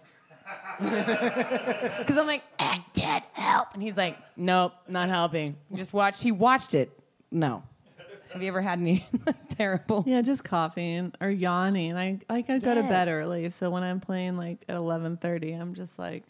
because 0.78 2.16
I'm 2.16 2.26
like, 2.26 2.42
"Eh, 2.58 2.78
Dad, 2.94 3.22
help! 3.34 3.74
And 3.74 3.82
he's 3.82 3.98
like, 3.98 4.16
Nope, 4.34 4.72
not 4.88 5.10
helping. 5.10 5.56
Just 5.74 5.92
watch. 5.92 6.22
He 6.22 6.32
watched 6.32 6.72
it. 6.72 6.98
No. 7.30 7.64
Have 8.36 8.42
you 8.42 8.48
ever 8.48 8.60
had 8.60 8.78
any 8.80 9.02
terrible? 9.48 10.04
Yeah, 10.06 10.20
just 10.20 10.44
coughing 10.44 11.14
or 11.22 11.30
yawning. 11.30 11.96
I 11.96 12.20
like 12.28 12.50
I 12.50 12.58
go 12.58 12.74
to 12.74 12.82
bed 12.82 13.08
early, 13.08 13.48
so 13.48 13.70
when 13.70 13.82
I'm 13.82 13.98
playing 13.98 14.36
like 14.36 14.58
at 14.68 14.76
11:30, 14.76 15.58
I'm 15.58 15.72
just 15.74 15.98
like 15.98 16.22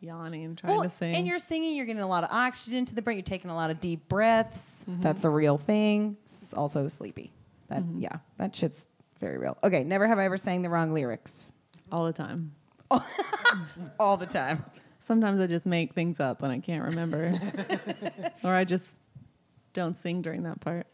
yawning, 0.00 0.44
and 0.44 0.58
trying 0.58 0.74
Well, 0.74 0.82
to 0.82 0.90
sing. 0.90 1.14
and 1.14 1.24
you're 1.24 1.38
singing, 1.38 1.76
you're 1.76 1.86
getting 1.86 2.02
a 2.02 2.06
lot 2.08 2.24
of 2.24 2.30
oxygen 2.32 2.84
to 2.86 2.96
the 2.96 3.00
brain. 3.00 3.16
You're 3.18 3.22
taking 3.22 3.48
a 3.48 3.54
lot 3.54 3.70
of 3.70 3.78
deep 3.78 4.08
breaths. 4.08 4.84
Mm-hmm. 4.90 5.02
That's 5.02 5.24
a 5.24 5.30
real 5.30 5.56
thing. 5.56 6.16
It's 6.24 6.52
also 6.52 6.88
sleepy. 6.88 7.30
That 7.68 7.84
yeah, 7.96 8.16
that 8.38 8.56
shit's 8.56 8.88
very 9.20 9.38
real. 9.38 9.56
Okay, 9.62 9.84
never 9.84 10.08
have 10.08 10.18
I 10.18 10.24
ever 10.24 10.36
sang 10.36 10.62
the 10.62 10.68
wrong 10.68 10.92
lyrics. 10.92 11.46
all 11.92 12.06
the 12.06 12.12
time. 12.12 12.56
All 14.00 14.16
the 14.16 14.26
time. 14.26 14.64
Sometimes 14.98 15.38
I 15.40 15.46
just 15.46 15.64
make 15.66 15.94
things 15.94 16.18
up 16.18 16.42
when 16.42 16.50
I 16.50 16.58
can't 16.58 16.84
remember, 16.84 17.32
or 18.42 18.52
I 18.52 18.64
just 18.64 18.88
don't 19.74 19.96
sing 19.96 20.22
during 20.22 20.42
that 20.42 20.60
part. 20.60 20.88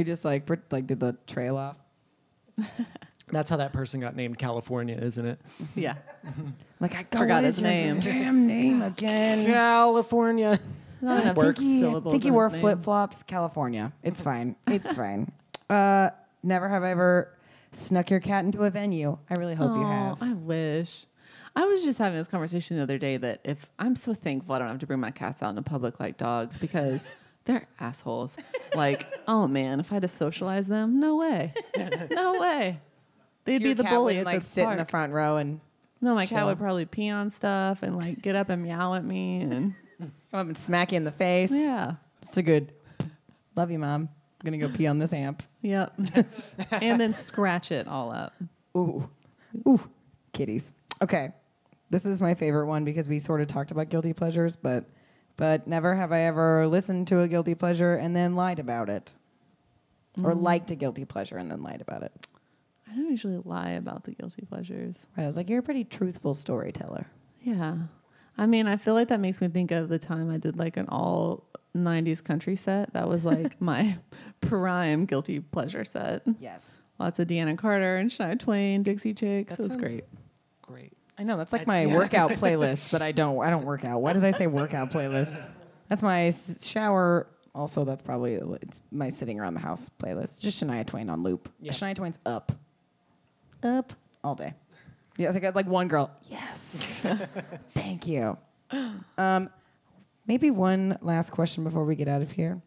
You 0.00 0.06
just 0.06 0.24
like 0.24 0.46
pr- 0.46 0.54
like 0.70 0.86
did 0.86 0.98
the 0.98 1.14
trail 1.26 1.58
off. 1.58 1.76
That's 3.28 3.50
how 3.50 3.58
that 3.58 3.74
person 3.74 4.00
got 4.00 4.16
named 4.16 4.38
California, 4.38 4.96
isn't 4.96 5.24
it? 5.26 5.38
Yeah, 5.76 5.96
Like 6.80 6.94
I 6.96 7.04
Forgot 7.16 7.44
his 7.44 7.60
name. 7.60 8.00
Damn 8.00 8.46
name 8.46 8.80
again. 8.80 9.44
California. 9.46 10.58
not 11.02 11.22
enough 11.22 11.36
Works. 11.36 11.60
Think 11.60 11.72
he, 11.74 11.80
syllables. 11.82 12.12
think 12.12 12.22
he 12.22 12.28
in 12.30 12.34
wore 12.34 12.44
his 12.48 12.54
name. 12.54 12.60
flip 12.62 12.82
flops. 12.82 13.22
California. 13.22 13.92
It's 14.02 14.22
fine. 14.22 14.56
It's 14.66 14.94
fine. 14.96 15.30
Uh, 15.68 16.10
never 16.42 16.68
have 16.68 16.82
I 16.82 16.90
ever 16.90 17.32
snuck 17.70 18.10
your 18.10 18.18
cat 18.18 18.44
into 18.44 18.64
a 18.64 18.70
venue. 18.70 19.16
I 19.30 19.34
really 19.38 19.54
hope 19.54 19.76
you 19.76 19.82
Aw, 19.84 20.08
have. 20.08 20.20
I 20.22 20.32
wish. 20.32 21.04
I 21.54 21.64
was 21.66 21.84
just 21.84 21.98
having 21.98 22.18
this 22.18 22.26
conversation 22.26 22.76
the 22.78 22.82
other 22.82 22.98
day 22.98 23.16
that 23.18 23.40
if 23.44 23.70
I'm 23.78 23.94
so 23.94 24.12
thankful 24.12 24.52
I 24.54 24.58
don't 24.58 24.66
have 24.66 24.80
to 24.80 24.86
bring 24.88 24.98
my 24.98 25.12
cats 25.12 25.44
out 25.44 25.50
into 25.50 25.62
public 25.62 26.00
like 26.00 26.16
dogs 26.16 26.56
because 26.56 27.06
they're 27.50 27.66
assholes. 27.80 28.36
Like, 28.74 29.06
oh 29.28 29.46
man, 29.48 29.80
if 29.80 29.90
I 29.90 29.96
had 29.96 30.02
to 30.02 30.08
socialize 30.08 30.68
them, 30.68 31.00
no 31.00 31.16
way, 31.16 31.52
no 32.10 32.40
way. 32.40 32.78
They'd 33.44 33.60
Your 33.60 33.70
be 33.70 33.74
the 33.74 33.84
bully 33.84 34.18
at 34.18 34.26
like 34.26 34.40
the 34.40 34.46
sit 34.46 34.64
park. 34.64 34.72
in 34.74 34.78
the 34.78 34.84
front 34.88 35.12
row 35.12 35.36
and 35.36 35.60
no, 36.00 36.14
my 36.14 36.26
cat 36.26 36.46
would 36.46 36.58
probably 36.58 36.84
pee 36.86 37.08
on 37.10 37.28
stuff 37.30 37.82
and 37.82 37.96
like 37.96 38.22
get 38.22 38.36
up 38.36 38.48
and 38.48 38.62
meow 38.62 38.94
at 38.94 39.04
me 39.04 39.40
and 39.40 39.74
come 39.98 40.12
up 40.40 40.46
and 40.46 40.56
smack 40.56 40.92
you 40.92 40.96
in 40.96 41.04
the 41.04 41.12
face. 41.12 41.50
yeah, 41.52 41.94
it's 42.22 42.36
a 42.36 42.42
good. 42.42 42.72
Love 43.56 43.70
you, 43.70 43.78
mom. 43.78 44.08
I'm 44.42 44.44
gonna 44.44 44.58
go 44.58 44.68
pee 44.68 44.86
on 44.86 44.98
this 44.98 45.12
amp. 45.12 45.42
yep, 45.60 45.92
and 46.70 47.00
then 47.00 47.12
scratch 47.12 47.72
it 47.72 47.86
all 47.86 48.10
up. 48.12 48.32
Ooh, 48.76 49.08
ooh, 49.66 49.80
kitties. 50.32 50.72
Okay, 51.02 51.32
this 51.90 52.06
is 52.06 52.20
my 52.20 52.34
favorite 52.34 52.66
one 52.66 52.84
because 52.84 53.08
we 53.08 53.18
sort 53.18 53.40
of 53.40 53.48
talked 53.48 53.70
about 53.70 53.88
guilty 53.90 54.12
pleasures, 54.12 54.56
but 54.56 54.84
but 55.40 55.66
never 55.66 55.94
have 55.94 56.12
I 56.12 56.20
ever 56.20 56.66
listened 56.68 57.08
to 57.08 57.20
a 57.20 57.28
guilty 57.28 57.54
pleasure 57.54 57.94
and 57.94 58.14
then 58.14 58.36
lied 58.36 58.58
about 58.58 58.90
it, 58.90 59.12
or 60.22 60.34
mm. 60.34 60.42
liked 60.42 60.70
a 60.70 60.74
guilty 60.74 61.06
pleasure 61.06 61.38
and 61.38 61.50
then 61.50 61.62
lied 61.62 61.80
about 61.80 62.02
it. 62.02 62.26
I 62.86 62.94
don't 62.94 63.10
usually 63.10 63.40
lie 63.44 63.70
about 63.70 64.04
the 64.04 64.12
guilty 64.12 64.42
pleasures. 64.42 65.06
Right? 65.16 65.24
I 65.24 65.26
was 65.26 65.36
like, 65.36 65.48
you're 65.48 65.60
a 65.60 65.62
pretty 65.62 65.84
truthful 65.84 66.34
storyteller. 66.34 67.06
Yeah. 67.40 67.76
I 68.36 68.44
mean, 68.44 68.66
I 68.66 68.76
feel 68.76 68.92
like 68.92 69.08
that 69.08 69.20
makes 69.20 69.40
me 69.40 69.48
think 69.48 69.70
of 69.70 69.88
the 69.88 69.98
time 69.98 70.30
I 70.30 70.36
did 70.36 70.58
like 70.58 70.76
an 70.76 70.86
all 70.88 71.44
90s 71.74 72.22
country 72.22 72.54
set. 72.54 72.92
That 72.92 73.08
was 73.08 73.24
like 73.24 73.60
my 73.62 73.96
prime 74.42 75.06
guilty 75.06 75.40
pleasure 75.40 75.84
set. 75.84 76.22
Yes, 76.38 76.80
Lots 77.00 77.18
of 77.18 77.28
Deana 77.28 77.56
Carter 77.56 77.96
and 77.96 78.10
Shania 78.10 78.38
Twain, 78.38 78.82
Dixie 78.82 79.14
Chicks. 79.14 79.56
That 79.56 79.64
it 79.64 79.68
was 79.68 79.76
great. 79.78 80.04
I 81.20 81.22
know 81.22 81.36
that's 81.36 81.52
like 81.52 81.66
my 81.66 81.84
workout 81.94 82.30
playlist, 82.30 82.90
but 82.90 83.02
I 83.02 83.12
don't. 83.12 83.44
I 83.44 83.50
don't 83.50 83.66
work 83.66 83.84
out. 83.84 84.00
Why 84.00 84.14
did 84.14 84.24
I 84.24 84.30
say 84.30 84.46
workout 84.46 84.90
playlist? 84.90 85.44
That's 85.90 86.02
my 86.02 86.32
shower. 86.62 87.26
Also, 87.54 87.84
that's 87.84 88.00
probably 88.00 88.40
it's 88.62 88.80
my 88.90 89.10
sitting 89.10 89.38
around 89.38 89.52
the 89.52 89.60
house 89.60 89.90
playlist. 90.02 90.40
Just 90.40 90.64
Shania 90.64 90.86
Twain 90.86 91.10
on 91.10 91.22
loop. 91.22 91.50
Yeah. 91.60 91.72
Shania 91.72 91.94
Twain's 91.94 92.18
up, 92.24 92.52
up 93.62 93.92
all 94.24 94.34
day. 94.34 94.54
Yeah, 95.18 95.30
I 95.34 95.38
got 95.40 95.54
like 95.54 95.66
one 95.66 95.88
girl. 95.88 96.10
Yes, 96.24 97.06
thank 97.72 98.06
you. 98.06 98.38
Um, 99.18 99.50
maybe 100.26 100.50
one 100.50 100.96
last 101.02 101.32
question 101.32 101.64
before 101.64 101.84
we 101.84 101.96
get 101.96 102.08
out 102.08 102.22
of 102.22 102.32
here, 102.32 102.62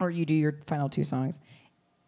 or 0.00 0.10
you 0.10 0.26
do 0.26 0.34
your 0.34 0.58
final 0.66 0.88
two 0.88 1.04
songs. 1.04 1.38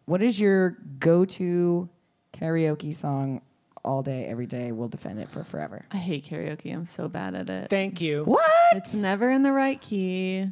What 0.03 0.21
is 0.21 0.37
your 0.37 0.71
go-to 0.99 1.87
karaoke 2.33 2.93
song 2.93 3.41
all 3.87 4.03
day, 4.03 4.25
every 4.25 4.45
day? 4.45 4.71
We'll 4.71 4.89
defend 4.89 5.19
it 5.19 5.31
for 5.31 5.43
forever. 5.43 5.85
I 5.91 5.97
hate 5.97 6.25
karaoke. 6.25 6.73
I'm 6.73 6.85
so 6.85 7.07
bad 7.07 7.33
at 7.33 7.49
it. 7.49 7.69
Thank 7.69 8.01
you. 8.01 8.23
What? 8.25 8.43
It's 8.73 8.93
never 8.93 9.31
in 9.31 9.43
the 9.43 9.53
right 9.53 9.81
key. 9.81 10.51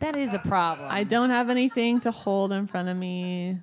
That 0.00 0.16
is 0.16 0.34
a 0.34 0.38
problem. 0.38 0.88
I 0.90 1.04
don't 1.04 1.30
have 1.30 1.48
anything 1.48 2.00
to 2.00 2.10
hold 2.10 2.52
in 2.52 2.66
front 2.66 2.88
of 2.90 2.96
me. 2.96 3.58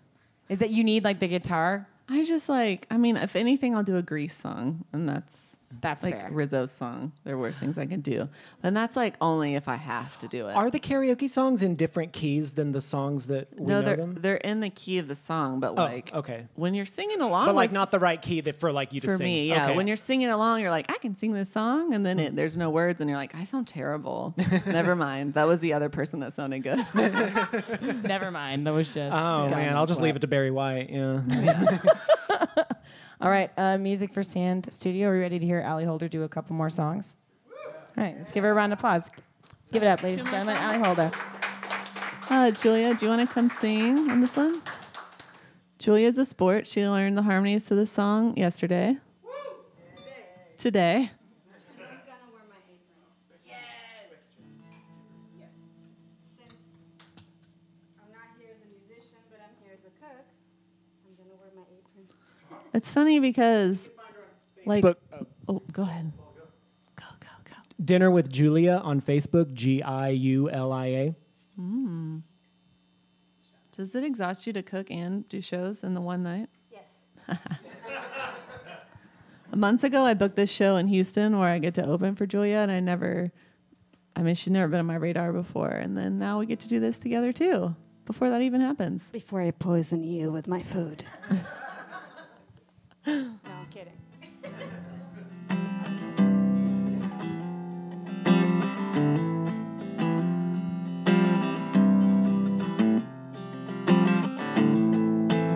is 0.49 0.59
that 0.59 0.71
you 0.71 0.83
need 0.83 1.03
like 1.03 1.19
the 1.19 1.27
guitar? 1.27 1.87
I 2.09 2.25
just 2.25 2.49
like, 2.49 2.87
I 2.89 2.97
mean, 2.97 3.15
if 3.15 3.35
anything, 3.35 3.75
I'll 3.75 3.83
do 3.83 3.95
a 3.95 4.01
Grease 4.01 4.35
song, 4.35 4.83
and 4.91 5.07
that's 5.07 5.50
That's 5.79 6.03
like 6.03 6.15
fair. 6.19 6.29
Rizzo's 6.31 6.71
song. 6.71 7.11
They're 7.23 7.37
worst 7.37 7.59
things 7.59 7.77
I 7.77 7.85
can 7.85 8.01
do, 8.01 8.27
and 8.63 8.75
that's 8.75 8.95
like 8.95 9.15
only 9.21 9.55
if 9.55 9.67
I 9.67 9.75
have 9.75 10.17
to 10.19 10.27
do 10.27 10.47
it. 10.47 10.55
Are 10.55 10.69
the 10.69 10.79
karaoke 10.79 11.29
songs 11.29 11.61
in 11.63 11.75
different 11.75 12.11
keys 12.13 12.51
than 12.51 12.71
the 12.73 12.81
songs 12.81 13.27
that 13.27 13.47
we 13.57 13.65
no, 13.67 13.75
know 13.79 13.81
they're 13.81 13.95
them? 13.95 14.17
they're 14.19 14.35
in 14.35 14.59
the 14.59 14.69
key 14.69 14.97
of 14.97 15.07
the 15.07 15.15
song, 15.15 15.59
but 15.59 15.71
Oh, 15.71 15.75
like 15.75 16.13
okay. 16.13 16.47
when 16.55 16.73
you're 16.73 16.85
singing 16.85 17.21
along, 17.21 17.45
But 17.45 17.55
like 17.55 17.71
not 17.71 17.91
the 17.91 17.99
right 17.99 18.21
key 18.21 18.41
that 18.41 18.59
for 18.59 18.71
like 18.71 18.91
you 18.93 18.99
to 19.01 19.07
for 19.07 19.15
sing. 19.15 19.25
me, 19.25 19.47
yeah. 19.47 19.67
Okay. 19.67 19.75
When 19.77 19.87
you're 19.87 19.95
singing 19.97 20.29
along, 20.29 20.61
you're 20.61 20.69
like, 20.71 20.91
I 20.91 20.97
can 20.97 21.15
sing 21.15 21.31
this 21.33 21.49
song, 21.51 21.93
and 21.93 22.05
then 22.05 22.17
Hmm. 22.17 22.23
it, 22.25 22.35
there's 22.35 22.57
no 22.57 22.69
words, 22.69 22.99
and 22.99 23.09
you're 23.09 23.17
like, 23.19 23.33
I 23.35 23.43
sound 23.45 23.67
terrible. 23.67 24.33
Never 24.65 24.95
mind. 24.95 25.35
That 25.35 25.47
was 25.47 25.59
the 25.61 25.73
other 25.73 25.89
person 25.89 26.19
that 26.19 26.33
sounded 26.33 26.63
good. 26.63 26.85
Never 28.03 28.31
mind. 28.31 28.67
That 28.67 28.73
was 28.73 28.93
just. 28.93 29.15
Oh 29.15 29.47
man, 29.49 29.75
I'll 29.77 29.85
just 29.85 30.01
leave 30.01 30.15
it 30.15 30.19
to 30.19 30.27
Barry 30.27 30.51
White. 30.51 30.89
Yeah. 30.89 31.21
All 33.21 33.29
right, 33.29 33.51
uh, 33.55 33.77
music 33.77 34.11
for 34.11 34.23
Sand 34.23 34.73
Studio. 34.73 35.09
Are 35.09 35.13
we 35.13 35.19
ready 35.19 35.37
to 35.37 35.45
hear 35.45 35.61
Ali 35.61 35.85
Holder 35.85 36.07
do 36.07 36.23
a 36.23 36.29
couple 36.29 36.55
more 36.55 36.71
songs? 36.71 37.17
All 37.95 38.03
right, 38.03 38.15
let's 38.17 38.31
give 38.31 38.43
her 38.43 38.49
a 38.49 38.53
round 38.55 38.73
of 38.73 38.79
applause. 38.79 39.11
Let's 39.59 39.69
give 39.69 39.83
it 39.83 39.85
up, 39.85 40.01
ladies 40.01 40.21
and 40.21 40.29
gentlemen. 40.31 40.57
Ali 40.57 40.79
Holder. 40.79 41.11
Uh, 42.31 42.49
Giulia, 42.49 42.95
do 42.95 43.05
you 43.05 43.09
want 43.11 43.21
to 43.21 43.31
come 43.31 43.47
sing 43.47 44.09
on 44.09 44.21
this 44.21 44.35
one? 44.35 44.59
Giulia's 45.77 46.17
a 46.17 46.25
sport. 46.25 46.65
She 46.65 46.87
learned 46.87 47.15
the 47.15 47.21
harmonies 47.21 47.65
to 47.65 47.75
the 47.75 47.85
song 47.85 48.35
yesterday. 48.37 48.97
Today. 50.57 51.11
Funny 63.11 63.19
because, 63.19 63.89
like, 64.65 64.81
Facebook. 64.85 64.95
oh, 65.49 65.61
go 65.73 65.81
ahead. 65.81 66.13
Go, 66.95 67.03
go, 67.19 67.27
go. 67.43 67.55
Dinner 67.83 68.09
with 68.09 68.31
Giulia 68.31 68.77
on 68.77 69.01
Facebook. 69.01 69.53
G 69.53 69.83
I 69.83 70.07
U 70.11 70.49
L 70.49 70.71
I 70.71 70.85
A. 70.85 71.15
Hmm. 71.57 72.19
Does 73.73 73.95
it 73.95 74.05
exhaust 74.05 74.47
you 74.47 74.53
to 74.53 74.63
cook 74.63 74.89
and 74.89 75.27
do 75.27 75.41
shows 75.41 75.83
in 75.83 75.93
the 75.93 75.99
one 75.99 76.23
night? 76.23 76.47
Yes. 76.71 77.37
Months 79.53 79.83
ago, 79.83 80.05
I 80.05 80.13
booked 80.13 80.37
this 80.37 80.49
show 80.49 80.77
in 80.77 80.87
Houston 80.87 81.37
where 81.37 81.49
I 81.49 81.59
get 81.59 81.73
to 81.73 81.85
open 81.85 82.15
for 82.15 82.25
Giulia, 82.25 82.59
and 82.59 82.71
I 82.71 82.79
never, 82.79 83.33
I 84.15 84.21
mean, 84.21 84.35
she'd 84.35 84.53
never 84.53 84.69
been 84.69 84.79
on 84.79 84.85
my 84.85 84.95
radar 84.95 85.33
before. 85.33 85.67
And 85.67 85.97
then 85.97 86.17
now 86.17 86.39
we 86.39 86.45
get 86.45 86.61
to 86.61 86.69
do 86.69 86.79
this 86.79 86.97
together 86.97 87.33
too, 87.33 87.75
before 88.05 88.29
that 88.29 88.41
even 88.41 88.61
happens. 88.61 89.03
Before 89.11 89.41
I 89.41 89.51
poison 89.51 90.01
you 90.01 90.31
with 90.31 90.47
my 90.47 90.61
food. 90.61 91.03
no, 93.05 93.35
kidding. 93.71 93.93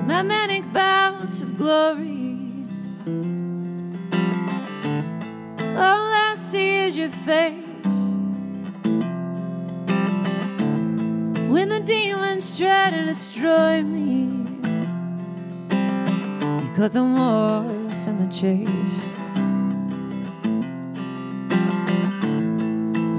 My 0.08 0.24
manic 0.24 0.72
bouts 0.74 1.42
of 1.42 1.56
glory. 1.58 2.40
All 5.78 6.10
I 6.14 6.36
see 6.38 6.78
is 6.78 6.98
your 6.98 7.10
face. 7.10 7.62
When 11.48 11.70
the 11.70 11.82
demons 11.86 12.58
try 12.58 12.90
to 12.90 13.06
destroy 13.06 13.84
me 13.84 14.45
cut 16.76 16.92
them 16.92 17.18
off 17.18 17.66
in 18.06 18.18
the 18.20 18.28
chase. 18.28 19.14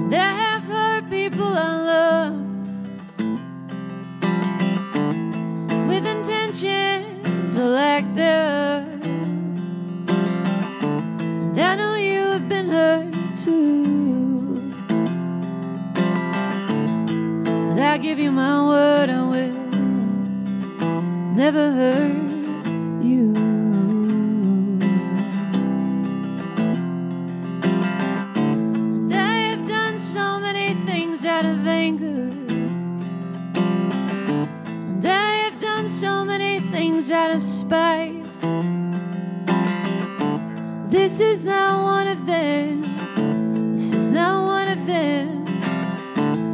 And 0.05 0.13
I 0.13 0.31
have 0.43 0.67
hurt 0.67 1.09
people 1.09 1.43
I 1.43 1.75
love 1.91 2.37
with 5.87 6.05
intentions 6.05 7.57
or 7.57 7.65
lack 7.65 8.03
thereof. 8.13 8.85
And 11.57 11.59
I 11.59 11.75
know 11.77 11.95
you 11.95 12.19
have 12.33 12.47
been 12.47 12.69
hurt 12.69 13.37
too. 13.37 14.71
But 17.69 17.79
I 17.79 17.97
give 17.97 18.19
you 18.19 18.31
my 18.31 18.67
word, 18.67 19.09
I 19.09 19.23
will 19.31 19.51
never 21.33 21.71
hurt 21.71 22.26
you. 23.01 23.33
And 28.95 29.13
I 29.13 29.37
have 29.49 29.67
done 29.67 29.97
so 29.97 30.39
many 30.39 30.73
things 30.85 31.25
out 31.25 31.45
of 31.45 31.67
anger. 31.67 32.31
And 34.89 35.05
I 35.05 35.31
have 35.45 35.59
done 35.59 35.87
so 35.87 36.25
many 36.25 36.59
things 36.71 37.11
out 37.11 37.31
of 37.31 37.43
spite. 37.43 38.23
This 40.89 41.19
is 41.19 41.43
not 41.43 41.83
one 41.83 42.07
of 42.07 42.25
them. 42.25 43.71
This 43.73 43.93
is 43.93 44.09
not 44.09 44.45
one 44.45 44.67
of 44.67 44.85
them. 44.87 45.45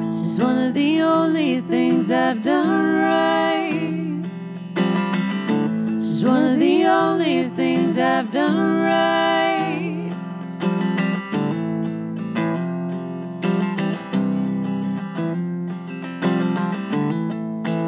This 0.07 0.23
is 0.23 0.39
one 0.39 0.57
of 0.57 0.73
the 0.73 1.01
only 1.01 1.61
things 1.61 2.11
I've 2.11 2.43
done 2.43 2.95
right. 2.99 3.52
Things 7.93 8.03
I've 8.03 8.31
done 8.31 8.81
right. 8.81 10.11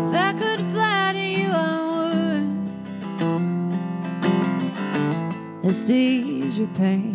If 0.08 0.14
I 0.14 0.34
could 0.34 0.62
fly 0.72 1.12
to 1.14 1.20
you, 1.20 1.50
I 1.50 1.82
would. 1.90 2.46
To 5.88 5.94
ease 5.94 6.58
your 6.58 6.68
pain. 6.70 7.14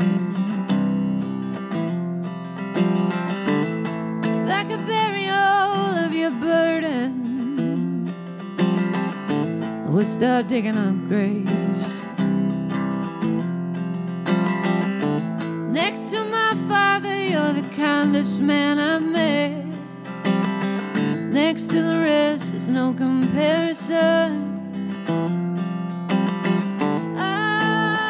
If 4.23 4.49
I 4.49 4.65
could 4.65 4.87
bury 4.87 5.29
all 5.29 5.97
of 6.05 6.13
your 6.15 6.31
burden, 6.31 8.13
I 9.87 9.91
would 9.91 10.07
start 10.07 10.49
digging 10.49 10.77
up 10.77 11.09
graves. 11.09 11.60
You're 17.41 17.55
the 17.55 17.69
kindest 17.75 18.41
man 18.41 18.79
I've 18.79 19.03
met. 19.03 19.65
Next 21.33 21.69
to 21.69 21.83
the 21.83 21.99
rest, 21.99 22.53
there's 22.53 22.69
no 22.69 22.93
comparison. 22.93 24.31
Ah, 27.17 28.01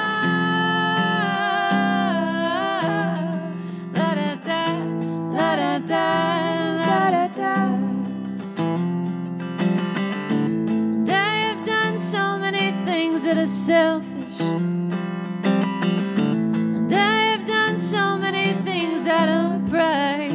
many 18.33 18.53
things 18.63 19.07
out 19.09 19.29
of 19.29 19.69
pride. 19.71 20.31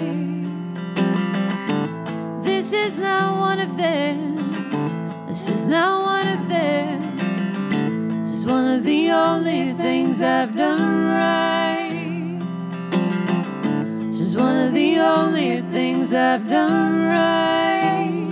This 2.44 2.74
is 2.74 2.98
not 2.98 3.40
one 3.40 3.60
of 3.60 3.78
them. 3.78 5.28
This 5.28 5.48
is 5.48 5.66
not 5.66 6.04
one 6.04 6.28
of 6.28 6.50
them. 6.50 8.22
This 8.22 8.32
is 8.34 8.46
one 8.46 8.66
of 8.66 8.84
the 8.84 9.12
only 9.12 9.74
things 9.74 10.22
I've 10.22 10.54
done 10.56 11.06
right. 11.06 12.42
This 14.08 14.20
is 14.20 14.36
one 14.36 14.58
of 14.58 14.74
the 14.74 15.00
only 15.00 15.62
things 15.62 16.14
I've 16.14 16.50
done 16.50 17.06
right. 17.18 18.32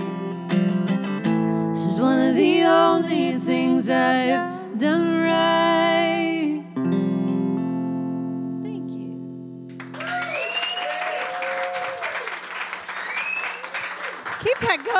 This 1.69 1.83
is 1.85 1.99
one 2.01 2.19
of 2.19 2.35
the 2.35 2.63
only 2.63 3.39
things 3.39 3.89
I've 3.89 4.77
done 4.77 5.23
right. 5.23 6.12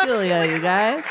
Giulia, 0.04 0.46
you 0.46 0.60
guys. 0.60 1.04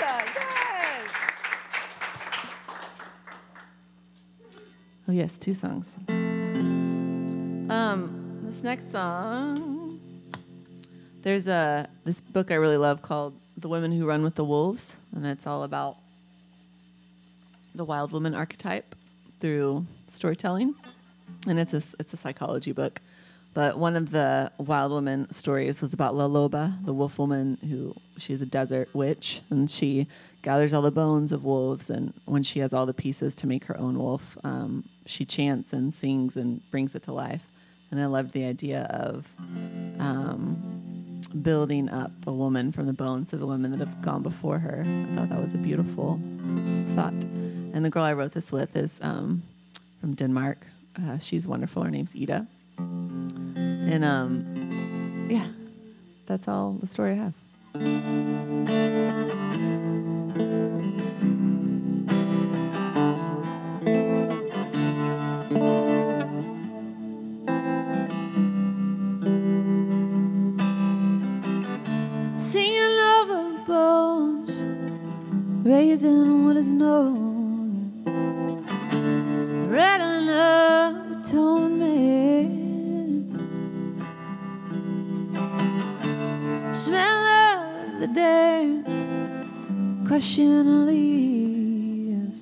Oh 5.09 5.13
yes, 5.13 5.37
two 5.39 5.55
songs. 5.55 5.91
Um, 7.71 8.41
this 8.43 8.63
next 8.63 8.91
song, 8.93 9.99
there's 11.23 11.49
a 11.49 11.89
this 12.05 12.21
book 12.21 12.51
I 12.51 12.55
really 12.57 12.77
love 12.77 13.01
called 13.01 13.35
"The 13.57 13.69
Women 13.69 13.93
Who 13.93 14.07
Run 14.07 14.23
with 14.23 14.35
the 14.35 14.45
Wolves," 14.45 14.97
and 15.15 15.25
it's 15.25 15.47
all 15.47 15.63
about 15.65 15.97
the 17.75 17.85
wild 17.85 18.13
woman 18.13 18.35
archetype 18.35 18.95
through 19.41 19.87
storytelling, 20.07 20.75
and 21.47 21.59
it's 21.59 21.73
a 21.73 21.83
it's 21.99 22.13
a 22.13 22.17
psychology 22.19 22.73
book. 22.73 23.01
But 23.55 23.79
one 23.79 23.97
of 23.97 24.11
the 24.11 24.51
wild 24.59 24.93
woman 24.93 25.31
stories 25.31 25.83
was 25.83 25.93
about 25.93 26.15
La 26.15 26.27
Loba, 26.27 26.85
the 26.87 26.95
wolf 26.95 27.19
woman 27.19 27.59
who 27.69 27.95
she's 28.17 28.41
a 28.41 28.47
desert 28.47 28.89
witch, 28.95 29.43
and 29.51 29.71
she 29.71 30.07
gathers 30.41 30.73
all 30.73 30.81
the 30.81 30.91
bones 30.91 31.33
of 31.33 31.45
wolves. 31.45 31.91
And 31.91 32.15
when 32.25 32.43
she 32.43 32.61
has 32.61 32.73
all 32.73 32.87
the 32.87 32.95
pieces 32.95 33.35
to 33.37 33.47
make 33.47 33.65
her 33.67 33.79
own 33.79 33.99
wolf, 33.99 34.39
um, 34.43 34.89
she 35.05 35.25
chants 35.27 35.73
and 35.75 35.93
sings 35.93 36.37
and 36.37 36.69
brings 36.71 36.95
it 36.95 37.03
to 37.03 37.13
life. 37.13 37.47
And 37.91 38.01
I 38.01 38.07
loved 38.07 38.33
the 38.33 38.45
idea 38.45 38.85
of 38.85 39.29
um, 39.99 41.21
building 41.43 41.91
up 41.91 42.13
a 42.27 42.33
woman 42.33 42.73
from 42.73 42.87
the 42.87 42.95
bones 42.95 43.35
of 43.35 43.41
the 43.41 43.47
women 43.47 43.71
that 43.73 43.81
have 43.81 44.01
gone 44.01 44.23
before 44.23 44.59
her. 44.61 44.83
I 44.87 45.15
thought 45.15 45.29
that 45.29 45.43
was 45.43 45.53
a 45.53 45.59
beautiful 45.59 46.19
thought. 46.95 47.13
And 47.75 47.85
the 47.85 47.91
girl 47.91 48.05
I 48.05 48.15
wrote 48.15 48.33
this 48.33 48.51
with 48.51 48.75
is 48.77 48.99
um, 49.03 49.43
from 50.01 50.15
Denmark. 50.15 50.67
Uh, 50.97 51.19
she's 51.19 51.47
wonderful. 51.47 51.83
Her 51.83 51.91
name's 51.91 52.17
Ida. 52.17 52.47
And 52.79 54.05
um, 54.05 55.27
yeah, 55.29 55.49
that's 56.27 56.49
all 56.49 56.73
the 56.73 56.87
story 56.87 57.13
I 57.13 57.15
have. 57.15 57.35
Singing 72.35 72.99
over 72.99 73.65
bones, 73.67 74.67
raising 75.65 76.45
what 76.45 76.57
is 76.57 76.69
known, 76.69 77.22
crushing 90.23 90.87
leaves, 90.87 92.41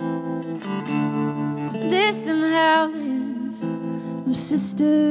distant 1.89 2.45
howlings 2.53 3.61
from 3.65 4.35
sisters 4.35 5.10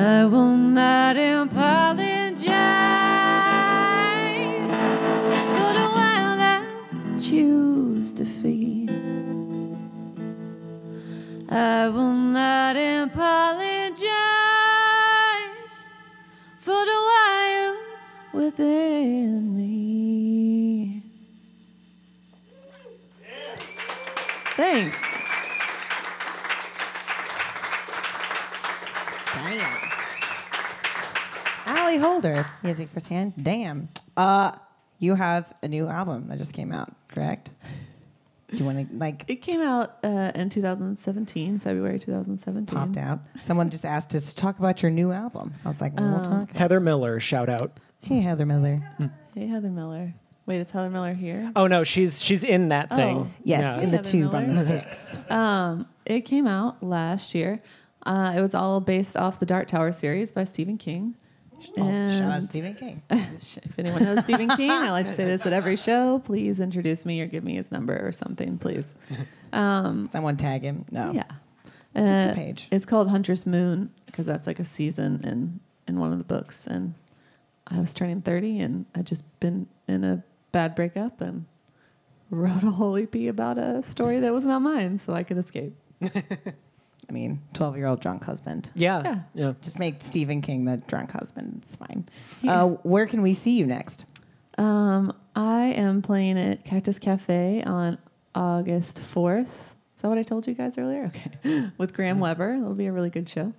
I 0.00 0.24
will 0.24 0.56
not 0.56 1.18
apologize 1.18 1.89
music 32.78 32.88
for 32.92 33.00
sand. 33.00 33.32
Damn. 33.40 33.88
Uh, 34.16 34.52
you 34.98 35.14
have 35.14 35.52
a 35.62 35.68
new 35.68 35.88
album 35.88 36.28
that 36.28 36.38
just 36.38 36.54
came 36.54 36.72
out, 36.72 36.92
correct? 37.14 37.50
Do 38.50 38.56
you 38.56 38.64
want 38.64 38.90
to 38.90 38.96
like 38.96 39.24
It 39.28 39.36
came 39.36 39.60
out 39.60 39.96
uh, 40.02 40.32
in 40.34 40.48
2017, 40.50 41.58
February 41.60 41.98
2017. 41.98 42.74
popped 42.74 42.96
out? 42.96 43.20
Someone 43.40 43.70
just 43.70 43.84
asked 43.84 44.14
us 44.14 44.32
to 44.32 44.40
talk 44.40 44.58
about 44.58 44.82
your 44.82 44.90
new 44.90 45.12
album. 45.12 45.54
I 45.64 45.68
was 45.68 45.80
like, 45.80 45.98
well, 45.98 46.14
we'll 46.14 46.24
talk. 46.24 46.50
Heather 46.52 46.80
Miller, 46.80 47.20
shout 47.20 47.48
out. 47.48 47.78
Hey, 48.02 48.20
Heather 48.20 48.46
Miller. 48.46 48.82
Hey, 49.34 49.46
Heather 49.46 49.68
Miller. 49.70 50.14
Wait, 50.46 50.60
is 50.60 50.70
Heather 50.70 50.90
Miller 50.90 51.14
here? 51.14 51.52
Oh 51.54 51.68
no, 51.68 51.84
she's 51.84 52.20
she's 52.22 52.42
in 52.42 52.70
that 52.70 52.88
thing. 52.88 53.18
Oh. 53.18 53.30
Yes, 53.44 53.76
Yeah. 53.76 53.82
in 53.84 53.90
the 53.92 53.98
Heather 53.98 54.10
tube 54.10 54.34
on 54.34 54.48
the 54.48 54.54
Miller. 54.54 54.66
sticks. 54.66 55.18
Um, 55.30 55.86
it 56.04 56.22
came 56.22 56.48
out 56.48 56.82
last 56.82 57.34
year. 57.36 57.62
Uh, 58.04 58.32
it 58.36 58.40
was 58.40 58.54
all 58.54 58.80
based 58.80 59.16
off 59.16 59.38
the 59.38 59.46
Dark 59.46 59.68
Tower 59.68 59.92
series 59.92 60.32
by 60.32 60.42
Stephen 60.44 60.76
King. 60.76 61.14
Oh, 61.76 62.08
shout 62.10 62.22
out 62.32 62.42
Stephen 62.42 62.74
King. 62.74 63.02
if 63.10 63.78
anyone 63.78 64.02
knows 64.04 64.24
Stephen 64.24 64.48
King, 64.50 64.70
I 64.70 64.90
like 64.90 65.06
to 65.06 65.14
say 65.14 65.24
this 65.24 65.44
at 65.46 65.52
every 65.52 65.76
show. 65.76 66.20
Please 66.24 66.60
introduce 66.60 67.04
me 67.04 67.20
or 67.20 67.26
give 67.26 67.44
me 67.44 67.54
his 67.54 67.70
number 67.70 67.94
or 68.06 68.12
something, 68.12 68.58
please. 68.58 68.94
Someone 69.52 70.36
tag 70.36 70.62
him. 70.62 70.84
No. 70.90 71.12
Yeah. 71.12 71.24
the 71.94 72.30
Uh, 72.30 72.34
page. 72.34 72.68
It's 72.70 72.86
called 72.86 73.08
Huntress 73.08 73.46
Moon 73.46 73.90
because 74.06 74.26
that's 74.26 74.46
like 74.46 74.58
a 74.58 74.64
season 74.64 75.20
in 75.24 75.60
in 75.88 75.98
one 76.00 76.12
of 76.12 76.18
the 76.18 76.24
books. 76.24 76.66
And 76.66 76.94
I 77.66 77.80
was 77.80 77.92
turning 77.94 78.20
30 78.22 78.60
and 78.60 78.86
I'd 78.94 79.06
just 79.06 79.24
been 79.40 79.66
in 79.88 80.04
a 80.04 80.22
bad 80.52 80.74
breakup 80.74 81.20
and 81.20 81.46
wrote 82.30 82.62
a 82.62 82.70
whole 82.70 82.96
EP 82.96 83.14
about 83.28 83.58
a 83.58 83.82
story 83.82 84.20
that 84.20 84.32
was 84.32 84.46
not 84.46 84.62
mine 84.62 84.98
so 84.98 85.12
I 85.12 85.24
could 85.24 85.36
escape. 85.38 85.74
I 87.10 87.12
mean, 87.12 87.42
12 87.54 87.76
year 87.76 87.86
old 87.86 88.00
drunk 88.00 88.22
husband. 88.24 88.70
Yeah. 88.76 89.02
Yeah. 89.02 89.18
Yeah. 89.34 89.52
Just 89.60 89.80
make 89.80 90.00
Stephen 90.00 90.40
King 90.42 90.64
the 90.64 90.76
drunk 90.76 91.10
husband. 91.10 91.60
It's 91.64 91.74
fine. 91.74 92.08
Yeah. 92.40 92.62
Uh, 92.62 92.68
where 92.84 93.06
can 93.06 93.20
we 93.20 93.34
see 93.34 93.58
you 93.58 93.66
next? 93.66 94.04
Um, 94.56 95.12
I 95.34 95.72
am 95.72 96.02
playing 96.02 96.38
at 96.38 96.64
Cactus 96.64 97.00
Cafe 97.00 97.64
on 97.64 97.98
August 98.34 99.00
4th. 99.00 99.46
Is 99.46 100.02
that 100.02 100.08
what 100.08 100.18
I 100.18 100.22
told 100.22 100.46
you 100.46 100.54
guys 100.54 100.78
earlier? 100.78 101.06
Okay. 101.06 101.70
With 101.78 101.94
Graham 101.94 102.20
Weber. 102.20 102.54
It'll 102.54 102.74
be 102.74 102.86
a 102.86 102.92
really 102.92 103.10
good 103.10 103.28
show. 103.28 103.52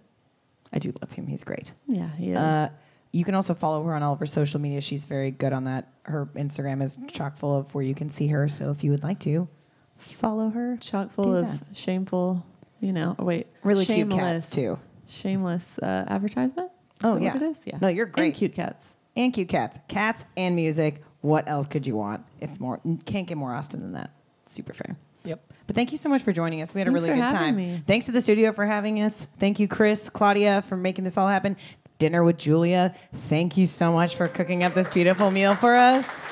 I 0.72 0.80
do 0.80 0.94
love 1.02 1.12
him. 1.12 1.28
He's 1.28 1.44
great. 1.44 1.74
Yeah, 1.88 2.10
he 2.16 2.32
is. 2.32 2.38
Uh, 2.38 2.70
you 3.12 3.26
can 3.26 3.36
also 3.36 3.54
follow 3.54 3.84
her 3.84 3.94
on 3.94 4.02
all 4.02 4.14
of 4.14 4.20
her 4.20 4.26
social 4.26 4.62
media. 4.62 4.80
She's 4.80 5.04
very 5.06 5.32
good 5.32 5.52
on 5.52 5.66
that. 5.66 5.90
Her 6.04 6.28
Instagram 6.36 6.82
is 6.82 6.98
chock 7.10 7.38
full 7.38 7.58
of 7.58 7.76
where 7.76 7.84
you 7.84 7.94
can 7.94 8.10
see 8.10 8.28
her. 8.28 8.48
So 8.48 8.72
if 8.72 8.82
you 8.84 8.92
would 8.92 9.04
like 9.04 9.20
to, 9.22 9.50
follow 9.98 10.50
her. 10.50 10.78
Chock 10.78 11.12
full 11.12 11.26
do 11.26 11.36
of 11.36 11.52
that. 11.52 11.78
shameful, 11.78 12.46
you 12.82 12.92
know, 12.92 13.16
oh, 13.18 13.24
wait. 13.24 13.48
Really 13.64 13.86
shameless, 13.86 14.16
cute 14.18 14.22
cats 14.22 14.50
too. 14.50 14.80
Shameless 15.08 15.80
uh, 15.80 16.06
advertisement? 16.08 16.72
Is 16.96 17.00
Oh, 17.04 17.14
that 17.16 17.22
yeah. 17.22 17.34
What 17.34 17.42
it 17.44 17.52
is? 17.52 17.64
Yeah. 17.66 17.78
No, 17.82 17.88
you're 17.88 18.06
great. 18.06 18.26
And 18.26 18.34
cute 18.36 18.54
cats. 18.54 18.88
And 19.16 19.34
cute 19.34 19.50
cats. 19.50 19.80
Cats 19.88 20.26
and 20.38 20.56
music. 20.56 21.04
What 21.22 21.48
else 21.48 21.68
could 21.68 21.86
you 21.88 21.96
want? 21.96 22.26
It's 22.40 22.60
more 22.60 22.80
can't 23.06 23.28
get 23.28 23.38
more 23.38 23.54
Austin 23.54 23.82
than 23.82 23.94
that. 23.94 24.12
Super 24.48 24.74
fair. 24.74 24.98
Yep. 25.24 25.40
But 25.68 25.76
thank 25.76 25.92
you 25.92 25.98
so 25.98 26.10
much 26.10 26.24
for 26.24 26.32
joining 26.32 26.62
us. 26.62 26.74
We 26.74 26.82
had 26.82 26.88
Thanks 26.88 27.00
a 27.04 27.08
really 27.10 27.20
for 27.22 27.28
good 27.28 27.32
time. 27.38 27.56
me. 27.56 27.84
Thanks 27.86 28.08
to 28.08 28.12
the 28.12 28.22
studio 28.22 28.52
for 28.52 28.66
having 28.66 29.02
us. 29.04 29.28
Thank 29.40 29.60
you, 29.60 29.68
Chris, 29.68 30.10
Claudia, 30.10 30.64
for 30.68 30.76
making 30.76 31.04
this 31.04 31.18
all 31.18 31.28
happen. 31.28 31.56
Dinner 32.00 32.24
with 32.24 32.38
Giulia. 32.40 32.96
Thank 33.30 33.58
you 33.58 33.68
so 33.68 33.92
much 33.94 34.16
for 34.16 34.28
cooking 34.28 34.64
up 34.64 34.74
this 34.74 34.90
beautiful 34.90 35.30
meal 35.30 35.54
for 35.56 35.76
us. 35.76 36.24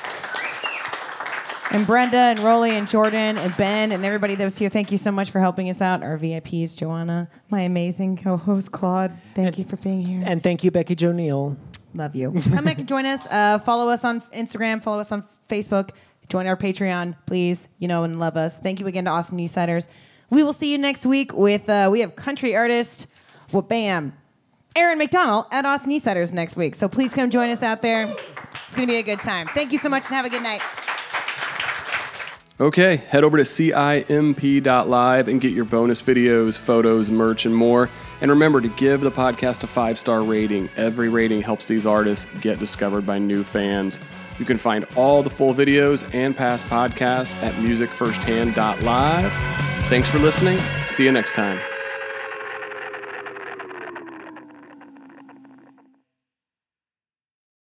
And 1.72 1.86
Brenda 1.86 2.16
and 2.16 2.40
Rolly 2.40 2.72
and 2.72 2.88
Jordan 2.88 3.38
and 3.38 3.56
Ben 3.56 3.92
and 3.92 4.04
everybody 4.04 4.34
that 4.34 4.42
was 4.42 4.58
here, 4.58 4.68
thank 4.68 4.90
you 4.90 4.98
so 4.98 5.12
much 5.12 5.30
for 5.30 5.38
helping 5.38 5.70
us 5.70 5.80
out. 5.80 6.02
Our 6.02 6.18
VIPs, 6.18 6.76
Joanna, 6.76 7.30
my 7.48 7.60
amazing 7.60 8.16
co-host 8.16 8.72
Claude. 8.72 9.12
Thank 9.36 9.56
you 9.56 9.64
for 9.64 9.76
being 9.76 10.02
here. 10.02 10.20
And 10.26 10.42
thank 10.42 10.64
you, 10.64 10.72
Becky 10.72 10.96
Jo 10.96 11.12
Neal. 11.12 11.56
Love 11.94 12.16
you. 12.16 12.32
Come 12.52 12.64
back 12.64 12.78
and 12.78 12.88
join 12.88 13.06
us. 13.06 13.24
Uh, 13.28 13.60
follow 13.60 13.88
us 13.88 14.02
on 14.04 14.20
Instagram. 14.32 14.82
Follow 14.82 14.98
us 14.98 15.12
on 15.12 15.22
Facebook. 15.48 15.90
Join 16.28 16.48
our 16.48 16.56
Patreon, 16.56 17.14
please. 17.26 17.68
You 17.78 17.86
know 17.86 18.02
and 18.02 18.18
love 18.18 18.36
us. 18.36 18.58
Thank 18.58 18.80
you 18.80 18.88
again 18.88 19.04
to 19.04 19.12
Austin 19.12 19.38
Eastciders. 19.38 19.86
We 20.28 20.42
will 20.42 20.52
see 20.52 20.72
you 20.72 20.78
next 20.78 21.06
week 21.06 21.32
with 21.32 21.68
uh, 21.68 21.88
we 21.90 22.00
have 22.00 22.16
country 22.16 22.56
artist, 22.56 23.06
well, 23.52 23.62
bam, 23.62 24.12
Aaron 24.74 24.98
McDonald 24.98 25.46
at 25.52 25.64
Austin 25.64 25.92
Eastciders 25.92 26.32
next 26.32 26.56
week. 26.56 26.74
So 26.74 26.88
please 26.88 27.14
come 27.14 27.30
join 27.30 27.50
us 27.50 27.62
out 27.62 27.80
there. 27.80 28.12
It's 28.66 28.74
gonna 28.74 28.88
be 28.88 28.96
a 28.96 29.02
good 29.02 29.20
time. 29.20 29.46
Thank 29.48 29.70
you 29.72 29.78
so 29.78 29.88
much 29.88 30.06
and 30.06 30.14
have 30.14 30.24
a 30.24 30.30
good 30.30 30.42
night. 30.42 30.62
Okay, 32.60 32.96
head 32.96 33.24
over 33.24 33.38
to 33.38 33.44
CIMP.live 33.44 35.28
and 35.28 35.40
get 35.40 35.52
your 35.52 35.64
bonus 35.64 36.02
videos, 36.02 36.58
photos, 36.58 37.08
merch, 37.08 37.46
and 37.46 37.56
more. 37.56 37.88
And 38.20 38.30
remember 38.30 38.60
to 38.60 38.68
give 38.68 39.00
the 39.00 39.10
podcast 39.10 39.64
a 39.64 39.66
five 39.66 39.98
star 39.98 40.22
rating. 40.22 40.68
Every 40.76 41.08
rating 41.08 41.40
helps 41.40 41.66
these 41.66 41.86
artists 41.86 42.26
get 42.42 42.58
discovered 42.58 43.06
by 43.06 43.18
new 43.18 43.44
fans. 43.44 43.98
You 44.38 44.44
can 44.44 44.58
find 44.58 44.86
all 44.94 45.22
the 45.22 45.30
full 45.30 45.54
videos 45.54 46.06
and 46.14 46.36
past 46.36 46.66
podcasts 46.66 47.34
at 47.42 47.54
musicfirsthand.live. 47.54 49.32
Thanks 49.88 50.10
for 50.10 50.18
listening. 50.18 50.58
See 50.82 51.04
you 51.04 51.12
next 51.12 51.34
time. 51.34 51.58